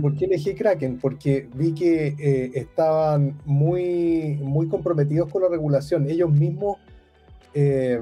¿Por 0.00 0.16
qué 0.16 0.24
elegí 0.24 0.54
Kraken? 0.54 0.98
Porque 0.98 1.48
vi 1.54 1.72
que 1.72 2.08
eh, 2.18 2.50
estaban 2.54 3.38
muy, 3.44 4.38
muy 4.42 4.68
comprometidos 4.68 5.30
con 5.30 5.42
la 5.42 5.48
regulación. 5.48 6.08
Ellos 6.10 6.30
mismos 6.30 6.78
eh, 7.54 8.00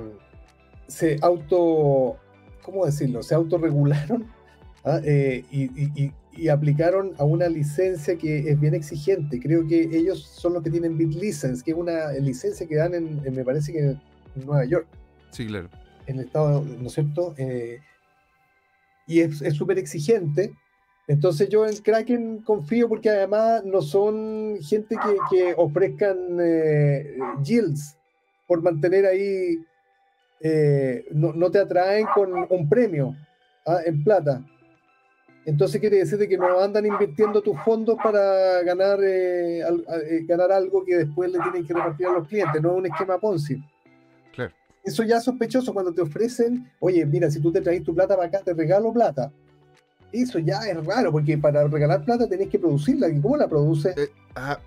se 0.86 1.18
auto, 1.20 2.16
¿cómo 2.62 2.86
decirlo? 2.86 3.22
Se 3.22 3.34
autorregularon 3.34 4.26
¿ah? 4.84 5.00
eh, 5.04 5.44
y, 5.50 6.12
aplicaron 6.50 7.14
a 7.18 7.24
una 7.24 7.48
licencia 7.48 8.16
que 8.16 8.50
es 8.50 8.60
bien 8.60 8.72
exigente. 8.72 9.40
Creo 9.40 9.66
que 9.66 9.80
ellos 9.92 10.22
son 10.22 10.52
los 10.52 10.62
que 10.62 10.70
tienen 10.70 10.96
BitLicense, 10.96 11.64
que 11.64 11.72
es 11.72 11.76
una 11.76 12.12
licencia 12.12 12.64
que 12.64 12.76
dan 12.76 12.94
en, 12.94 13.20
me 13.34 13.44
parece 13.44 13.72
que 13.72 13.80
en 13.80 14.00
Nueva 14.46 14.64
York. 14.64 14.86
Sí, 15.32 15.48
claro. 15.48 15.68
En 16.06 16.20
el 16.20 16.26
estado, 16.26 16.64
¿no 16.64 16.86
es 16.86 16.92
cierto? 16.92 17.34
y 19.08 19.20
es 19.20 19.54
súper 19.54 19.78
exigente 19.78 20.52
entonces 21.08 21.48
yo 21.48 21.66
en 21.66 21.74
Kraken 21.78 22.42
confío 22.42 22.86
porque 22.86 23.08
además 23.08 23.64
no 23.64 23.80
son 23.80 24.58
gente 24.60 24.94
que, 25.30 25.54
ofrezcan 25.56 26.36
eh, 26.38 27.16
yields 27.42 27.96
por 28.46 28.62
mantener 28.62 29.06
ahí, 29.06 29.58
eh, 30.40 31.06
no, 31.10 31.50
te 31.50 31.60
atraen 31.60 32.06
con 32.14 32.30
un 32.50 32.68
premio 32.68 33.16
¿ah? 33.66 33.78
en 33.86 34.04
plata. 34.04 34.44
Entonces 35.46 35.80
quiere 35.80 35.96
decir 35.96 36.28
que 36.28 36.36
no 36.36 36.60
andan 36.60 36.84
invirtiendo 36.84 37.40
tus 37.40 37.58
fondos 37.62 37.96
para 38.02 38.62
ganar, 38.62 38.98
eh, 39.02 39.62
ganar 40.26 40.52
algo 40.52 40.84
que 40.84 40.94
después 40.94 41.32
le 41.32 41.40
tienen 41.40 41.66
que 41.66 41.72
repartir 41.72 42.06
a 42.06 42.12
los 42.12 42.28
clientes, 42.28 42.60
no 42.60 42.72
es 42.72 42.76
un 42.76 42.86
esquema 42.86 43.18
Ponzi. 43.18 43.56
Claro. 44.34 44.52
Eso 44.84 45.02
ya 45.04 45.16
es 45.16 45.24
sospechoso 45.24 45.72
cuando 45.72 45.94
te 45.94 46.02
ofrecen, 46.02 46.70
oye, 46.80 47.06
mira, 47.06 47.30
si 47.30 47.40
tú 47.40 47.50
te 47.50 47.62
traes 47.62 47.82
tu 47.82 47.94
plata 47.94 48.14
para 48.14 48.28
acá, 48.28 48.40
te 48.44 48.52
regalo 48.52 48.92
plata 48.92 49.32
eso 50.12 50.38
ya 50.38 50.60
es 50.60 50.84
raro, 50.84 51.12
porque 51.12 51.36
para 51.38 51.66
regalar 51.66 52.04
plata 52.04 52.28
tenés 52.28 52.48
que 52.48 52.58
producirla. 52.58 53.08
¿Y 53.08 53.20
cómo 53.20 53.36
la 53.36 53.48
produce? 53.48 53.94
Eh, 53.96 54.10
ah, 54.34 54.58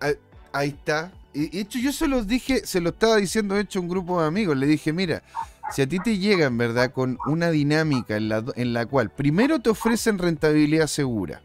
ah, 0.00 0.12
ahí 0.52 0.68
está. 0.68 1.12
y 1.32 1.58
hecho 1.58 1.78
yo 1.78 1.92
se 1.92 2.08
los 2.08 2.26
dije, 2.26 2.66
se 2.66 2.80
lo 2.80 2.90
estaba 2.90 3.16
diciendo 3.16 3.58
hecho 3.58 3.80
un 3.80 3.88
grupo 3.88 4.20
de 4.20 4.26
amigos, 4.26 4.56
le 4.56 4.66
dije, 4.66 4.92
mira, 4.92 5.22
si 5.70 5.82
a 5.82 5.88
ti 5.88 5.98
te 5.98 6.18
llegan, 6.18 6.56
¿verdad? 6.56 6.92
Con 6.92 7.18
una 7.26 7.50
dinámica 7.50 8.16
en 8.16 8.28
la, 8.28 8.44
en 8.54 8.72
la 8.72 8.86
cual 8.86 9.10
primero 9.10 9.60
te 9.60 9.70
ofrecen 9.70 10.18
rentabilidad 10.18 10.86
segura 10.86 11.40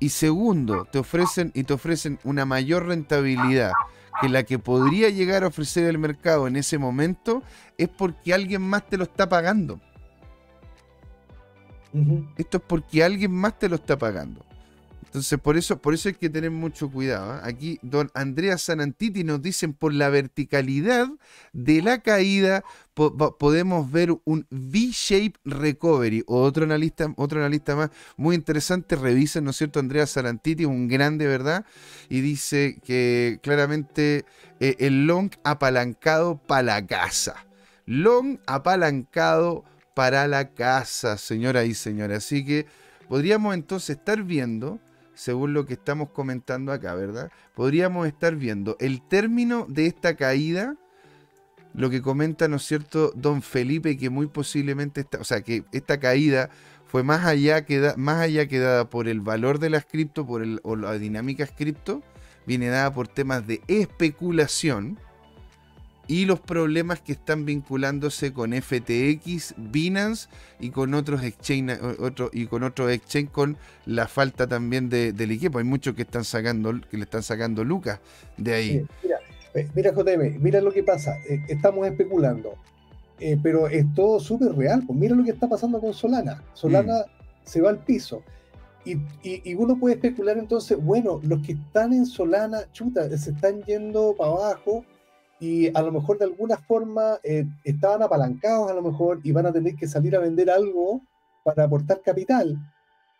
y 0.00 0.08
segundo 0.10 0.86
te 0.90 0.98
ofrecen 0.98 1.52
y 1.54 1.64
te 1.64 1.72
ofrecen 1.72 2.18
una 2.24 2.44
mayor 2.44 2.86
rentabilidad 2.86 3.72
que 4.20 4.28
la 4.28 4.42
que 4.42 4.58
podría 4.58 5.10
llegar 5.10 5.44
a 5.44 5.48
ofrecer 5.48 5.84
el 5.84 5.98
mercado 5.98 6.46
en 6.46 6.56
ese 6.56 6.78
momento 6.78 7.42
es 7.78 7.88
porque 7.88 8.34
alguien 8.34 8.62
más 8.62 8.86
te 8.86 8.96
lo 8.96 9.04
está 9.04 9.28
pagando. 9.28 9.80
Esto 12.36 12.58
es 12.58 12.62
porque 12.66 13.02
alguien 13.02 13.32
más 13.32 13.58
te 13.58 13.68
lo 13.68 13.76
está 13.76 13.96
pagando. 13.96 14.44
Entonces, 15.16 15.38
por 15.38 15.56
eso, 15.56 15.80
por 15.80 15.94
eso 15.94 16.10
hay 16.10 16.14
que 16.14 16.28
tener 16.28 16.50
mucho 16.50 16.90
cuidado. 16.90 17.36
¿eh? 17.36 17.40
Aquí, 17.44 17.78
don 17.80 18.10
Andrea 18.12 18.58
Sanantiti 18.58 19.24
nos 19.24 19.40
dicen 19.40 19.72
por 19.72 19.94
la 19.94 20.10
verticalidad 20.10 21.08
de 21.54 21.80
la 21.80 22.02
caída 22.02 22.64
podemos 22.92 23.90
ver 23.90 24.10
un 24.24 24.46
V-shape 24.50 25.34
recovery. 25.44 26.22
Otro 26.26 26.64
analista, 26.64 27.12
otro 27.16 27.40
analista 27.40 27.76
más 27.76 27.90
muy 28.18 28.36
interesante. 28.36 28.94
Revisen, 28.94 29.44
¿no 29.44 29.52
es 29.52 29.56
cierto? 29.56 29.80
Andrea 29.80 30.06
Sanantiti, 30.06 30.66
un 30.66 30.86
grande, 30.86 31.26
¿verdad? 31.26 31.64
Y 32.10 32.20
dice 32.20 32.78
que 32.84 33.38
claramente 33.42 34.26
eh, 34.60 34.76
el 34.80 35.06
long 35.06 35.30
apalancado 35.44 36.36
para 36.46 36.62
la 36.62 36.86
casa. 36.86 37.46
Long 37.86 38.38
apalancado 38.46 39.62
para 39.62 39.75
la 39.96 40.50
casa, 40.54 41.16
señora 41.16 41.64
y 41.64 41.74
señora. 41.74 42.16
Así 42.16 42.44
que 42.44 42.66
podríamos 43.08 43.54
entonces 43.54 43.96
estar 43.96 44.22
viendo 44.22 44.78
según 45.14 45.54
lo 45.54 45.64
que 45.64 45.72
estamos 45.74 46.10
comentando 46.10 46.72
acá, 46.72 46.94
¿verdad? 46.94 47.30
Podríamos 47.54 48.06
estar 48.06 48.36
viendo 48.36 48.76
el 48.78 49.00
término 49.00 49.64
de 49.68 49.86
esta 49.86 50.14
caída, 50.14 50.76
lo 51.72 51.88
que 51.88 52.02
comenta, 52.02 52.46
¿no 52.48 52.56
es 52.56 52.64
cierto?, 52.64 53.12
don 53.16 53.40
Felipe, 53.40 53.96
que 53.96 54.10
muy 54.10 54.26
posiblemente, 54.26 55.00
está, 55.00 55.18
o 55.18 55.24
sea, 55.24 55.40
que 55.40 55.64
esta 55.72 55.98
caída 55.98 56.50
fue 56.86 57.02
más 57.02 57.24
allá 57.24 57.64
que, 57.64 57.94
más 57.96 58.20
allá 58.20 58.46
dada 58.46 58.90
por 58.90 59.08
el 59.08 59.22
valor 59.22 59.58
de 59.58 59.70
las 59.70 59.86
cripto, 59.86 60.26
por 60.26 60.42
el, 60.42 60.60
o 60.62 60.76
la 60.76 60.92
dinámica 60.98 61.46
cripto, 61.46 62.02
viene 62.46 62.68
dada 62.68 62.92
por 62.92 63.08
temas 63.08 63.46
de 63.46 63.62
especulación, 63.68 64.98
y 66.08 66.24
los 66.24 66.40
problemas 66.40 67.00
que 67.00 67.12
están 67.12 67.44
vinculándose 67.44 68.32
con 68.32 68.52
FTX, 68.52 69.54
Binance 69.56 70.28
y 70.60 70.70
con 70.70 70.94
otros 70.94 71.22
exchange, 71.24 71.80
otro, 71.98 72.30
y 72.32 72.46
con 72.46 72.62
otros 72.62 72.92
exchange 72.92 73.30
con 73.30 73.56
la 73.86 74.06
falta 74.06 74.46
también 74.46 74.88
de, 74.88 75.12
del 75.12 75.32
equipo. 75.32 75.58
Hay 75.58 75.64
muchos 75.64 75.94
que 75.94 76.02
están 76.02 76.24
sacando, 76.24 76.72
que 76.88 76.96
le 76.96 77.04
están 77.04 77.22
sacando 77.22 77.64
lucas 77.64 77.98
de 78.36 78.54
ahí. 78.54 78.86
mira, 79.02 79.18
eh, 79.54 79.68
mira, 79.74 79.92
JM, 79.92 80.40
mira 80.40 80.60
lo 80.60 80.72
que 80.72 80.84
pasa. 80.84 81.16
Eh, 81.28 81.42
estamos 81.48 81.86
especulando, 81.86 82.54
eh, 83.18 83.36
pero 83.42 83.66
es 83.66 83.84
todo 83.94 84.20
súper 84.20 84.54
real. 84.54 84.84
Pues 84.86 84.98
mira 84.98 85.16
lo 85.16 85.24
que 85.24 85.30
está 85.30 85.48
pasando 85.48 85.80
con 85.80 85.92
Solana. 85.92 86.42
Solana 86.54 87.00
mm. 87.00 87.48
se 87.48 87.60
va 87.60 87.70
al 87.70 87.78
piso. 87.78 88.22
Y, 88.84 88.98
y, 89.24 89.52
uno 89.56 89.76
puede 89.76 89.96
especular 89.96 90.38
entonces, 90.38 90.78
bueno, 90.78 91.20
los 91.24 91.44
que 91.44 91.54
están 91.54 91.92
en 91.92 92.06
Solana, 92.06 92.70
chuta, 92.70 93.08
se 93.18 93.30
están 93.32 93.64
yendo 93.64 94.14
para 94.16 94.30
abajo 94.30 94.84
y 95.38 95.68
a 95.76 95.82
lo 95.82 95.92
mejor 95.92 96.18
de 96.18 96.24
alguna 96.24 96.56
forma 96.56 97.18
eh, 97.22 97.46
estaban 97.64 98.02
apalancados 98.02 98.70
a 98.70 98.74
lo 98.74 98.82
mejor 98.82 99.20
y 99.22 99.32
van 99.32 99.46
a 99.46 99.52
tener 99.52 99.74
que 99.74 99.86
salir 99.86 100.16
a 100.16 100.20
vender 100.20 100.50
algo 100.50 101.02
para 101.44 101.64
aportar 101.64 102.00
capital. 102.02 102.58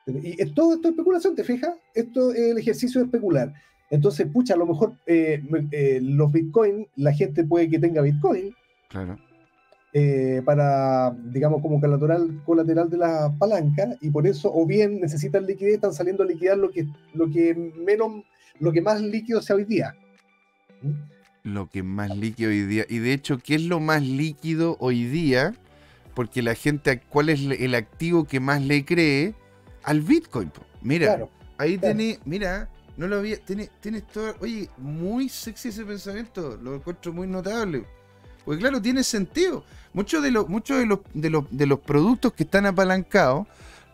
Y 0.07 0.41
es 0.41 0.55
todo 0.55 0.75
esto 0.75 0.89
es 0.89 0.93
especulación, 0.93 1.35
¿te 1.35 1.45
fijas? 1.45 1.75
Esto 1.95 2.33
es 2.33 2.53
el 2.53 2.59
ejercicio 2.59 3.01
de 3.01 3.07
especular. 3.07 3.53
Entonces, 3.91 4.27
pucha, 4.33 4.55
a 4.55 4.57
lo 4.57 4.67
mejor 4.67 4.95
eh, 5.07 5.43
eh, 5.73 6.01
los 6.03 6.33
Bitcoin, 6.33 6.89
la 6.97 7.13
gente 7.13 7.45
puede 7.45 7.69
que 7.69 7.79
tenga 7.79 8.03
Bitcoin. 8.03 8.55
Claro. 8.89 9.19
para, 10.45 11.11
digamos, 11.33 11.61
como 11.61 11.81
colateral, 11.81 12.43
colateral 12.45 12.89
de 12.89 12.99
la 12.99 13.35
palanca, 13.39 13.97
y 14.01 14.11
por 14.11 14.27
eso, 14.27 14.51
o 14.55 14.67
bien 14.67 15.01
necesitan 15.01 15.47
liquidez, 15.47 15.75
están 15.75 15.93
saliendo 15.93 16.23
a 16.23 16.27
liquidar 16.27 16.59
lo 16.59 16.71
que, 16.71 16.87
lo 17.15 17.31
que 17.31 17.55
menos, 17.55 18.23
lo 18.61 18.73
que 18.73 18.81
más 18.81 19.01
líquido 19.01 19.43
sea 19.43 19.57
hoy 19.57 19.65
día. 19.65 19.95
¿Mm? 20.83 21.16
Lo 21.47 21.71
que 21.71 21.83
más 21.83 22.15
líquido 22.15 22.51
hoy 22.51 22.63
día. 22.63 22.85
Y 22.89 22.99
de 22.99 23.13
hecho, 23.13 23.39
¿qué 23.39 23.55
es 23.55 23.63
lo 23.63 23.81
más 23.81 24.03
líquido 24.03 24.77
hoy 24.81 25.05
día? 25.05 25.55
Porque 26.15 26.43
la 26.43 26.55
gente, 26.55 27.01
¿cuál 27.09 27.29
es 27.29 27.41
el 27.41 27.75
activo 27.75 28.25
que 28.25 28.41
más 28.41 28.61
le 28.63 28.85
cree? 28.85 29.35
Al 29.85 30.01
Bitcoin. 30.01 30.51
Mira, 30.83 31.29
ahí 31.57 31.79
tiene, 31.79 32.19
mira, 32.25 32.69
no 32.97 33.07
lo 33.07 33.19
había, 33.19 33.39
tiene, 33.39 33.71
tienes 33.81 34.07
todo, 34.09 34.35
oye, 34.41 34.69
muy 34.77 35.29
sexy 35.29 35.69
ese 35.69 35.85
pensamiento, 35.85 36.59
lo 36.61 36.75
encuentro 36.75 37.13
muy 37.13 37.29
notable. 37.29 37.85
Porque 38.45 38.61
claro, 38.61 38.83
tiene 38.83 39.05
sentido. 39.05 39.65
Muchos 39.93 40.23
de 40.23 40.31
los, 40.31 40.49
muchos 40.49 40.79
de 40.79 40.87
los, 40.87 41.01
de 41.15 41.31
los, 41.31 41.45
de 41.51 41.67
los 41.67 41.81
productos 41.81 42.33
que 42.33 42.43
están 42.43 42.67
apalancados 42.67 43.47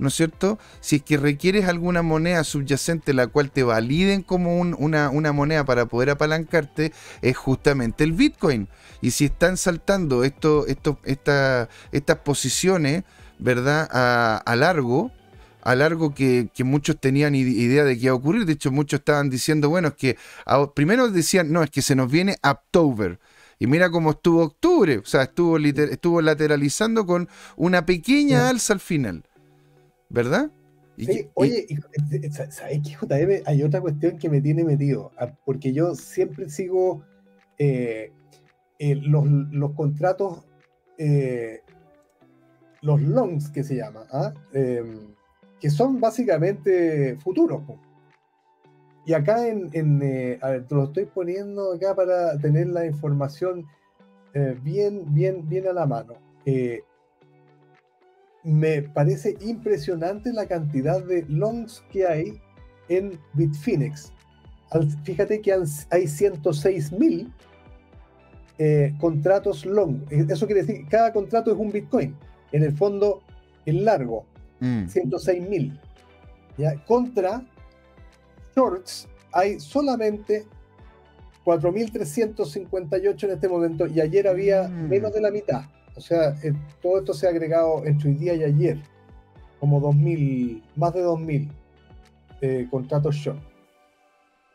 ¿no 0.03 0.09
es 0.09 0.15
cierto? 0.15 0.59
Si 0.81 0.97
es 0.97 1.03
que 1.03 1.17
requieres 1.17 1.67
alguna 1.67 2.03
moneda 2.03 2.43
subyacente 2.43 3.15
la 3.15 3.29
cual 3.29 3.53
te 3.53 3.63
validen 3.63 4.23
como 4.23 4.59
una, 4.59 5.33
moneda 5.33 5.65
para 5.65 5.87
poder 5.87 6.11
apalancarte, 6.11 6.93
es 7.23 7.37
justamente 7.37 8.03
el 8.03 8.13
Bitcoin. 8.13 8.69
Y 9.01 9.13
si 9.13 9.27
están 9.27 9.57
saltando 9.57 10.25
esto, 10.25 10.67
esto, 10.67 10.99
estas 11.05 12.19
posiciones, 12.25 13.05
¿verdad? 13.39 13.89
A, 13.93 14.57
largo, 14.57 15.13
a 15.63 15.77
largo 15.77 16.13
que, 16.13 16.51
muchos 16.65 16.99
tenían 16.99 17.37
idea 17.37 17.85
de 17.85 17.97
que 17.97 18.07
iba 18.07 18.13
a 18.13 18.17
ocurrir. 18.17 18.45
De 18.45 18.55
hecho, 18.55 18.73
muchos 18.73 19.01
estaban 19.01 19.31
diciendo, 19.31 19.69
bueno, 19.69 19.89
es 19.89 19.95
que 19.95 20.19
primero 20.75 21.09
decían, 21.11 21.53
no, 21.53 21.63
es 21.63 21.71
que 21.71 21.81
se 21.81 21.95
nos 21.95 22.11
viene 22.11 22.39
October. 22.43 23.21
Y 23.61 23.69
mira 23.69 23.89
cómo 23.89 24.11
estuvo 24.11 24.43
octubre, 24.43 24.99
o 24.99 25.05
sea, 25.05 25.23
estuvo, 25.23 25.57
estuvo 25.59 26.21
lateralizando 26.21 27.07
con 27.07 27.29
una 27.55 27.87
pequeña 27.87 28.49
alza 28.49 28.73
al 28.73 28.81
final. 28.81 29.23
¿Verdad? 30.13 30.51
sí, 30.99 31.31
oye, 31.35 31.67
¿sabes 32.31 32.81
qué, 32.85 32.91
JM? 32.91 33.43
Hay 33.47 33.63
otra 33.63 33.81
cuestión 33.81 34.19
que 34.19 34.29
me 34.29 34.41
tiene 34.41 34.63
metido, 34.63 35.11
ah, 35.19 35.33
porque 35.45 35.73
yo 35.73 35.95
siempre 35.95 36.49
sigo 36.51 37.03
eh, 37.59 38.13
eh, 38.79 38.97
los, 38.97 39.73
contratos, 39.73 40.45
eh, 40.99 41.63
los 42.83 43.01
longs 43.01 43.51
que 43.51 43.65
se 43.65 43.77
llama, 43.77 44.07
¿ah? 44.13 44.35
em, 44.53 45.15
que 45.59 45.71
son 45.71 45.99
básicamente 45.99 47.17
futuros. 47.17 47.63
Y 49.07 49.15
acá 49.15 49.49
en, 49.49 49.67
a 50.43 50.51
ver, 50.51 50.67
te 50.67 50.75
lo 50.75 50.85
estoy 50.85 51.07
poniendo 51.07 51.73
acá 51.73 51.95
para 51.95 52.39
tener 52.39 52.69
la 52.69 52.87
información 52.87 53.67
bien, 54.63 55.13
bien, 55.13 55.49
bien 55.49 55.67
a 55.67 55.73
la 55.73 55.87
mano 55.87 56.15
me 58.45 58.83
parece 58.83 59.37
impresionante 59.41 60.33
la 60.33 60.47
cantidad 60.47 61.03
de 61.03 61.25
longs 61.29 61.85
que 61.91 62.07
hay 62.07 62.41
en 62.89 63.19
Bitfinex. 63.35 64.13
Fíjate 65.05 65.41
que 65.41 65.55
hay 65.91 66.09
106 66.09 66.93
mil 66.93 67.33
eh, 68.59 68.95
contratos 69.01 69.67
long. 69.67 70.01
Eso 70.11 70.47
quiere 70.47 70.63
decir 70.63 70.85
que 70.85 70.89
cada 70.89 71.13
contrato 71.13 71.53
es 71.53 71.59
un 71.59 71.71
Bitcoin. 71.71 72.17
En 72.53 72.63
el 72.63 72.77
fondo, 72.77 73.23
el 73.67 73.85
largo, 73.85 74.27
106 74.61 75.43
mm. 75.43 75.49
mil. 75.49 75.81
Contra 76.87 77.45
shorts 78.55 79.09
hay 79.33 79.59
solamente 79.59 80.45
4.358 81.45 83.25
en 83.25 83.31
este 83.31 83.49
momento 83.49 83.87
y 83.87 84.01
ayer 84.01 84.29
había 84.29 84.69
mm. 84.69 84.89
menos 84.89 85.13
de 85.13 85.21
la 85.21 85.31
mitad. 85.31 85.63
O 85.95 86.01
sea, 86.01 86.37
eh, 86.43 86.53
todo 86.81 86.99
esto 86.99 87.13
se 87.13 87.27
ha 87.27 87.31
agregado 87.31 87.85
entre 87.85 88.11
hoy 88.11 88.15
día 88.17 88.35
y 88.35 88.45
ayer, 88.45 88.79
como 89.61 89.81
2.000, 89.81 90.63
más 90.77 90.95
de 90.95 91.05
2.000 91.05 91.51
eh, 92.41 92.67
contratos 92.71 93.15
short. 93.15 93.43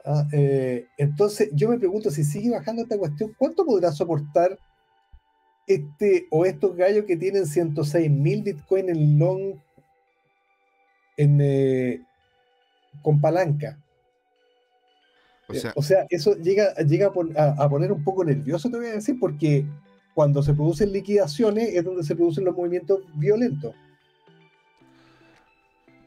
Ah, 0.03 0.25
eh, 0.31 0.87
entonces, 0.97 1.49
yo 1.53 1.69
me 1.69 1.77
pregunto 1.77 2.09
si 2.09 2.23
sigue 2.23 2.51
bajando 2.51 2.81
esta 2.81 2.97
cuestión, 2.97 3.35
¿cuánto 3.37 3.65
podrá 3.65 3.91
soportar 3.91 4.57
este 5.67 6.27
o 6.31 6.45
estos 6.45 6.75
gallos 6.75 7.05
que 7.05 7.17
tienen 7.17 7.43
106.000 7.43 8.43
Bitcoin 8.43 8.89
en 8.89 9.19
long 9.19 9.55
en, 11.17 12.05
con 13.01 13.19
palanca? 13.19 13.77
O 15.75 15.81
sea, 15.81 16.05
eso 16.09 16.35
llega, 16.35 16.73
llega 16.75 17.11
a, 17.35 17.63
a, 17.63 17.69
poner 17.69 17.91
un 17.91 18.03
poco 18.03 18.25
nervioso, 18.25 18.69
te 18.69 18.77
voy 18.77 18.87
a 18.87 18.93
decir, 18.93 19.17
porque 19.17 19.65
cuando 20.17 20.41
se 20.41 20.55
producen 20.55 20.91
liquidaciones 20.91 21.75
es 21.75 21.83
donde 21.85 22.03
se 22.03 22.15
producen 22.15 22.43
los 22.43 22.57
movimientos 22.57 23.01
violentos. 23.13 23.75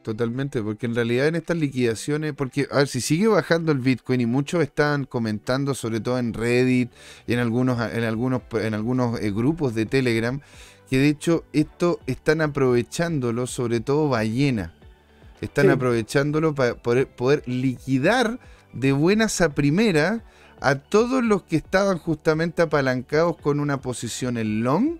Totalmente, 0.01 0.61
porque 0.61 0.85
en 0.85 0.95
realidad 0.95 1.29
en 1.29 1.35
estas 1.35 1.55
liquidaciones, 1.55 2.33
porque 2.33 2.67
a 2.71 2.79
ver, 2.79 2.89
si 2.89 2.99
sigue 2.99 3.29
bajando 3.29 3.71
el 3.71 3.77
Bitcoin 3.77 4.19
y 4.19 4.25
muchos 4.25 4.61
están 4.63 5.05
comentando, 5.05 5.73
sobre 5.73 6.01
todo 6.01 6.19
en 6.19 6.33
Reddit 6.33 6.91
y 7.25 7.31
en 7.31 7.39
algunos, 7.39 7.79
en 7.89 8.03
algunos, 8.03 8.41
en 8.51 8.73
algunos 8.73 9.17
eh, 9.21 9.31
grupos 9.31 9.75
de 9.75 9.85
Telegram, 9.85 10.41
que 10.89 10.97
de 10.97 11.07
hecho 11.07 11.45
esto 11.53 12.01
están 12.05 12.41
aprovechándolo, 12.41 13.47
sobre 13.47 13.79
todo 13.79 14.09
ballena. 14.09 14.73
Están 15.39 15.69
aprovechándolo 15.69 16.53
para 16.53 16.75
poder, 16.75 17.07
poder 17.07 17.43
liquidar 17.47 18.41
de 18.73 18.91
buenas 18.91 19.39
a 19.39 19.55
primeras 19.55 20.21
a 20.61 20.75
todos 20.75 21.23
los 21.23 21.43
que 21.43 21.57
estaban 21.57 21.97
justamente 21.97 22.61
apalancados 22.61 23.35
con 23.35 23.59
una 23.59 23.81
posición 23.81 24.37
en 24.37 24.63
long 24.63 24.97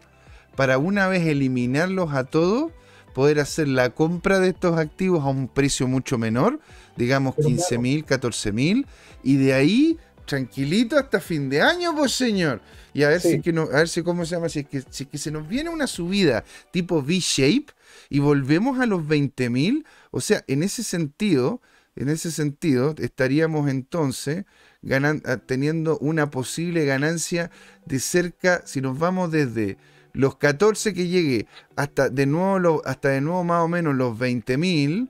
para 0.56 0.80
una 0.80 1.08
vez 1.08 1.26
eliminarlos 1.28 2.14
a 2.14 2.26
todos, 2.26 2.72
poder 3.14 3.40
hacer 3.40 3.68
la 3.68 3.92
compra 3.92 4.40
de 4.40 4.50
estos 4.50 4.78
activos 4.78 5.24
a 5.24 5.28
un 5.28 5.48
precio 5.48 5.88
mucho 5.88 6.18
menor, 6.18 6.60
digamos 6.98 7.36
15 7.36 7.78
mil, 7.78 8.04
14 8.04 8.52
mil, 8.52 8.88
y 9.24 9.38
de 9.38 9.54
ahí 9.54 9.98
tranquilito 10.26 10.98
hasta 10.98 11.20
fin 11.20 11.50
de 11.50 11.62
año, 11.62 11.96
pues 11.96 12.14
señor. 12.14 12.62
Y 12.94 13.04
a 13.04 13.10
ver 13.10 13.22
si 13.22 13.40
que 13.40 13.54
no, 13.54 13.64
a 13.64 13.78
ver 13.78 13.88
si 13.88 14.02
cómo 14.02 14.26
se 14.26 14.36
llama, 14.36 14.50
si 14.50 14.60
es 14.60 14.68
que, 14.68 14.84
si 14.90 15.06
que 15.06 15.18
se 15.18 15.32
nos 15.32 15.48
viene 15.48 15.70
una 15.70 15.88
subida 15.88 16.44
tipo 16.72 17.00
V-shape 17.00 17.68
y 18.10 18.20
volvemos 18.20 18.80
a 18.80 18.86
los 18.86 19.08
20 19.08 19.50
mil, 19.50 19.86
o 20.10 20.22
sea, 20.22 20.44
en 20.48 20.64
ese 20.64 20.84
sentido, 20.84 21.62
en 21.96 22.10
ese 22.10 22.32
sentido, 22.32 22.96
estaríamos 22.98 23.70
entonces 23.70 24.46
ah, 24.90 25.38
teniendo 25.46 25.98
una 26.00 26.30
posible 26.30 26.86
ganancia 26.86 27.52
de 27.86 28.00
cerca, 28.00 28.62
si 28.66 28.82
nos 28.82 28.98
vamos 28.98 29.32
desde 29.32 29.78
los 30.14 30.36
14 30.38 30.94
que 30.94 31.08
llegue 31.08 31.48
hasta 31.76 32.10
de 32.10 32.26
nuevo, 32.26 32.82
hasta 32.86 33.10
de 33.10 33.22
nuevo 33.22 33.44
más 33.44 33.64
o 33.64 33.68
menos 33.68 33.96
los 33.96 34.18
20 34.18 34.58
mil, 34.58 35.10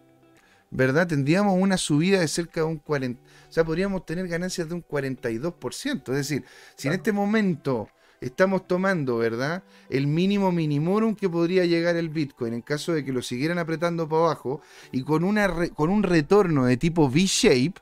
¿verdad? 0.70 1.08
Tendríamos 1.08 1.58
una 1.60 1.78
subida 1.78 2.20
de 2.20 2.28
cerca 2.28 2.62
de 2.62 2.68
un 2.68 2.78
40, 2.78 3.22
o 3.22 3.52
sea, 3.52 3.64
podríamos 3.64 4.06
tener 4.06 4.28
ganancias 4.28 4.70
de 4.70 4.76
un 4.76 4.84
42%. 4.84 6.12
Es 6.12 6.18
decir, 6.18 6.46
si 6.76 6.88
en 6.88 6.94
este 6.94 7.12
momento 7.12 7.90
estamos 8.22 8.68
tomando, 8.68 9.18
¿verdad? 9.18 9.64
El 9.90 10.08
mínimo 10.08 10.52
minimorum 10.52 11.16
que 11.16 11.30
podría 11.30 11.66
llegar 11.66 11.96
el 11.96 12.10
Bitcoin 12.10 12.54
en 12.54 12.62
caso 12.62 12.94
de 12.94 13.04
que 13.04 13.12
lo 13.12 13.22
siguieran 13.22 13.58
apretando 13.58 14.08
para 14.08 14.24
abajo 14.24 14.62
y 14.92 15.04
con, 15.04 15.24
una 15.24 15.70
con 15.70 15.90
un 15.90 16.04
retorno 16.04 16.66
de 16.66 16.78
tipo 16.78 17.08
V-shape, 17.08 17.74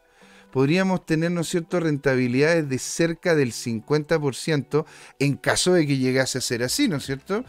podríamos 0.52 1.06
tener, 1.06 1.32
¿no 1.32 1.42
es 1.42 1.50
cierto?, 1.50 1.80
rentabilidades 1.80 2.68
de 2.70 2.80
cerca 2.80 3.36
del 3.36 3.52
50% 3.52 4.86
en 5.20 5.36
caso 5.36 5.74
de 5.74 5.86
que 5.88 5.98
llegase 5.98 6.40
a 6.40 6.42
ser 6.42 6.64
así, 6.64 6.88
¿no 6.88 6.98
es 6.98 7.06
cierto? 7.06 7.46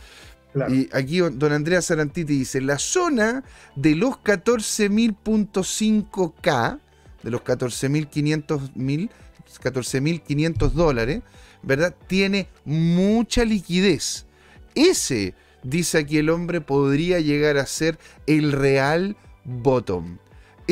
Y 0.68 0.88
aquí 0.92 1.18
don 1.18 1.52
Andrea 1.52 1.80
Sarantiti 1.80 2.38
dice, 2.38 2.60
la 2.60 2.78
zona 2.78 3.44
de 3.76 3.94
los 3.94 4.16
14.500K, 4.16 6.80
de 7.22 7.30
los 7.30 7.42
14.500 7.42 9.10
14.500 9.58 10.70
dólares, 10.70 11.22
¿verdad? 11.62 11.94
Tiene 12.06 12.48
mucha 12.64 13.44
liquidez. 13.44 14.26
Ese, 14.74 15.34
dice 15.62 15.98
aquí 15.98 16.18
el 16.18 16.30
hombre, 16.30 16.60
podría 16.60 17.20
llegar 17.20 17.58
a 17.58 17.66
ser 17.66 17.98
el 18.26 18.52
real 18.52 19.16
bottom. 19.44 20.18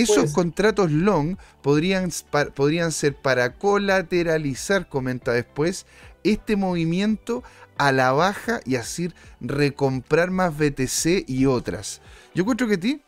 Esos 0.03 0.17
pues- 0.17 0.33
contratos 0.33 0.91
long 0.91 1.37
podrían, 1.63 2.11
podrían 2.55 2.93
ser 2.93 3.15
para 3.15 3.55
colateralizar, 3.55 4.89
comenta 4.89 5.33
después, 5.33 5.87
este 6.25 6.57
movimiento 6.57 7.43
a 7.79 7.93
la 7.93 8.13
baja 8.13 8.61
y 8.65 8.77
así 8.77 9.11
recomprar 9.41 10.31
más 10.31 10.57
BTC 10.57 11.25
y 11.27 11.47
otras. 11.47 12.01
Yo 12.35 12.43
encuentro 12.43 12.69
que 12.69 12.77
ti, 12.77 13.01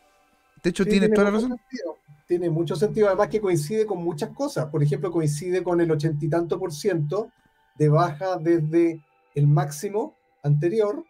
de 0.63 0.69
hecho, 0.69 0.85
tienes 0.85 1.11
toda 1.11 1.25
la 1.25 1.31
razón. 1.31 1.57
Tiene 2.27 2.49
mucho 2.49 2.75
sentido, 2.77 3.07
además 3.07 3.27
que 3.27 3.41
coincide 3.41 3.85
con 3.85 4.01
muchas 4.01 4.29
cosas. 4.29 4.67
Por 4.67 4.81
ejemplo, 4.81 5.11
coincide 5.11 5.63
con 5.63 5.81
el 5.81 5.91
ochenta 5.91 6.25
y 6.25 6.29
tanto 6.29 6.57
por 6.57 6.71
ciento 6.71 7.29
de 7.77 7.89
baja 7.89 8.37
desde 8.37 9.01
el 9.35 9.47
máximo 9.47 10.15
anterior 10.43 11.03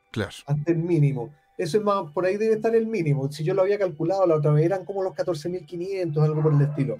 hasta 0.47 0.71
el 0.71 0.77
mínimo. 0.77 1.31
Eso 1.61 1.77
es 1.77 1.83
más, 1.83 2.11
por 2.11 2.25
ahí 2.25 2.37
debe 2.37 2.55
estar 2.55 2.75
el 2.75 2.87
mínimo. 2.87 3.31
Si 3.31 3.43
yo 3.43 3.53
lo 3.53 3.61
había 3.61 3.77
calculado 3.77 4.25
la 4.25 4.37
otra 4.37 4.51
vez, 4.51 4.65
eran 4.65 4.83
como 4.83 5.03
los 5.03 5.13
14.500, 5.13 6.23
algo 6.23 6.41
por 6.41 6.55
el 6.55 6.61
estilo. 6.61 6.97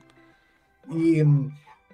Y, 0.88 1.24
mm, 1.24 1.52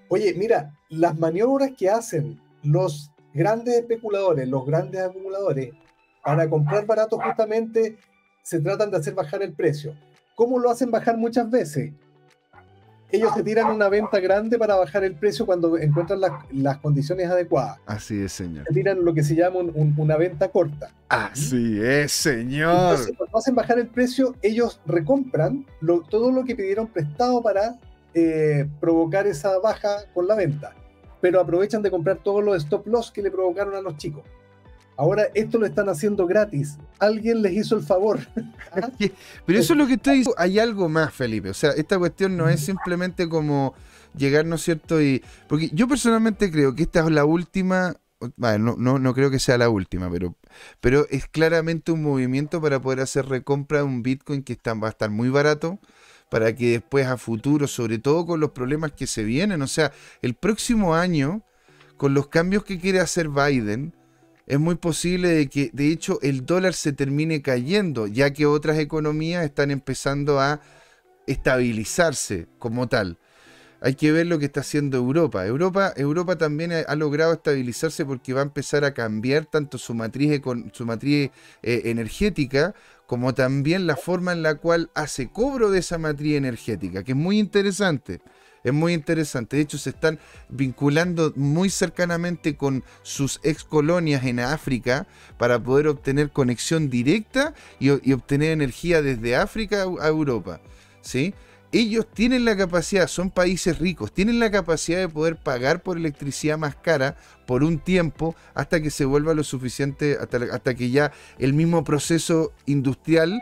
oye, 0.10 0.34
mira, 0.34 0.78
las 0.90 1.18
maniobras 1.18 1.72
que 1.78 1.90
hacen 1.90 2.42
los 2.64 3.10
grandes 3.34 3.76
especuladores, 3.76 4.50
los 4.50 4.66
grandes 4.66 5.00
acumuladores, 5.00 5.76
para 6.22 6.50
comprar 6.50 6.86
barato 6.86 7.18
justamente 7.18 7.96
se 8.42 8.60
tratan 8.60 8.92
de 8.92 8.98
hacer 8.98 9.14
bajar 9.14 9.42
el 9.44 9.54
precio. 9.54 9.96
¿Cómo 10.36 10.60
lo 10.60 10.70
hacen 10.70 10.92
bajar 10.92 11.16
muchas 11.16 11.50
veces? 11.50 11.94
Ellos 13.12 13.34
se 13.34 13.44
tiran 13.44 13.72
una 13.72 13.88
venta 13.88 14.20
grande 14.20 14.58
para 14.58 14.76
bajar 14.76 15.04
el 15.04 15.16
precio 15.16 15.46
cuando 15.46 15.78
encuentran 15.78 16.20
las, 16.52 16.78
condiciones 16.80 17.30
adecuadas. 17.30 17.80
Así 17.86 18.22
es, 18.22 18.34
señor. 18.34 18.66
Se 18.68 18.74
tiran 18.74 19.04
lo 19.04 19.14
que 19.14 19.24
se 19.24 19.36
llama 19.36 19.60
una 19.98 20.18
venta 20.18 20.50
corta. 20.50 20.92
Así 21.08 21.80
es, 21.82 22.12
señor. 22.12 22.72
Entonces, 22.72 23.16
cuando 23.18 23.38
hacen 23.38 23.56
bajar 23.56 23.80
el 23.80 23.88
precio, 23.88 24.36
ellos 24.42 24.82
recompran 24.86 25.66
todo 26.10 26.32
lo 26.32 26.44
que 26.44 26.56
pidieron 26.56 26.88
prestado 26.88 27.42
para 27.42 27.80
eh, 28.14 28.68
provocar 28.80 29.26
esa 29.26 29.58
baja 29.60 30.06
con 30.14 30.28
la 30.28 30.36
venta. 30.36 30.74
Pero 31.22 31.40
aprovechan 31.40 31.82
de 31.82 31.90
comprar 31.90 32.18
todos 32.18 32.44
los 32.44 32.58
stop 32.58 32.88
loss 32.88 33.12
que 33.12 33.22
le 33.22 33.32
provocaron 33.32 33.76
a 33.76 33.82
los 33.82 33.96
chicos. 33.98 34.24
Ahora 34.98 35.28
esto 35.36 35.60
lo 35.60 35.68
están 35.68 35.90
haciendo 35.90 36.26
gratis. 36.26 36.78
Alguien 36.98 37.44
les 37.44 37.54
hizo 37.54 37.78
el 37.78 37.84
favor. 37.84 38.20
Pero 39.46 39.60
eso 39.60 39.74
es 39.74 39.80
lo 39.80 39.86
que 39.86 39.94
estoy 39.94 40.18
diciendo. 40.18 40.40
Hay 40.40 40.58
algo 40.58 40.90
más, 40.90 41.14
Felipe. 41.14 41.52
O 41.52 41.54
sea, 41.54 41.72
esta 41.72 42.00
cuestión 42.00 42.36
no 42.36 42.50
es 42.50 42.62
simplemente 42.62 43.30
como 43.30 43.76
llegar, 44.18 44.46
¿no 44.46 44.56
es 44.56 44.64
cierto? 44.64 45.00
Y, 45.00 45.24
porque 45.48 45.70
yo 45.72 45.88
personalmente 45.88 46.52
creo 46.52 46.74
que 46.74 46.84
esta 46.84 47.02
es 47.02 47.12
la 47.12 47.26
última. 47.26 47.96
Bueno, 48.36 48.76
no, 48.80 48.98
no, 48.98 49.14
creo 49.14 49.30
que 49.30 49.38
sea 49.38 49.60
la 49.60 49.70
última, 49.70 50.10
pero, 50.10 50.36
pero 50.82 51.06
es 51.12 51.28
claramente 51.28 51.92
un 51.92 52.02
movimiento 52.02 52.60
para 52.60 52.82
poder 52.82 53.02
hacer 53.02 53.28
recompra 53.28 53.80
de 53.80 53.84
un 53.84 54.02
Bitcoin 54.02 54.42
que 54.42 54.54
está, 54.54 54.74
va 54.74 54.88
a 54.88 54.90
estar 54.90 55.12
muy 55.12 55.30
barato 55.30 55.80
para 56.32 56.56
que 56.56 56.72
después 56.72 57.06
a 57.06 57.18
futuro, 57.18 57.68
sobre 57.68 58.00
todo 58.00 58.26
con 58.26 58.40
los 58.40 58.52
problemas 58.52 58.92
que 58.94 59.06
se 59.06 59.24
vienen, 59.24 59.62
o 59.62 59.68
sea, 59.68 59.92
el 60.24 60.34
próximo 60.34 60.96
año, 60.96 61.44
con 61.96 62.16
los 62.16 62.28
cambios 62.28 62.64
que 62.64 62.80
quiere 62.80 63.00
hacer 63.00 63.30
Biden, 63.30 63.94
es 64.48 64.60
muy 64.60 64.76
posible 64.76 65.28
de 65.28 65.48
que 65.48 65.70
de 65.74 65.92
hecho 65.92 66.20
el 66.22 66.46
dólar 66.46 66.74
se 66.74 66.94
termine 66.94 67.42
cayendo, 67.42 68.08
ya 68.08 68.32
que 68.32 68.46
otras 68.46 68.80
economías 68.80 69.44
están 69.44 69.72
empezando 69.72 70.40
a 70.40 70.62
estabilizarse 71.28 72.48
como 72.58 72.88
tal. 72.88 73.18
Hay 73.82 73.94
que 73.94 74.12
ver 74.12 74.26
lo 74.26 74.40
que 74.40 74.46
está 74.46 74.62
haciendo 74.62 74.98
Europa. 74.98 75.46
Europa, 75.46 75.94
Europa 75.98 76.38
también 76.38 76.72
ha, 76.72 76.96
logrado 76.96 77.34
estabilizarse 77.34 78.06
porque 78.06 78.34
va 78.34 78.40
a 78.40 78.46
empezar 78.46 78.86
a 78.86 78.94
cambiar 78.94 79.46
tanto 79.46 79.78
su 79.78 79.94
matriz, 79.94 80.42
su 80.72 80.86
matriz 80.86 81.30
eh, 81.62 81.82
energética 81.86 82.74
como 83.06 83.34
también 83.34 83.86
la 83.86 83.96
forma 83.96 84.32
en 84.32 84.42
la 84.44 84.56
cual 84.56 84.90
hace 84.96 85.30
cobro 85.30 85.70
de 85.70 85.80
esa 85.80 85.98
matriz 85.98 86.36
energética, 86.36 87.04
que 87.04 87.12
es 87.12 87.18
muy 87.18 87.38
interesante. 87.38 88.22
Es 88.68 88.74
muy 88.74 88.92
interesante. 88.94 89.56
De 89.56 89.64
hecho, 89.64 89.78
se 89.78 89.92
están 89.92 90.20
vinculando 90.50 91.32
muy 91.38 91.70
cercanamente 91.70 92.58
con 92.58 92.84
sus 93.02 93.40
ex 93.44 93.64
colonias 93.64 94.26
en 94.26 94.42
África 94.42 95.08
para 95.38 95.58
poder 95.58 95.88
obtener 95.88 96.32
conexión 96.32 96.90
directa 96.90 97.54
y, 97.80 97.92
obtener 98.12 98.52
energía 98.52 99.02
desde 99.02 99.38
África 99.38 99.86
a 100.02 100.08
Europa. 100.10 100.60
¿sí? 101.00 101.34
Ellos 101.72 102.08
tienen 102.14 102.44
la 102.44 102.58
capacidad, 102.58 103.08
son 103.08 103.32
países 103.32 103.80
ricos, 103.80 104.12
tienen 104.12 104.38
la 104.38 104.52
capacidad 104.52 105.00
de 105.00 105.08
poder 105.08 105.38
pagar 105.38 105.82
por 105.82 105.96
electricidad 105.96 106.58
más 106.58 106.76
cara 106.76 107.16
por 107.46 107.64
un 107.64 107.80
tiempo 107.80 108.36
hasta 108.54 108.82
que 108.82 108.90
se 108.90 109.06
vuelva 109.06 109.34
lo 109.34 109.46
suficiente, 109.46 110.18
hasta, 110.20 110.40
hasta 110.52 110.76
que 110.76 110.90
ya 110.90 111.14
el 111.40 111.54
mismo 111.54 111.86
proceso 111.86 112.52
industrial 112.66 113.42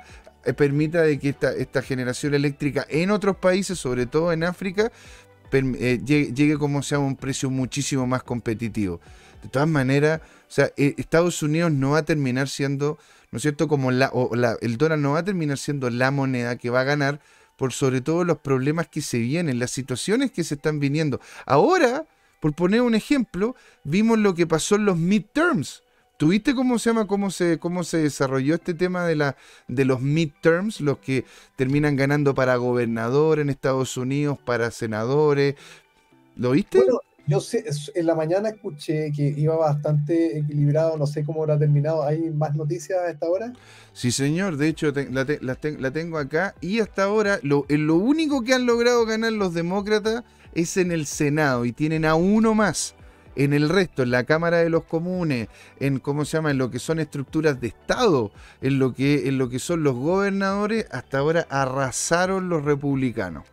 permita 0.53 1.01
de 1.01 1.19
que 1.19 1.29
esta, 1.29 1.51
esta, 1.53 1.81
generación 1.81 2.33
eléctrica 2.33 2.85
en 2.89 3.11
otros 3.11 3.37
países, 3.37 3.79
sobre 3.79 4.05
todo 4.05 4.31
en 4.31 4.43
África, 4.43 4.91
eh, 5.51 6.01
llegue, 6.05 6.57
como 6.57 6.83
sea 6.83 6.97
a 6.97 7.01
un 7.01 7.15
precio 7.15 7.49
muchísimo 7.49 8.05
más 8.05 8.23
competitivo. 8.23 8.99
De 9.41 9.49
todas 9.49 9.67
maneras, 9.67 10.21
o 10.23 10.51
sea, 10.51 10.71
eh, 10.77 10.95
Estados 10.97 11.41
Unidos 11.43 11.71
no 11.71 11.91
va 11.91 11.99
a 11.99 12.05
terminar 12.05 12.49
siendo, 12.49 12.97
¿no 13.31 13.37
es 13.37 13.41
cierto? 13.41 13.67
Como 13.67 13.91
la, 13.91 14.11
el 14.61 14.77
dólar 14.77 14.99
no 14.99 15.13
va 15.13 15.19
a 15.19 15.25
terminar 15.25 15.57
siendo 15.57 15.89
la 15.89 16.11
moneda 16.11 16.57
que 16.57 16.69
va 16.69 16.81
a 16.81 16.83
ganar 16.83 17.19
por 17.55 17.71
sobre 17.71 18.01
todo 18.01 18.23
los 18.25 18.39
problemas 18.39 18.87
que 18.87 19.01
se 19.01 19.17
vienen, 19.19 19.59
las 19.59 19.71
situaciones 19.71 20.31
que 20.31 20.43
se 20.43 20.55
están 20.55 20.79
viniendo. 20.79 21.21
Ahora, 21.45 22.05
por 22.39 22.53
poner 22.53 22.81
un 22.81 22.95
ejemplo, 22.95 23.55
vimos 23.83 24.19
lo 24.19 24.35
que 24.35 24.45
pasó 24.45 24.75
en 24.75 24.85
los 24.85 24.97
midterms. 24.97 25.83
¿Tuviste 26.18 26.55
cómo 26.55 26.80
se 26.80 26.89
llama, 26.89 27.07
cómo 27.07 27.30
se, 27.30 27.59
cómo 27.59 27.84
se 27.84 27.97
desarrolló 27.97 28.55
este 28.55 28.74
tema 28.74 29.05
de, 29.05 29.16
la, 29.16 29.36
de 29.68 29.84
los 29.84 30.01
midterms, 30.01 30.80
los 30.80 30.99
que 30.99 31.26
terminan 31.57 31.97
ganando 31.97 32.34
para 32.34 32.55
gobernador 32.55 33.39
en 33.39 33.49
Estados 33.49 33.97
Unidos, 33.97 34.38
para 34.38 34.72
senadores? 34.72 35.55
¿Lo 36.38 36.51
viste? 36.51 36.78
Bueno, 36.78 36.99
yo 37.28 37.41
sé, 37.41 37.66
en 37.95 38.05
la 38.05 38.16
mañana 38.16 38.49
escuché 38.49 39.11
que 39.11 39.34
iba 39.36 39.57
bastante 39.57 40.38
equilibrado, 40.38 40.95
no 40.97 41.07
sé 41.07 41.26
cómo 41.26 41.41
habrá 41.41 41.57
terminado. 41.57 42.03
¿Hay 42.03 42.30
más 42.30 42.55
noticias 42.55 42.99
a 42.99 43.09
esta 43.09 43.28
hora? 43.28 43.51
Sí, 43.91 44.11
señor, 44.11 44.55
de 44.55 44.70
hecho 44.70 44.93
la, 45.11 45.26
la, 45.41 45.91
tengo 45.91 46.18
acá 46.18 46.55
y 46.61 46.80
hasta 46.80 47.03
ahora 47.03 47.39
lo, 47.41 47.66
lo 47.68 47.95
único 47.95 48.43
que 48.43 48.53
han 48.53 48.66
logrado 48.66 49.05
ganar 49.05 49.34
los 49.34 49.53
demócratas 49.53 50.24
es 50.53 50.78
en 50.78 50.91
el 50.91 51.07
Senado 51.07 51.66
y 51.66 51.74
tienen 51.74 52.05
a 52.05 52.16
uno 52.16 52.53
más 52.53 52.95
en 53.36 53.53
el 53.53 53.69
resto, 53.69 54.03
en 54.03 54.11
la 54.11 54.23
Cámara 54.23 54.57
de 54.57 54.69
los 54.69 54.83
Comunes, 54.86 55.47
en 55.79 55.99
cómo 55.99 56.25
se 56.25 56.38
llama, 56.38 56.51
en 56.51 56.57
lo 56.57 56.71
que 56.71 56.79
son 56.79 56.99
estructuras 56.99 57.59
de 57.59 57.67
Estado, 57.67 58.31
en 58.61 58.79
lo 58.79 58.93
que, 58.93 59.27
en 59.27 59.38
lo 59.38 59.49
que 59.49 59.59
son 59.59 59.83
los 59.83 59.95
gobernadores, 59.95 60.88
hasta 60.91 61.19
ahora 61.19 61.47
arrasaron 61.49 62.49
los 62.49 62.63
republicanos. 62.63 63.43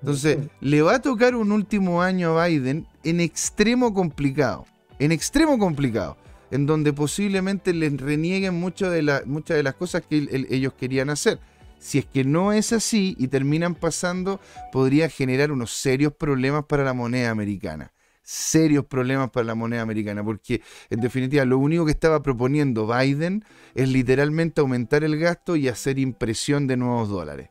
Entonces, 0.00 0.38
le 0.60 0.80
va 0.80 0.96
a 0.96 1.02
tocar 1.02 1.34
un 1.34 1.52
último 1.52 2.02
año 2.02 2.38
a 2.38 2.46
Biden 2.46 2.86
en 3.04 3.20
extremo 3.20 3.92
complicado. 3.92 4.64
En 4.98 5.12
extremo 5.12 5.58
complicado. 5.58 6.16
En 6.50 6.66
donde 6.66 6.92
posiblemente 6.92 7.74
les 7.74 7.96
renieguen 8.00 8.54
mucho 8.54 8.90
de 8.90 9.22
muchas 9.26 9.58
de 9.58 9.62
las 9.62 9.74
cosas 9.74 10.02
que 10.08 10.46
ellos 10.48 10.72
querían 10.72 11.10
hacer. 11.10 11.38
Si 11.78 11.98
es 11.98 12.06
que 12.06 12.24
no 12.24 12.52
es 12.52 12.72
así 12.72 13.14
y 13.18 13.28
terminan 13.28 13.74
pasando, 13.74 14.40
podría 14.72 15.08
generar 15.08 15.52
unos 15.52 15.70
serios 15.70 16.12
problemas 16.14 16.64
para 16.64 16.82
la 16.82 16.92
moneda 16.92 17.30
americana 17.30 17.92
serios 18.30 18.84
problemas 18.84 19.30
para 19.30 19.44
la 19.44 19.56
moneda 19.56 19.82
americana, 19.82 20.22
porque 20.22 20.62
en 20.88 21.00
definitiva 21.00 21.44
lo 21.44 21.58
único 21.58 21.84
que 21.84 21.90
estaba 21.90 22.22
proponiendo 22.22 22.86
Biden 22.86 23.44
es 23.74 23.88
literalmente 23.88 24.60
aumentar 24.60 25.02
el 25.02 25.18
gasto 25.18 25.56
y 25.56 25.66
hacer 25.66 25.98
impresión 25.98 26.68
de 26.68 26.76
nuevos 26.76 27.08
dólares. 27.08 27.50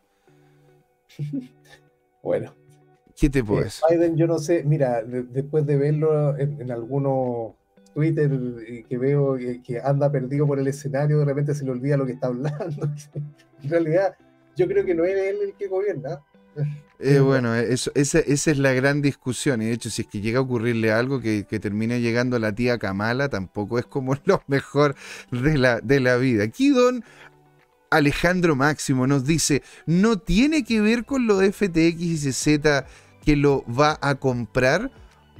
Bueno. 2.21 2.53
¿Qué 3.15 3.29
te 3.29 3.41
puedes? 3.41 3.81
Biden, 3.89 4.17
yo 4.17 4.27
no 4.27 4.39
sé, 4.39 4.65
mira, 4.65 5.01
después 5.03 5.65
de 5.65 5.77
verlo 5.77 6.37
en, 6.37 6.69
algunos 6.69 7.53
Twitter 7.93 8.29
que 8.89 8.97
veo 8.97 9.37
que, 9.37 9.79
anda 9.81 10.11
perdido 10.11 10.45
por 10.45 10.59
el 10.59 10.67
escenario, 10.67 11.19
de 11.19 11.25
repente 11.25 11.55
se 11.55 11.63
le 11.63 11.71
olvida 11.71 11.95
lo 11.95 12.05
que 12.05 12.11
está 12.11 12.27
hablando. 12.27 12.57
en 13.63 13.69
realidad, 13.69 14.17
yo 14.57 14.67
creo 14.67 14.83
que 14.83 14.93
no 14.93 15.05
es 15.05 15.15
él 15.15 15.37
el 15.43 15.53
que 15.55 15.67
gobierna. 15.67 16.19
Eh, 17.01 17.19
bueno, 17.19 17.55
esa, 17.55 18.19
es 18.19 18.57
la 18.57 18.73
gran 18.73 19.01
discusión. 19.01 19.61
Y 19.61 19.65
de 19.65 19.73
hecho, 19.73 19.89
si 19.89 20.01
es 20.01 20.07
que 20.07 20.19
llega 20.19 20.39
a 20.39 20.41
ocurrirle 20.41 20.91
algo 20.91 21.21
que, 21.21 21.43
termine 21.43 22.01
llegando 22.01 22.35
a 22.35 22.39
la 22.39 22.53
tía 22.53 22.77
Kamala, 22.77 23.29
tampoco 23.29 23.79
es 23.79 23.85
como 23.85 24.15
lo 24.25 24.43
mejor 24.47 24.95
de 25.31 25.57
la, 25.57 25.79
de 25.79 25.99
la 25.99 26.17
vida. 26.17 26.43
Aquí 26.43 26.69
Don 26.69 27.03
Alejandro 27.89 28.55
Máximo 28.55 29.07
nos 29.07 29.25
dice, 29.25 29.63
no 29.85 30.17
tiene 30.17 30.63
que 30.63 30.81
ver 30.81 31.05
con 31.05 31.25
lo 31.25 31.37
de 31.37 31.51
FTX 31.51 32.01
y 32.01 32.17
CZ 32.17 32.85
que 33.23 33.35
lo 33.35 33.63
va 33.65 33.97
a 34.01 34.15
comprar 34.15 34.91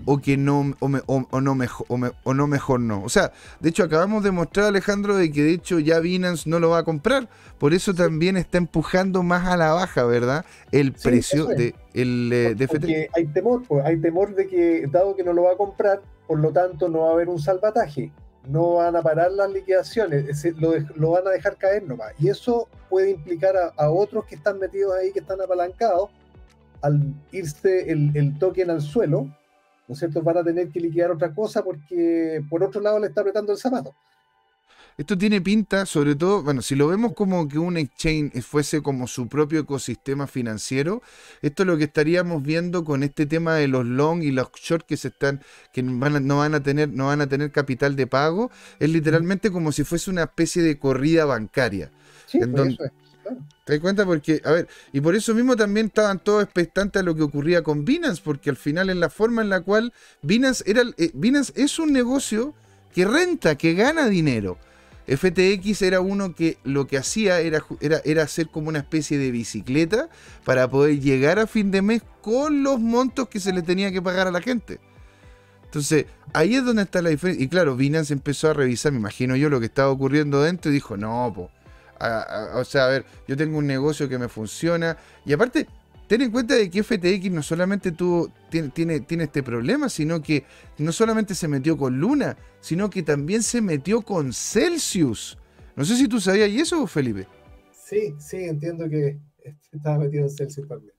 o 0.05 0.17
que 0.19 0.37
no 0.37 0.75
o, 0.79 1.41
no 1.41 1.55
mejor 1.55 1.85
o, 2.23 2.33
no 2.33 2.47
mejor 2.47 2.79
no. 2.79 3.03
O 3.03 3.09
sea, 3.09 3.31
de 3.59 3.69
hecho 3.69 3.83
acabamos 3.83 4.23
de 4.23 4.31
mostrar 4.31 4.67
Alejandro 4.67 5.15
de 5.15 5.31
que 5.31 5.43
de 5.43 5.53
hecho 5.53 5.79
ya 5.79 5.99
Binance 5.99 6.49
no 6.49 6.59
lo 6.59 6.69
va 6.69 6.79
a 6.79 6.83
comprar, 6.83 7.29
por 7.57 7.73
eso 7.73 7.93
también 7.93 8.37
está 8.37 8.57
empujando 8.57 9.23
más 9.23 9.47
a 9.47 9.57
la 9.57 9.73
baja, 9.73 10.03
¿verdad? 10.03 10.45
El 10.71 10.93
precio 10.93 11.45
de 11.45 11.75
el 11.93 12.31
eh, 12.31 12.55
de 12.55 12.67
FTX. 12.67 13.15
hay 13.15 13.25
temor, 13.27 13.63
pues, 13.67 13.85
hay 13.85 13.97
temor 13.97 14.35
de 14.35 14.47
que 14.47 14.87
dado 14.91 15.15
que 15.15 15.23
no 15.23 15.33
lo 15.33 15.43
va 15.43 15.53
a 15.53 15.57
comprar, 15.57 16.01
por 16.27 16.39
lo 16.39 16.51
tanto 16.51 16.89
no 16.89 17.01
va 17.01 17.09
a 17.09 17.13
haber 17.13 17.29
un 17.29 17.39
salvataje 17.39 18.11
no 18.47 18.75
van 18.75 18.95
a 18.95 19.01
parar 19.01 19.31
las 19.31 19.51
liquidaciones, 19.51 20.43
lo, 20.57 21.11
van 21.11 21.27
a 21.27 21.31
dejar 21.31 21.57
caer 21.57 21.83
nomás. 21.83 22.13
Y 22.19 22.29
eso 22.29 22.67
puede 22.89 23.11
implicar 23.11 23.55
a, 23.55 23.89
otros 23.89 24.25
que 24.25 24.35
están 24.35 24.59
metidos 24.59 24.95
ahí, 24.95 25.11
que 25.11 25.19
están 25.19 25.39
apalancados, 25.41 26.09
al 26.81 27.13
irse 27.31 27.91
el, 27.91 28.15
el, 28.15 28.39
token 28.39 28.69
al 28.69 28.81
suelo, 28.81 29.27
¿no 29.89 29.93
es 29.93 29.99
cierto? 29.99 30.21
Van 30.21 30.37
a 30.37 30.43
tener 30.43 30.69
que 30.69 30.79
liquidar 30.79 31.09
otra 31.11 31.33
cosa 31.33 31.63
porque 31.63 32.41
por 32.47 32.63
otro 32.63 32.79
lado 32.79 32.99
le 32.99 33.07
está 33.07 33.21
apretando 33.21 33.51
el 33.51 33.57
zapato. 33.57 33.93
Esto 34.99 35.17
tiene 35.17 35.41
pinta, 35.41 35.85
sobre 35.85 36.13
todo, 36.13 36.43
bueno, 36.43 36.61
si 36.61 36.75
lo 36.75 36.89
vemos 36.89 37.13
como 37.13 37.47
que 37.47 37.57
un 37.57 37.77
exchange 37.77 38.41
fuese 38.43 38.81
como 38.81 39.07
su 39.07 39.29
propio 39.29 39.61
ecosistema 39.61 40.27
financiero, 40.27 41.01
esto 41.41 41.63
es 41.63 41.67
lo 41.67 41.77
que 41.77 41.85
estaríamos 41.85 42.43
viendo 42.43 42.83
con 42.83 43.01
este 43.01 43.25
tema 43.25 43.55
de 43.55 43.69
los 43.69 43.85
long 43.85 44.21
y 44.21 44.31
los 44.31 44.51
short 44.51 44.85
que 44.85 44.97
se 44.97 45.07
están, 45.07 45.41
que 45.71 45.81
no 45.81 46.37
van 46.37 46.53
a 46.53 46.61
tener, 46.61 46.89
no 46.89 47.07
van 47.07 47.21
a 47.21 47.27
tener 47.27 47.51
capital 47.51 47.95
de 47.95 48.07
pago, 48.07 48.51
es 48.77 48.89
literalmente 48.89 49.51
como 49.51 49.71
si 49.71 49.85
fuese 49.85 50.11
una 50.11 50.23
especie 50.23 50.61
de 50.61 50.77
corrida 50.77 51.23
bancaria. 51.23 51.91
Sí, 52.25 52.39
pues 52.39 52.77
¿Te 53.65 53.73
das 53.73 53.81
cuenta? 53.81 54.05
Porque, 54.05 54.41
a 54.43 54.51
ver, 54.51 54.67
y 54.91 55.01
por 55.01 55.15
eso 55.15 55.33
mismo 55.33 55.55
también 55.55 55.87
estaban 55.87 56.19
todos 56.19 56.43
expectantes 56.43 57.01
a 57.01 57.03
lo 57.03 57.15
que 57.15 57.23
ocurría 57.23 57.61
con 57.63 57.85
Binance, 57.85 58.21
porque 58.23 58.49
al 58.49 58.57
final 58.57 58.89
en 58.89 58.99
la 58.99 59.09
forma 59.09 59.41
en 59.41 59.49
la 59.49 59.61
cual 59.61 59.93
Binance 60.21 60.63
era, 60.67 60.83
eh, 60.97 61.11
Binance 61.13 61.53
es 61.55 61.79
un 61.79 61.93
negocio 61.93 62.53
que 62.93 63.05
renta, 63.05 63.55
que 63.55 63.73
gana 63.73 64.07
dinero. 64.07 64.57
FTX 65.07 65.81
era 65.81 66.01
uno 66.01 66.35
que 66.35 66.57
lo 66.63 66.85
que 66.85 66.97
hacía 66.97 67.39
era, 67.39 67.63
era, 67.81 68.01
era, 68.05 68.23
hacer 68.23 68.47
como 68.49 68.69
una 68.69 68.79
especie 68.79 69.17
de 69.17 69.31
bicicleta 69.31 70.09
para 70.45 70.69
poder 70.69 70.99
llegar 70.99 71.39
a 71.39 71.47
fin 71.47 71.71
de 71.71 71.81
mes 71.81 72.03
con 72.21 72.61
los 72.61 72.79
montos 72.79 73.27
que 73.27 73.39
se 73.39 73.51
le 73.51 73.63
tenía 73.63 73.91
que 73.91 74.01
pagar 74.01 74.27
a 74.27 74.31
la 74.31 74.41
gente. 74.41 74.79
Entonces, 75.69 76.05
ahí 76.33 76.55
es 76.55 76.65
donde 76.65 76.81
está 76.83 77.01
la 77.01 77.09
diferencia. 77.09 77.43
Y 77.43 77.47
claro, 77.47 77.75
Binance 77.75 78.11
empezó 78.11 78.49
a 78.49 78.53
revisar, 78.53 78.91
me 78.91 78.97
imagino 78.97 79.35
yo, 79.35 79.49
lo 79.49 79.59
que 79.59 79.67
estaba 79.67 79.89
ocurriendo 79.89 80.41
dentro 80.41 80.71
y 80.71 80.73
dijo, 80.73 80.97
no, 80.97 81.31
po, 81.35 81.51
o 82.55 82.63
sea, 82.63 82.85
a 82.85 82.89
ver, 82.89 83.05
yo 83.27 83.35
tengo 83.35 83.57
un 83.57 83.67
negocio 83.67 84.07
que 84.07 84.17
me 84.17 84.27
funciona. 84.27 84.97
Y 85.25 85.33
aparte, 85.33 85.67
ten 86.07 86.21
en 86.21 86.31
cuenta 86.31 86.55
de 86.55 86.69
que 86.69 86.83
FTX 86.83 87.31
no 87.31 87.43
solamente 87.43 87.91
tuvo, 87.91 88.31
tiene, 88.49 88.69
tiene, 88.69 88.99
tiene, 89.01 89.25
este 89.25 89.43
problema, 89.43 89.89
sino 89.89 90.21
que 90.21 90.43
no 90.77 90.91
solamente 90.91 91.35
se 91.35 91.47
metió 91.47 91.77
con 91.77 91.99
Luna, 91.99 92.37
sino 92.61 92.89
que 92.89 93.03
también 93.03 93.43
se 93.43 93.61
metió 93.61 94.01
con 94.01 94.33
Celsius. 94.33 95.37
No 95.75 95.85
sé 95.85 95.95
si 95.95 96.07
tú 96.07 96.19
sabías 96.19 96.49
eso, 96.49 96.85
Felipe. 96.87 97.27
Sí, 97.71 98.15
sí, 98.19 98.37
entiendo 98.37 98.89
que 98.89 99.19
estaba 99.71 99.99
metido 99.99 100.23
en 100.23 100.29
Celsius 100.29 100.67
también. 100.67 100.93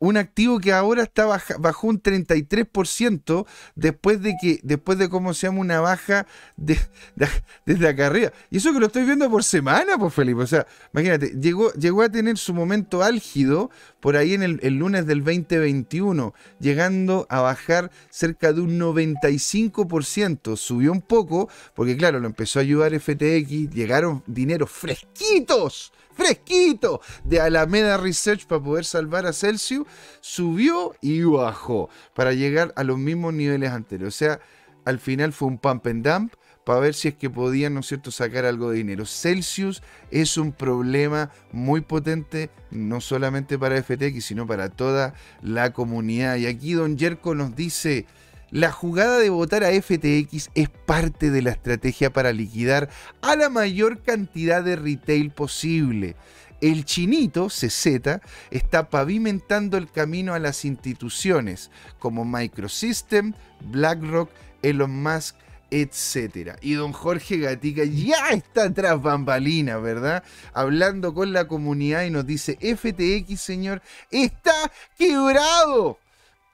Un 0.00 0.16
activo 0.16 0.58
que 0.58 0.72
ahora 0.72 1.02
está 1.02 1.26
bajo 1.58 1.86
un 1.86 2.02
33% 2.02 3.46
después 3.74 4.22
de 4.22 4.34
que, 4.40 4.58
después 4.62 4.98
de 4.98 5.10
cómo 5.10 5.34
se 5.34 5.46
llama 5.46 5.60
una 5.60 5.80
baja 5.80 6.26
desde 6.56 7.88
acá 7.88 8.06
arriba. 8.06 8.32
Y 8.50 8.56
eso 8.56 8.72
que 8.72 8.80
lo 8.80 8.86
estoy 8.86 9.04
viendo 9.04 9.30
por 9.30 9.44
semana, 9.44 9.98
pues 9.98 10.14
Felipe. 10.14 10.40
O 10.40 10.46
sea, 10.46 10.66
imagínate, 10.94 11.34
llegó, 11.38 11.72
llegó 11.74 12.02
a 12.02 12.08
tener 12.08 12.38
su 12.38 12.54
momento 12.54 13.02
álgido 13.02 13.70
por 14.00 14.16
ahí 14.16 14.32
en 14.32 14.42
el, 14.42 14.60
el 14.62 14.74
lunes 14.74 15.06
del 15.06 15.22
2021, 15.22 16.32
llegando 16.58 17.26
a 17.28 17.40
bajar 17.40 17.90
cerca 18.08 18.54
de 18.54 18.62
un 18.62 18.78
95%. 18.80 20.56
Subió 20.56 20.90
un 20.90 21.02
poco, 21.02 21.50
porque 21.74 21.98
claro, 21.98 22.18
lo 22.18 22.26
empezó 22.26 22.60
a 22.60 22.62
ayudar 22.62 22.98
FTX, 22.98 23.70
llegaron 23.70 24.22
dineros 24.26 24.70
fresquitos 24.70 25.92
fresquito 26.16 27.00
de 27.24 27.40
Alameda 27.40 27.96
Research 27.96 28.46
para 28.46 28.62
poder 28.62 28.84
salvar 28.84 29.26
a 29.26 29.32
Celsius, 29.32 29.75
subió 30.20 30.94
y 31.00 31.22
bajó 31.22 31.90
para 32.14 32.32
llegar 32.32 32.72
a 32.76 32.84
los 32.84 32.98
mismos 32.98 33.34
niveles 33.34 33.70
anteriores. 33.70 34.14
O 34.14 34.18
sea, 34.18 34.40
al 34.84 34.98
final 34.98 35.32
fue 35.32 35.48
un 35.48 35.58
pump 35.58 35.86
and 35.86 36.06
dump 36.06 36.34
para 36.64 36.80
ver 36.80 36.94
si 36.94 37.08
es 37.08 37.14
que 37.14 37.30
podían, 37.30 37.74
¿no 37.74 37.80
es 37.80 37.86
cierto?, 37.86 38.10
sacar 38.10 38.44
algo 38.44 38.70
de 38.70 38.78
dinero. 38.78 39.06
Celsius 39.06 39.82
es 40.10 40.36
un 40.36 40.52
problema 40.52 41.30
muy 41.52 41.80
potente, 41.80 42.50
no 42.70 43.00
solamente 43.00 43.58
para 43.58 43.80
FTX, 43.82 44.24
sino 44.24 44.46
para 44.46 44.68
toda 44.68 45.14
la 45.42 45.72
comunidad. 45.72 46.36
Y 46.36 46.46
aquí 46.46 46.72
Don 46.72 46.98
Jerko 46.98 47.34
nos 47.34 47.54
dice... 47.54 48.06
La 48.52 48.70
jugada 48.70 49.18
de 49.18 49.28
votar 49.28 49.64
a 49.64 49.70
FTX 49.70 50.50
es 50.54 50.68
parte 50.68 51.32
de 51.32 51.42
la 51.42 51.50
estrategia 51.50 52.12
para 52.12 52.32
liquidar 52.32 52.88
a 53.20 53.34
la 53.34 53.48
mayor 53.48 54.02
cantidad 54.02 54.62
de 54.62 54.76
retail 54.76 55.30
posible. 55.30 56.14
El 56.60 56.84
chinito, 56.84 57.48
CZ, 57.48 58.20
está 58.50 58.88
pavimentando 58.88 59.76
el 59.76 59.90
camino 59.90 60.34
a 60.34 60.38
las 60.38 60.64
instituciones 60.64 61.70
como 61.98 62.24
Microsystem, 62.24 63.34
BlackRock, 63.60 64.30
Elon 64.62 65.02
Musk, 65.02 65.36
etc. 65.70 66.56
Y 66.62 66.74
don 66.74 66.92
Jorge 66.92 67.38
Gatica 67.38 67.84
ya 67.84 68.30
está 68.30 68.72
tras 68.72 69.00
bambalina, 69.02 69.78
¿verdad? 69.78 70.24
Hablando 70.52 71.14
con 71.14 71.32
la 71.32 71.46
comunidad 71.46 72.04
y 72.04 72.10
nos 72.10 72.26
dice, 72.26 72.56
FTX, 72.60 73.40
señor, 73.40 73.82
está 74.10 74.72
quebrado. 74.96 75.98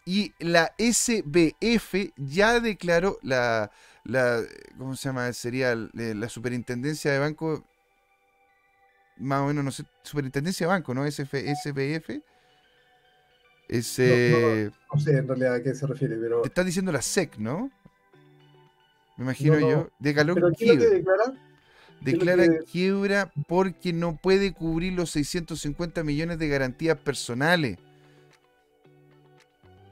Y 0.04 0.32
la 0.38 0.74
SBF 0.78 2.12
ya 2.16 2.58
declaró 2.58 3.18
la, 3.22 3.70
la 4.04 4.40
¿cómo 4.76 4.96
se 4.96 5.08
llama? 5.08 5.32
Sería 5.32 5.76
la 5.92 6.28
superintendencia 6.28 7.12
de 7.12 7.20
banco, 7.20 7.64
más 9.18 9.40
o 9.40 9.46
menos, 9.46 9.64
no 9.64 9.70
sé, 9.70 9.84
superintendencia 10.02 10.66
de 10.66 10.72
banco, 10.72 10.94
¿no? 10.94 11.04
SF. 11.04 12.22
Ese, 13.68 14.70
no, 14.92 15.00
sé 15.00 15.16
en 15.16 15.26
realidad 15.28 15.54
a 15.54 15.62
qué 15.62 15.74
se 15.74 15.86
refiere, 15.86 16.16
pero... 16.16 16.42
Te 16.42 16.48
estás 16.48 16.66
diciendo 16.66 16.92
la 16.92 17.00
SEC, 17.00 17.38
¿no? 17.38 17.70
Me 19.16 19.24
imagino 19.24 19.58
yo. 19.58 19.88
Declaró 19.98 20.34
¿Pero 20.34 20.50
quiebra. 20.50 20.88
declara? 20.90 21.24
Declara 22.00 22.58
quiebra 22.70 23.32
porque 23.48 23.92
no 23.92 24.16
puede 24.16 24.52
cubrir 24.52 24.92
los 24.92 25.10
650 25.10 26.02
millones 26.02 26.38
de 26.38 26.48
garantías 26.48 26.98
personales. 26.98 27.78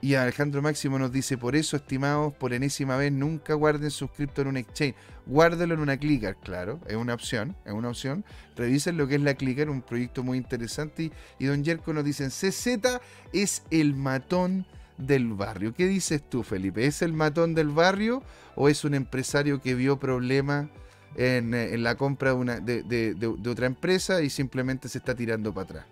Y 0.02 0.14
Alejandro 0.14 0.62
Máximo 0.62 0.98
nos 0.98 1.12
dice, 1.12 1.36
por 1.36 1.54
eso, 1.54 1.76
estimados, 1.76 2.34
por 2.34 2.52
enésima 2.54 2.96
vez, 2.96 3.12
nunca 3.12 3.54
guarden 3.54 3.90
sus 3.90 4.10
cripto 4.10 4.42
en 4.42 4.48
un 4.48 4.56
exchange. 4.56 4.94
Guárdelo 5.30 5.74
en 5.74 5.80
una 5.80 5.96
clicker, 5.96 6.36
claro, 6.36 6.80
es 6.86 6.96
una 6.96 7.14
opción, 7.14 7.56
es 7.64 7.72
una 7.72 7.88
opción. 7.88 8.24
Revisen 8.56 8.96
lo 8.96 9.06
que 9.06 9.14
es 9.14 9.20
la 9.20 9.34
clicker, 9.34 9.70
un 9.70 9.80
proyecto 9.80 10.22
muy 10.22 10.38
interesante. 10.38 11.10
Y, 11.38 11.44
Don 11.46 11.64
Yerko 11.64 11.92
nos 11.92 12.04
dice, 12.04 12.28
CZ 12.28 13.00
es 13.32 13.62
el 13.70 13.94
matón 13.94 14.66
del 14.98 15.32
barrio. 15.32 15.72
¿Qué 15.72 15.86
dices 15.86 16.22
tú, 16.22 16.42
Felipe? 16.42 16.84
¿Es 16.84 17.00
el 17.00 17.12
matón 17.12 17.54
del 17.54 17.68
barrio 17.68 18.22
o 18.56 18.68
es 18.68 18.84
un 18.84 18.94
empresario 18.94 19.60
que 19.60 19.74
vio 19.74 19.98
problemas 19.98 20.68
en, 21.16 21.82
la 21.82 21.94
compra 21.94 22.34
de 22.34 23.16
otra 23.46 23.66
empresa 23.66 24.22
y 24.22 24.30
simplemente 24.30 24.88
se 24.88 24.98
está 24.98 25.14
tirando 25.14 25.54
para 25.54 25.64
atrás? 25.64 25.86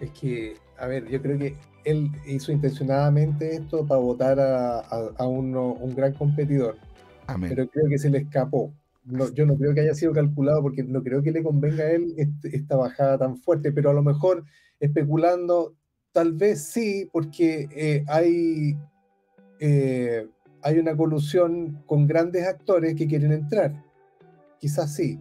Es 0.00 0.10
que 0.10 0.56
a 0.78 0.86
ver, 0.86 1.08
yo 1.08 1.20
creo 1.22 1.38
que 1.38 1.54
él 1.84 2.10
hizo 2.26 2.52
intencionadamente 2.52 3.56
esto 3.56 3.86
para 3.86 4.00
votar 4.00 4.38
a, 4.40 5.26
un 5.26 5.94
gran 5.94 6.12
competidor. 6.12 6.76
Pero 7.26 7.68
creo 7.68 7.88
que 7.88 7.98
se 7.98 8.10
le 8.10 8.18
escapó. 8.18 8.72
yo 9.34 9.46
no 9.46 9.56
creo 9.56 9.74
que 9.74 9.80
haya 9.80 9.94
sido 9.94 10.12
calculado 10.12 10.62
porque 10.62 10.82
no 10.82 11.02
creo 11.02 11.22
que 11.22 11.32
le 11.32 11.42
convenga 11.42 11.84
a 11.84 11.90
él 11.90 12.14
este, 12.16 12.56
esta 12.56 12.76
bajada 12.76 13.18
tan 13.18 13.36
fuerte, 13.36 13.72
pero 13.72 13.90
a 13.90 13.94
lo 13.94 14.02
mejor 14.02 14.44
especulando, 14.80 15.74
tal 16.12 16.32
vez 16.32 16.64
sí, 16.64 17.08
porque 17.12 17.68
eh, 17.72 18.04
hay, 18.08 18.76
eh, 19.60 20.26
hay 20.62 20.78
una 20.78 20.96
colusión 20.96 21.82
con 21.86 22.06
grandes 22.06 22.46
actores 22.46 22.94
que 22.94 23.06
quieren 23.06 23.32
entrar. 23.32 23.84
Quizás 24.58 24.94
sí. 24.94 25.20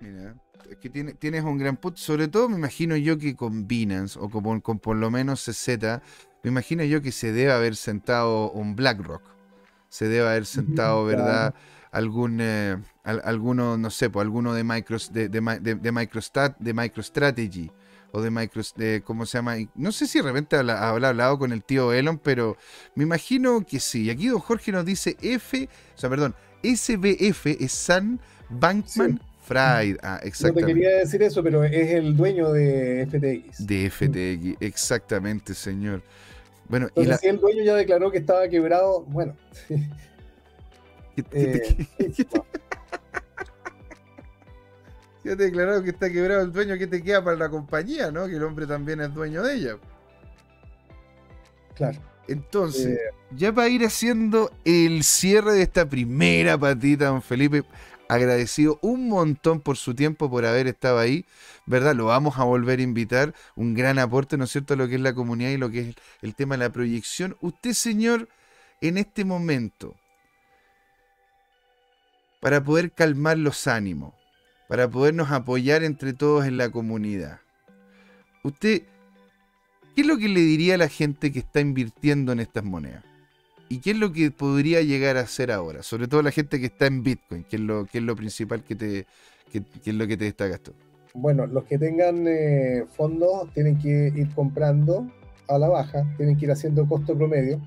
Mira, 0.00 0.34
es 0.70 0.76
que 0.78 0.88
tienes 0.88 1.44
un 1.44 1.58
gran 1.58 1.76
put, 1.76 1.96
sobre 1.96 2.28
todo 2.28 2.48
me 2.48 2.56
imagino 2.56 2.96
yo 2.96 3.18
que 3.18 3.34
con 3.34 3.66
Binance 3.66 4.18
o 4.18 4.30
con, 4.30 4.60
con 4.60 4.78
por 4.78 4.96
lo 4.96 5.10
menos 5.10 5.44
CZ, 5.44 6.00
me 6.42 6.50
imagino 6.50 6.84
yo 6.84 7.02
que 7.02 7.12
se 7.12 7.32
debe 7.32 7.52
haber 7.52 7.76
sentado 7.76 8.50
un 8.52 8.76
BlackRock, 8.76 9.22
se 9.90 10.08
debe 10.08 10.26
haber 10.26 10.46
sentado, 10.46 11.04
¿verdad? 11.04 11.54
Algún, 11.92 12.38
eh, 12.40 12.78
alguno, 13.04 13.76
no 13.76 13.90
sé, 13.90 14.08
pues 14.08 14.24
alguno 14.24 14.54
de, 14.54 14.64
micro, 14.64 14.96
de, 15.10 15.28
de, 15.28 15.40
de, 15.60 15.74
de, 15.74 15.92
microstat, 15.92 16.56
de 16.58 16.72
MicroStrategy 16.72 17.70
o 18.12 18.22
de 18.22 18.30
Micro, 18.30 18.62
de, 18.76 19.02
¿cómo 19.04 19.26
se 19.26 19.38
llama? 19.38 19.56
No 19.74 19.92
sé 19.92 20.06
si 20.06 20.18
de 20.18 20.24
repente 20.24 20.56
habrá 20.56 21.08
hablado 21.08 21.38
con 21.38 21.52
el 21.52 21.62
tío 21.62 21.92
Elon, 21.92 22.18
pero 22.18 22.56
me 22.94 23.04
imagino 23.04 23.64
que 23.66 23.80
sí. 23.80 24.04
Y 24.04 24.10
aquí 24.10 24.28
don 24.28 24.40
Jorge 24.40 24.72
nos 24.72 24.84
dice 24.84 25.16
F, 25.20 25.68
o 25.94 25.98
sea, 25.98 26.10
perdón, 26.10 26.34
SBF 26.62 27.46
es 27.46 27.72
San 27.72 28.20
Bankman 28.48 29.20
Fried. 29.44 29.96
Ah, 30.02 30.20
exactamente. 30.22 30.60
No 30.60 30.66
te 30.66 30.74
quería 30.74 30.98
decir 30.98 31.22
eso, 31.22 31.42
pero 31.42 31.64
es 31.64 31.90
el 31.90 32.16
dueño 32.16 32.52
de 32.52 33.06
FTX. 33.06 33.66
De 33.66 33.90
FTX, 33.90 34.62
exactamente, 34.62 35.54
señor. 35.54 36.02
Bueno, 36.70 36.88
y 36.94 37.04
si 37.04 37.26
el 37.26 37.38
dueño 37.40 37.64
ya 37.64 37.74
declaró 37.74 38.12
que 38.12 38.18
estaba 38.18 38.48
quebrado, 38.48 39.02
bueno. 39.02 39.36
Eh, 41.32 41.86
ya 45.24 45.36
te 45.36 45.44
declarado 45.44 45.82
que 45.82 45.90
está 45.90 46.08
quebrado 46.08 46.40
el 46.40 46.52
dueño, 46.52 46.78
¿qué 46.78 46.86
te 46.86 47.02
queda 47.02 47.22
para 47.22 47.36
la 47.36 47.50
compañía, 47.50 48.10
no? 48.10 48.26
Que 48.26 48.36
el 48.36 48.42
hombre 48.42 48.66
también 48.66 49.02
es 49.02 49.12
dueño 49.12 49.42
de 49.42 49.54
ella. 49.54 49.76
Claro. 51.74 51.98
Entonces, 52.26 52.86
eh, 52.86 53.00
ya 53.32 53.52
para 53.52 53.68
ir 53.68 53.84
haciendo 53.84 54.50
el 54.64 55.02
cierre 55.02 55.52
de 55.52 55.62
esta 55.62 55.86
primera 55.86 56.56
patita, 56.56 57.06
don 57.06 57.20
Felipe, 57.20 57.64
agradecido 58.10 58.78
un 58.82 59.08
montón 59.08 59.60
por 59.60 59.76
su 59.76 59.94
tiempo, 59.94 60.28
por 60.28 60.44
haber 60.44 60.66
estado 60.66 60.98
ahí, 60.98 61.24
¿verdad? 61.64 61.94
Lo 61.94 62.06
vamos 62.06 62.38
a 62.38 62.44
volver 62.44 62.80
a 62.80 62.82
invitar, 62.82 63.34
un 63.54 63.74
gran 63.74 64.00
aporte, 64.00 64.36
¿no 64.36 64.44
es 64.44 64.50
cierto?, 64.50 64.74
a 64.74 64.76
lo 64.76 64.88
que 64.88 64.96
es 64.96 65.00
la 65.00 65.14
comunidad 65.14 65.50
y 65.50 65.56
lo 65.56 65.70
que 65.70 65.80
es 65.80 65.94
el 66.20 66.34
tema 66.34 66.56
de 66.56 66.64
la 66.64 66.72
proyección. 66.72 67.36
Usted, 67.40 67.72
señor, 67.72 68.28
en 68.80 68.98
este 68.98 69.24
momento, 69.24 69.94
para 72.40 72.64
poder 72.64 72.90
calmar 72.90 73.38
los 73.38 73.68
ánimos, 73.68 74.12
para 74.68 74.90
podernos 74.90 75.30
apoyar 75.30 75.84
entre 75.84 76.12
todos 76.12 76.46
en 76.46 76.56
la 76.56 76.68
comunidad. 76.68 77.40
Usted, 78.42 78.82
¿qué 79.94 80.00
es 80.00 80.06
lo 80.06 80.18
que 80.18 80.28
le 80.28 80.40
diría 80.40 80.74
a 80.74 80.78
la 80.78 80.88
gente 80.88 81.30
que 81.30 81.38
está 81.38 81.60
invirtiendo 81.60 82.32
en 82.32 82.40
estas 82.40 82.64
monedas? 82.64 83.09
¿Y 83.72 83.78
qué 83.78 83.92
es 83.92 83.96
lo 83.96 84.12
que 84.12 84.32
podría 84.32 84.82
llegar 84.82 85.16
a 85.16 85.20
hacer 85.20 85.52
ahora? 85.52 85.84
Sobre 85.84 86.08
todo 86.08 86.22
la 86.22 86.32
gente 86.32 86.58
que 86.58 86.66
está 86.66 86.86
en 86.86 87.04
Bitcoin, 87.04 87.44
que 87.44 87.54
es 87.54 87.62
lo, 87.62 87.86
que 87.86 87.98
es 87.98 88.04
lo 88.04 88.16
principal 88.16 88.64
que 88.64 88.74
te, 88.74 89.06
que, 89.52 89.62
es 89.84 89.94
lo 89.94 90.08
que 90.08 90.16
te 90.16 90.24
destaca 90.24 90.56
esto. 90.56 90.72
Bueno, 91.14 91.46
los 91.46 91.62
que 91.64 91.78
tengan 91.78 92.26
eh, 92.26 92.84
fondos 92.96 93.48
tienen 93.54 93.78
que 93.78 94.12
ir 94.12 94.34
comprando 94.34 95.08
a 95.46 95.56
la 95.56 95.68
baja, 95.68 96.04
tienen 96.16 96.36
que 96.36 96.46
ir 96.46 96.50
haciendo 96.50 96.84
costo 96.88 97.16
promedio. 97.16 97.60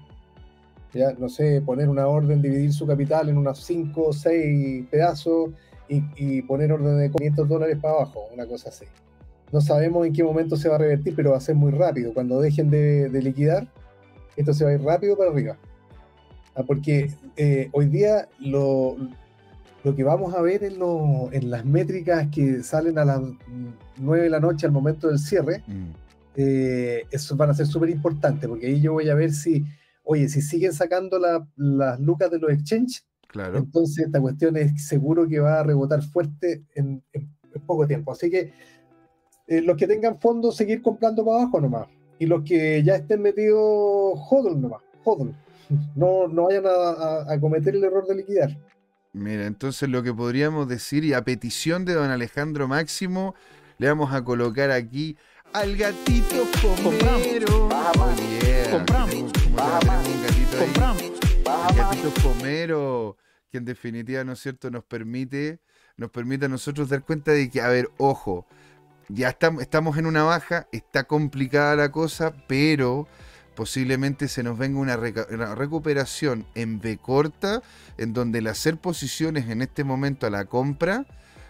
Ya, 0.94 1.14
no 1.14 1.30
sé, 1.30 1.62
poner 1.62 1.88
una 1.88 2.06
orden, 2.06 2.42
dividir 2.42 2.74
su 2.74 2.86
capital 2.86 3.30
en 3.30 3.38
unos 3.38 3.64
5 3.64 4.04
o 4.04 4.12
6 4.12 4.86
pedazos 4.92 5.52
y, 5.88 6.42
poner 6.42 6.74
orden 6.74 6.98
de 6.98 7.12
500 7.12 7.48
dólares 7.48 7.78
para 7.82 7.94
abajo, 7.94 8.28
una 8.34 8.46
cosa 8.46 8.70
así. 8.70 8.86
No 9.54 9.62
sabemos 9.62 10.06
en 10.06 10.12
qué 10.12 10.22
momento 10.22 10.58
se 10.58 10.68
va 10.68 10.76
a 10.76 10.80
revertir, 10.80 11.16
pero 11.16 11.32
va 11.32 11.38
a 11.38 11.42
ser 11.42 11.56
muy 11.56 11.72
rápido. 11.72 12.14
Cuando 12.14 12.42
dejen 12.42 12.70
de, 12.70 13.10
liquidar, 13.22 13.68
esto 14.36 14.54
se 14.54 14.66
va 14.66 14.72
a 14.72 14.74
ir 14.74 14.82
rápido 14.82 15.18
para 15.18 15.32
arriba. 15.32 15.58
Ah, 16.56 16.64
porque 16.64 17.12
eh, 17.36 17.70
hoy 17.72 17.88
día 17.88 18.28
lo, 18.40 18.96
lo, 19.84 19.96
que 19.96 20.04
vamos 20.04 20.36
a 20.36 20.42
ver 20.42 20.64
en, 20.64 20.80
en, 21.32 21.50
las 21.50 21.66
métricas 21.66 22.28
que 22.32 22.62
salen 22.62 22.98
a 23.00 23.06
las 23.06 23.22
9 23.98 24.24
de 24.24 24.30
la 24.30 24.40
noche 24.40 24.66
al 24.68 24.72
momento 24.72 25.08
del 25.08 25.20
cierre, 25.20 25.64
mm. 25.66 25.90
eh, 26.36 27.04
eso 27.10 27.36
van 27.36 27.50
a 27.50 27.54
ser 27.56 27.66
súper 27.66 27.90
importantes, 27.90 28.48
porque 28.48 28.68
ahí 28.68 28.82
yo 28.82 28.94
voy 28.94 29.10
a 29.10 29.16
ver 29.16 29.32
si, 29.34 29.66
oye, 30.04 30.30
si 30.30 30.42
siguen 30.42 30.74
sacando 30.74 31.20
las 31.20 32.00
lucas 32.00 32.30
de 32.30 32.40
los 32.40 32.52
exchanges, 32.52 33.04
entonces, 33.54 34.06
esta 34.06 34.22
cuestión 34.22 34.56
es 34.58 34.86
seguro 34.88 35.28
que 35.28 35.40
va 35.40 35.60
a 35.60 35.64
rebotar 35.64 36.02
fuerte 36.04 36.64
en, 36.76 37.04
poco 37.66 37.88
tiempo. 37.88 38.12
Así 38.12 38.30
que 38.30 38.54
eh, 39.48 39.62
los 39.62 39.78
que 39.78 39.88
tengan 39.88 40.20
fondos, 40.20 40.56
seguir 40.56 40.82
comprando 40.82 41.26
para 41.26 41.38
abajo 41.38 41.62
nomás. 41.62 41.88
Y 42.20 42.26
los 42.26 42.44
que 42.44 42.84
ya 42.84 42.96
estén 42.96 43.22
metidos, 43.22 44.20
hodl 44.30 44.60
nomás, 44.60 44.82
hodl. 45.04 45.34
No, 45.96 46.28
no 46.28 46.46
vayan 46.48 46.66
a, 46.66 47.40
cometer 47.40 47.76
el 47.76 47.84
error 47.84 48.06
de 48.08 48.16
liquidar. 48.16 48.58
Mira, 49.14 49.46
entonces 49.46 49.90
lo 49.90 50.04
que 50.04 50.14
podríamos 50.14 50.68
decir, 50.68 51.04
y 51.04 51.14
a 51.14 51.24
petición 51.24 51.86
de 51.86 51.94
don 51.94 52.10
Alejandro 52.10 52.68
Máximo, 52.68 53.36
le 53.78 53.88
vamos 53.88 54.14
a 54.14 54.24
colocar 54.24 54.72
aquí 54.72 55.18
al 55.54 55.76
gatito 55.78 56.46
pomero. 56.84 57.70
Compramos. 58.72 59.32
Compramos. 60.58 61.04
El 61.70 61.76
gatito 61.76 62.10
pomero 62.22 63.18
que 63.54 63.60
en 63.60 63.66
definitiva, 63.66 64.24
¿no 64.24 64.34
es 64.34 64.40
cierto?, 64.40 64.72
nos 64.72 64.84
permite, 64.84 65.60
nos 65.96 66.10
permite 66.10 66.46
a 66.46 66.50
nosotros 66.50 66.90
dar 66.90 67.04
cuenta 67.04 67.34
de 67.34 67.52
que, 67.52 67.62
a 67.62 67.68
ver, 67.68 67.88
ojo, 67.98 68.48
ya 69.10 69.30
estamos, 69.30 69.62
estamos 69.62 69.96
en 70.00 70.08
una 70.08 70.24
baja, 70.24 70.68
está 70.72 71.04
complicada 71.04 71.76
la 71.76 71.92
cosa, 71.92 72.34
pero 72.48 73.08
posiblemente 73.56 74.28
se 74.28 74.44
nos 74.44 74.58
venga 74.58 74.80
una, 74.80 74.98
recuperación 74.98 76.46
en 76.56 76.80
B 76.80 76.98
corta, 76.98 77.62
en 77.98 78.14
donde 78.14 78.40
el 78.40 78.48
hacer 78.48 78.78
posiciones 78.78 79.50
en 79.50 79.62
este 79.62 79.84
momento 79.84 80.28
a 80.28 80.30
la 80.30 80.46
compra, 80.46 81.06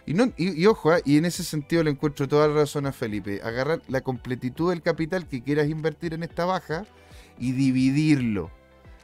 y, 0.06 0.12
no, 0.12 0.30
y, 0.36 0.66
ojo, 0.66 0.90
¿ah? 0.90 0.98
y 1.04 1.16
en 1.16 1.24
ese 1.24 1.42
sentido 1.44 1.82
le 1.82 1.90
encuentro 1.90 2.28
toda 2.28 2.46
la 2.46 2.54
razón 2.54 2.84
a 2.86 2.92
Felipe, 2.92 3.40
agarrar 3.42 3.80
la 3.88 4.02
completitud 4.02 4.70
del 4.70 4.82
capital 4.82 5.26
que 5.26 5.42
quieras 5.42 5.68
invertir 5.68 6.12
en 6.12 6.22
esta 6.22 6.44
baja 6.44 6.84
y 7.38 7.52
dividirlo 7.52 8.50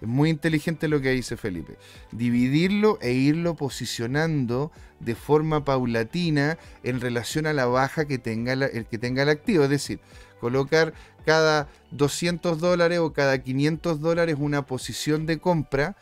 es 0.01 0.09
muy 0.09 0.31
inteligente 0.31 0.89
lo 0.89 1.01
que 1.01 1.11
dice 1.11 1.37
Felipe. 1.37 1.77
Dividirlo 2.11 2.99
e 3.03 3.13
irlo 3.13 3.55
posicionando 3.55 4.73
de 4.99 5.15
forma 5.15 5.65
paulatina 5.65 6.59
en 6.83 7.01
relación 7.01 7.47
a 7.47 7.53
la 7.53 7.67
baja 7.67 8.07
que 8.07 8.19
tenga 8.19 8.53
el 8.53 8.87
que 8.87 8.99
tenga 8.99 9.23
el 9.23 9.29
activo. 9.29 9.65
Es 9.65 9.71
decir, 9.71 10.01
colocar 10.41 10.95
cada 11.25 11.69
200 11.91 12.61
dólares 12.61 12.99
o 13.01 13.13
cada 13.13 13.39
500 13.39 14.01
dólares 14.01 14.37
una 14.39 14.63
posición 14.67 15.27
de 15.27 15.39
compra 15.39 15.97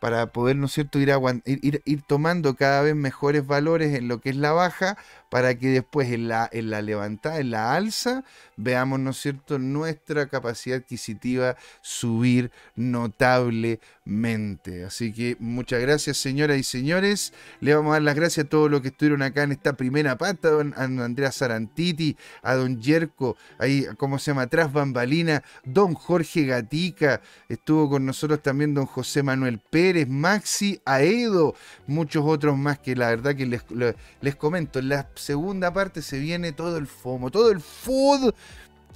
para 0.00 0.26
poder, 0.32 0.56
¿no 0.56 0.66
es 0.66 0.72
cierto?, 0.72 0.98
ir, 0.98 1.10
ir, 1.44 1.82
ir, 1.84 2.02
tomando 2.02 2.54
cada 2.54 2.82
vez 2.82 2.94
mejores 2.94 3.46
valores 3.46 3.94
en 3.96 4.08
lo 4.08 4.20
que 4.20 4.30
es 4.30 4.36
la 4.36 4.52
baja, 4.52 4.96
para 5.28 5.58
que 5.58 5.68
después 5.68 6.10
en 6.10 6.28
la, 6.28 6.48
en 6.52 6.70
la 6.70 6.82
levantada, 6.82 7.38
en 7.38 7.50
la 7.50 7.74
alza, 7.74 8.24
veamos, 8.56 9.00
¿no 9.00 9.10
es 9.10 9.18
cierto?, 9.18 9.58
nuestra 9.58 10.28
capacidad 10.28 10.78
adquisitiva 10.78 11.56
subir 11.80 12.50
notablemente. 12.76 14.84
Así 14.84 15.12
que 15.12 15.36
muchas 15.38 15.80
gracias, 15.80 16.16
señoras 16.16 16.58
y 16.58 16.62
señores. 16.62 17.32
Le 17.60 17.74
vamos 17.74 17.90
a 17.90 17.94
dar 17.94 18.02
las 18.02 18.16
gracias 18.16 18.46
a 18.46 18.48
todos 18.48 18.70
los 18.70 18.80
que 18.80 18.88
estuvieron 18.88 19.22
acá 19.22 19.42
en 19.42 19.52
esta 19.52 19.74
primera 19.74 20.16
pata, 20.16 20.48
a 20.48 20.52
don 20.52 20.74
Andrea 20.76 21.30
Sarantiti, 21.30 22.16
a 22.42 22.54
don 22.54 22.80
Yerko, 22.80 23.36
ahí, 23.58 23.86
¿cómo 23.96 24.18
se 24.18 24.30
llama?, 24.30 24.42
atrás 24.42 24.72
bambalina, 24.72 25.42
don 25.64 25.94
Jorge 25.94 26.46
Gatica, 26.46 27.20
estuvo 27.48 27.90
con 27.90 28.06
nosotros 28.06 28.42
también 28.42 28.74
don 28.74 28.86
José 28.86 29.22
Manuel 29.22 29.58
Pérez, 29.58 30.08
Maxi, 30.08 30.80
Aedo, 30.84 31.54
muchos 31.86 32.24
otros 32.26 32.56
más 32.56 32.78
que 32.78 32.96
la 32.96 33.10
verdad 33.10 33.36
que 33.36 33.46
les, 33.46 33.62
les 34.20 34.36
comento, 34.36 34.80
las 34.80 35.06
segunda 35.18 35.72
parte 35.72 36.02
se 36.02 36.18
viene 36.18 36.52
todo 36.52 36.76
el 36.78 36.86
FOMO, 36.86 37.30
todo 37.30 37.50
el 37.50 37.60
food 37.60 38.34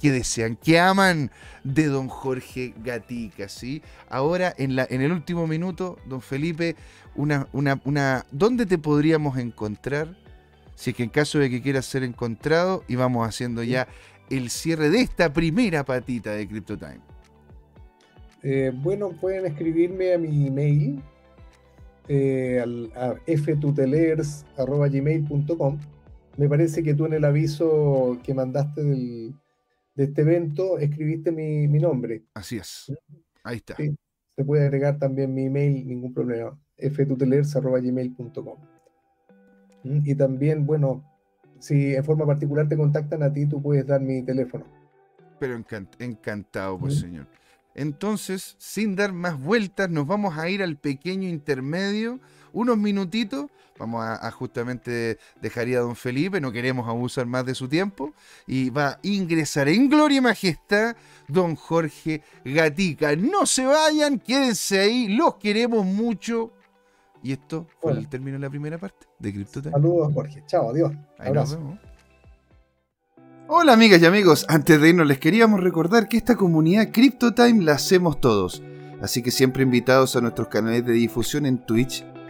que 0.01 0.11
desean, 0.11 0.57
que 0.57 0.79
aman 0.79 1.31
de 1.63 1.85
don 1.85 2.09
Jorge 2.09 2.73
Gatica, 2.83 3.47
¿sí? 3.47 3.81
Ahora, 4.09 4.53
en, 4.57 4.75
la, 4.75 4.85
en 4.89 5.01
el 5.01 5.13
último 5.13 5.47
minuto, 5.47 5.97
don 6.05 6.21
Felipe, 6.21 6.75
una, 7.15 7.47
una, 7.53 7.79
una, 7.85 8.25
¿dónde 8.31 8.65
te 8.65 8.77
podríamos 8.77 9.37
encontrar? 9.37 10.17
Si 10.75 10.89
es 10.89 10.97
que 10.97 11.03
en 11.03 11.09
caso 11.09 11.39
de 11.39 11.49
que 11.49 11.61
quieras 11.61 11.85
ser 11.85 12.03
encontrado, 12.03 12.83
y 12.87 12.95
vamos 12.95 13.25
haciendo 13.27 13.63
ya 13.63 13.87
el 14.29 14.49
cierre 14.49 14.89
de 14.89 14.99
esta 15.01 15.31
primera 15.31 15.85
patita 15.85 16.31
de 16.31 16.47
CryptoTime. 16.47 16.99
Eh, 18.41 18.71
bueno, 18.75 19.11
pueden 19.11 19.45
escribirme 19.45 20.13
a 20.13 20.17
mi 20.17 20.47
email, 20.47 21.01
eh, 22.09 22.59
al, 22.61 22.91
a 22.95 23.15
ftutelers.gmail.com 23.25 25.77
me 26.37 26.49
parece 26.49 26.83
que 26.83 26.93
tú 26.93 27.05
en 27.05 27.13
el 27.13 27.25
aviso 27.25 28.19
que 28.23 28.33
mandaste 28.33 28.83
del, 28.83 29.35
de 29.95 30.03
este 30.05 30.21
evento, 30.21 30.79
escribiste 30.79 31.31
mi, 31.31 31.67
mi 31.67 31.79
nombre. 31.79 32.23
Así 32.33 32.57
es. 32.57 32.91
Ahí 33.43 33.57
está. 33.57 33.75
Se 33.75 34.43
puede 34.43 34.63
agregar 34.63 34.97
también 34.97 35.33
mi 35.33 35.45
email, 35.45 35.87
ningún 35.87 36.13
problema. 36.13 36.57
ftutelers.gmail.com. 36.77 38.57
¿Mm? 39.83 39.99
Y 40.05 40.15
también, 40.15 40.65
bueno, 40.65 41.03
si 41.59 41.93
en 41.95 42.03
forma 42.03 42.25
particular 42.25 42.67
te 42.67 42.75
contactan 42.75 43.21
a 43.21 43.31
ti, 43.31 43.45
tú 43.45 43.61
puedes 43.61 43.85
dar 43.85 44.01
mi 44.01 44.23
teléfono. 44.23 44.65
Pero 45.39 45.61
encantado, 45.99 46.79
pues, 46.79 46.95
¿Mm? 46.95 46.99
señor. 46.99 47.27
Entonces, 47.75 48.55
sin 48.59 48.95
dar 48.95 49.13
más 49.13 49.39
vueltas, 49.41 49.89
nos 49.89 50.07
vamos 50.07 50.37
a 50.37 50.49
ir 50.49 50.61
al 50.63 50.77
pequeño 50.77 51.27
intermedio, 51.27 52.19
unos 52.53 52.77
minutitos. 52.77 53.47
Vamos 53.77 54.05
a, 54.05 54.31
justamente 54.31 55.17
dejar 55.41 55.67
ir 55.67 55.77
a 55.77 55.81
don 55.81 55.95
Felipe, 55.95 56.39
no 56.39 56.51
queremos 56.51 56.87
abusar 56.87 57.25
más 57.25 57.45
de 57.45 57.55
su 57.55 57.67
tiempo. 57.67 58.13
Y 58.47 58.69
va 58.69 58.87
a 58.89 58.99
ingresar 59.01 59.67
en 59.67 59.89
gloria 59.89 60.19
y 60.19 60.21
majestad 60.21 60.95
don 61.27 61.55
Jorge 61.55 62.21
Gatica. 62.45 63.15
No 63.15 63.45
se 63.45 63.65
vayan, 63.65 64.19
quédense 64.19 64.79
ahí, 64.79 65.07
los 65.09 65.35
queremos 65.35 65.85
mucho. 65.85 66.51
Y 67.23 67.31
esto 67.31 67.67
fue 67.81 67.93
el 67.93 68.07
término 68.07 68.37
de 68.37 68.41
la 68.41 68.49
primera 68.49 68.77
parte 68.77 69.07
de 69.17 69.33
CryptoTime. 69.33 69.71
Saludos, 69.71 70.13
Jorge. 70.13 70.43
Chao, 70.45 70.69
adiós. 70.69 70.91
Abrazo. 71.17 71.77
Hola 73.47 73.73
amigas 73.73 74.01
y 74.01 74.05
amigos, 74.05 74.45
antes 74.47 74.79
de 74.79 74.89
irnos 74.89 75.05
les 75.05 75.19
queríamos 75.19 75.59
recordar 75.59 76.07
que 76.07 76.15
esta 76.15 76.37
comunidad 76.37 76.91
CryptoTime 76.93 77.63
la 77.65 77.73
hacemos 77.73 78.21
todos, 78.21 78.63
así 79.01 79.21
que 79.21 79.31
siempre 79.31 79.63
invitados 79.63 80.15
a 80.15 80.21
nuestros 80.21 80.47
canales 80.47 80.85
de 80.85 80.93
difusión 80.93 81.45
en 81.45 81.57
Twitch, 81.65 82.05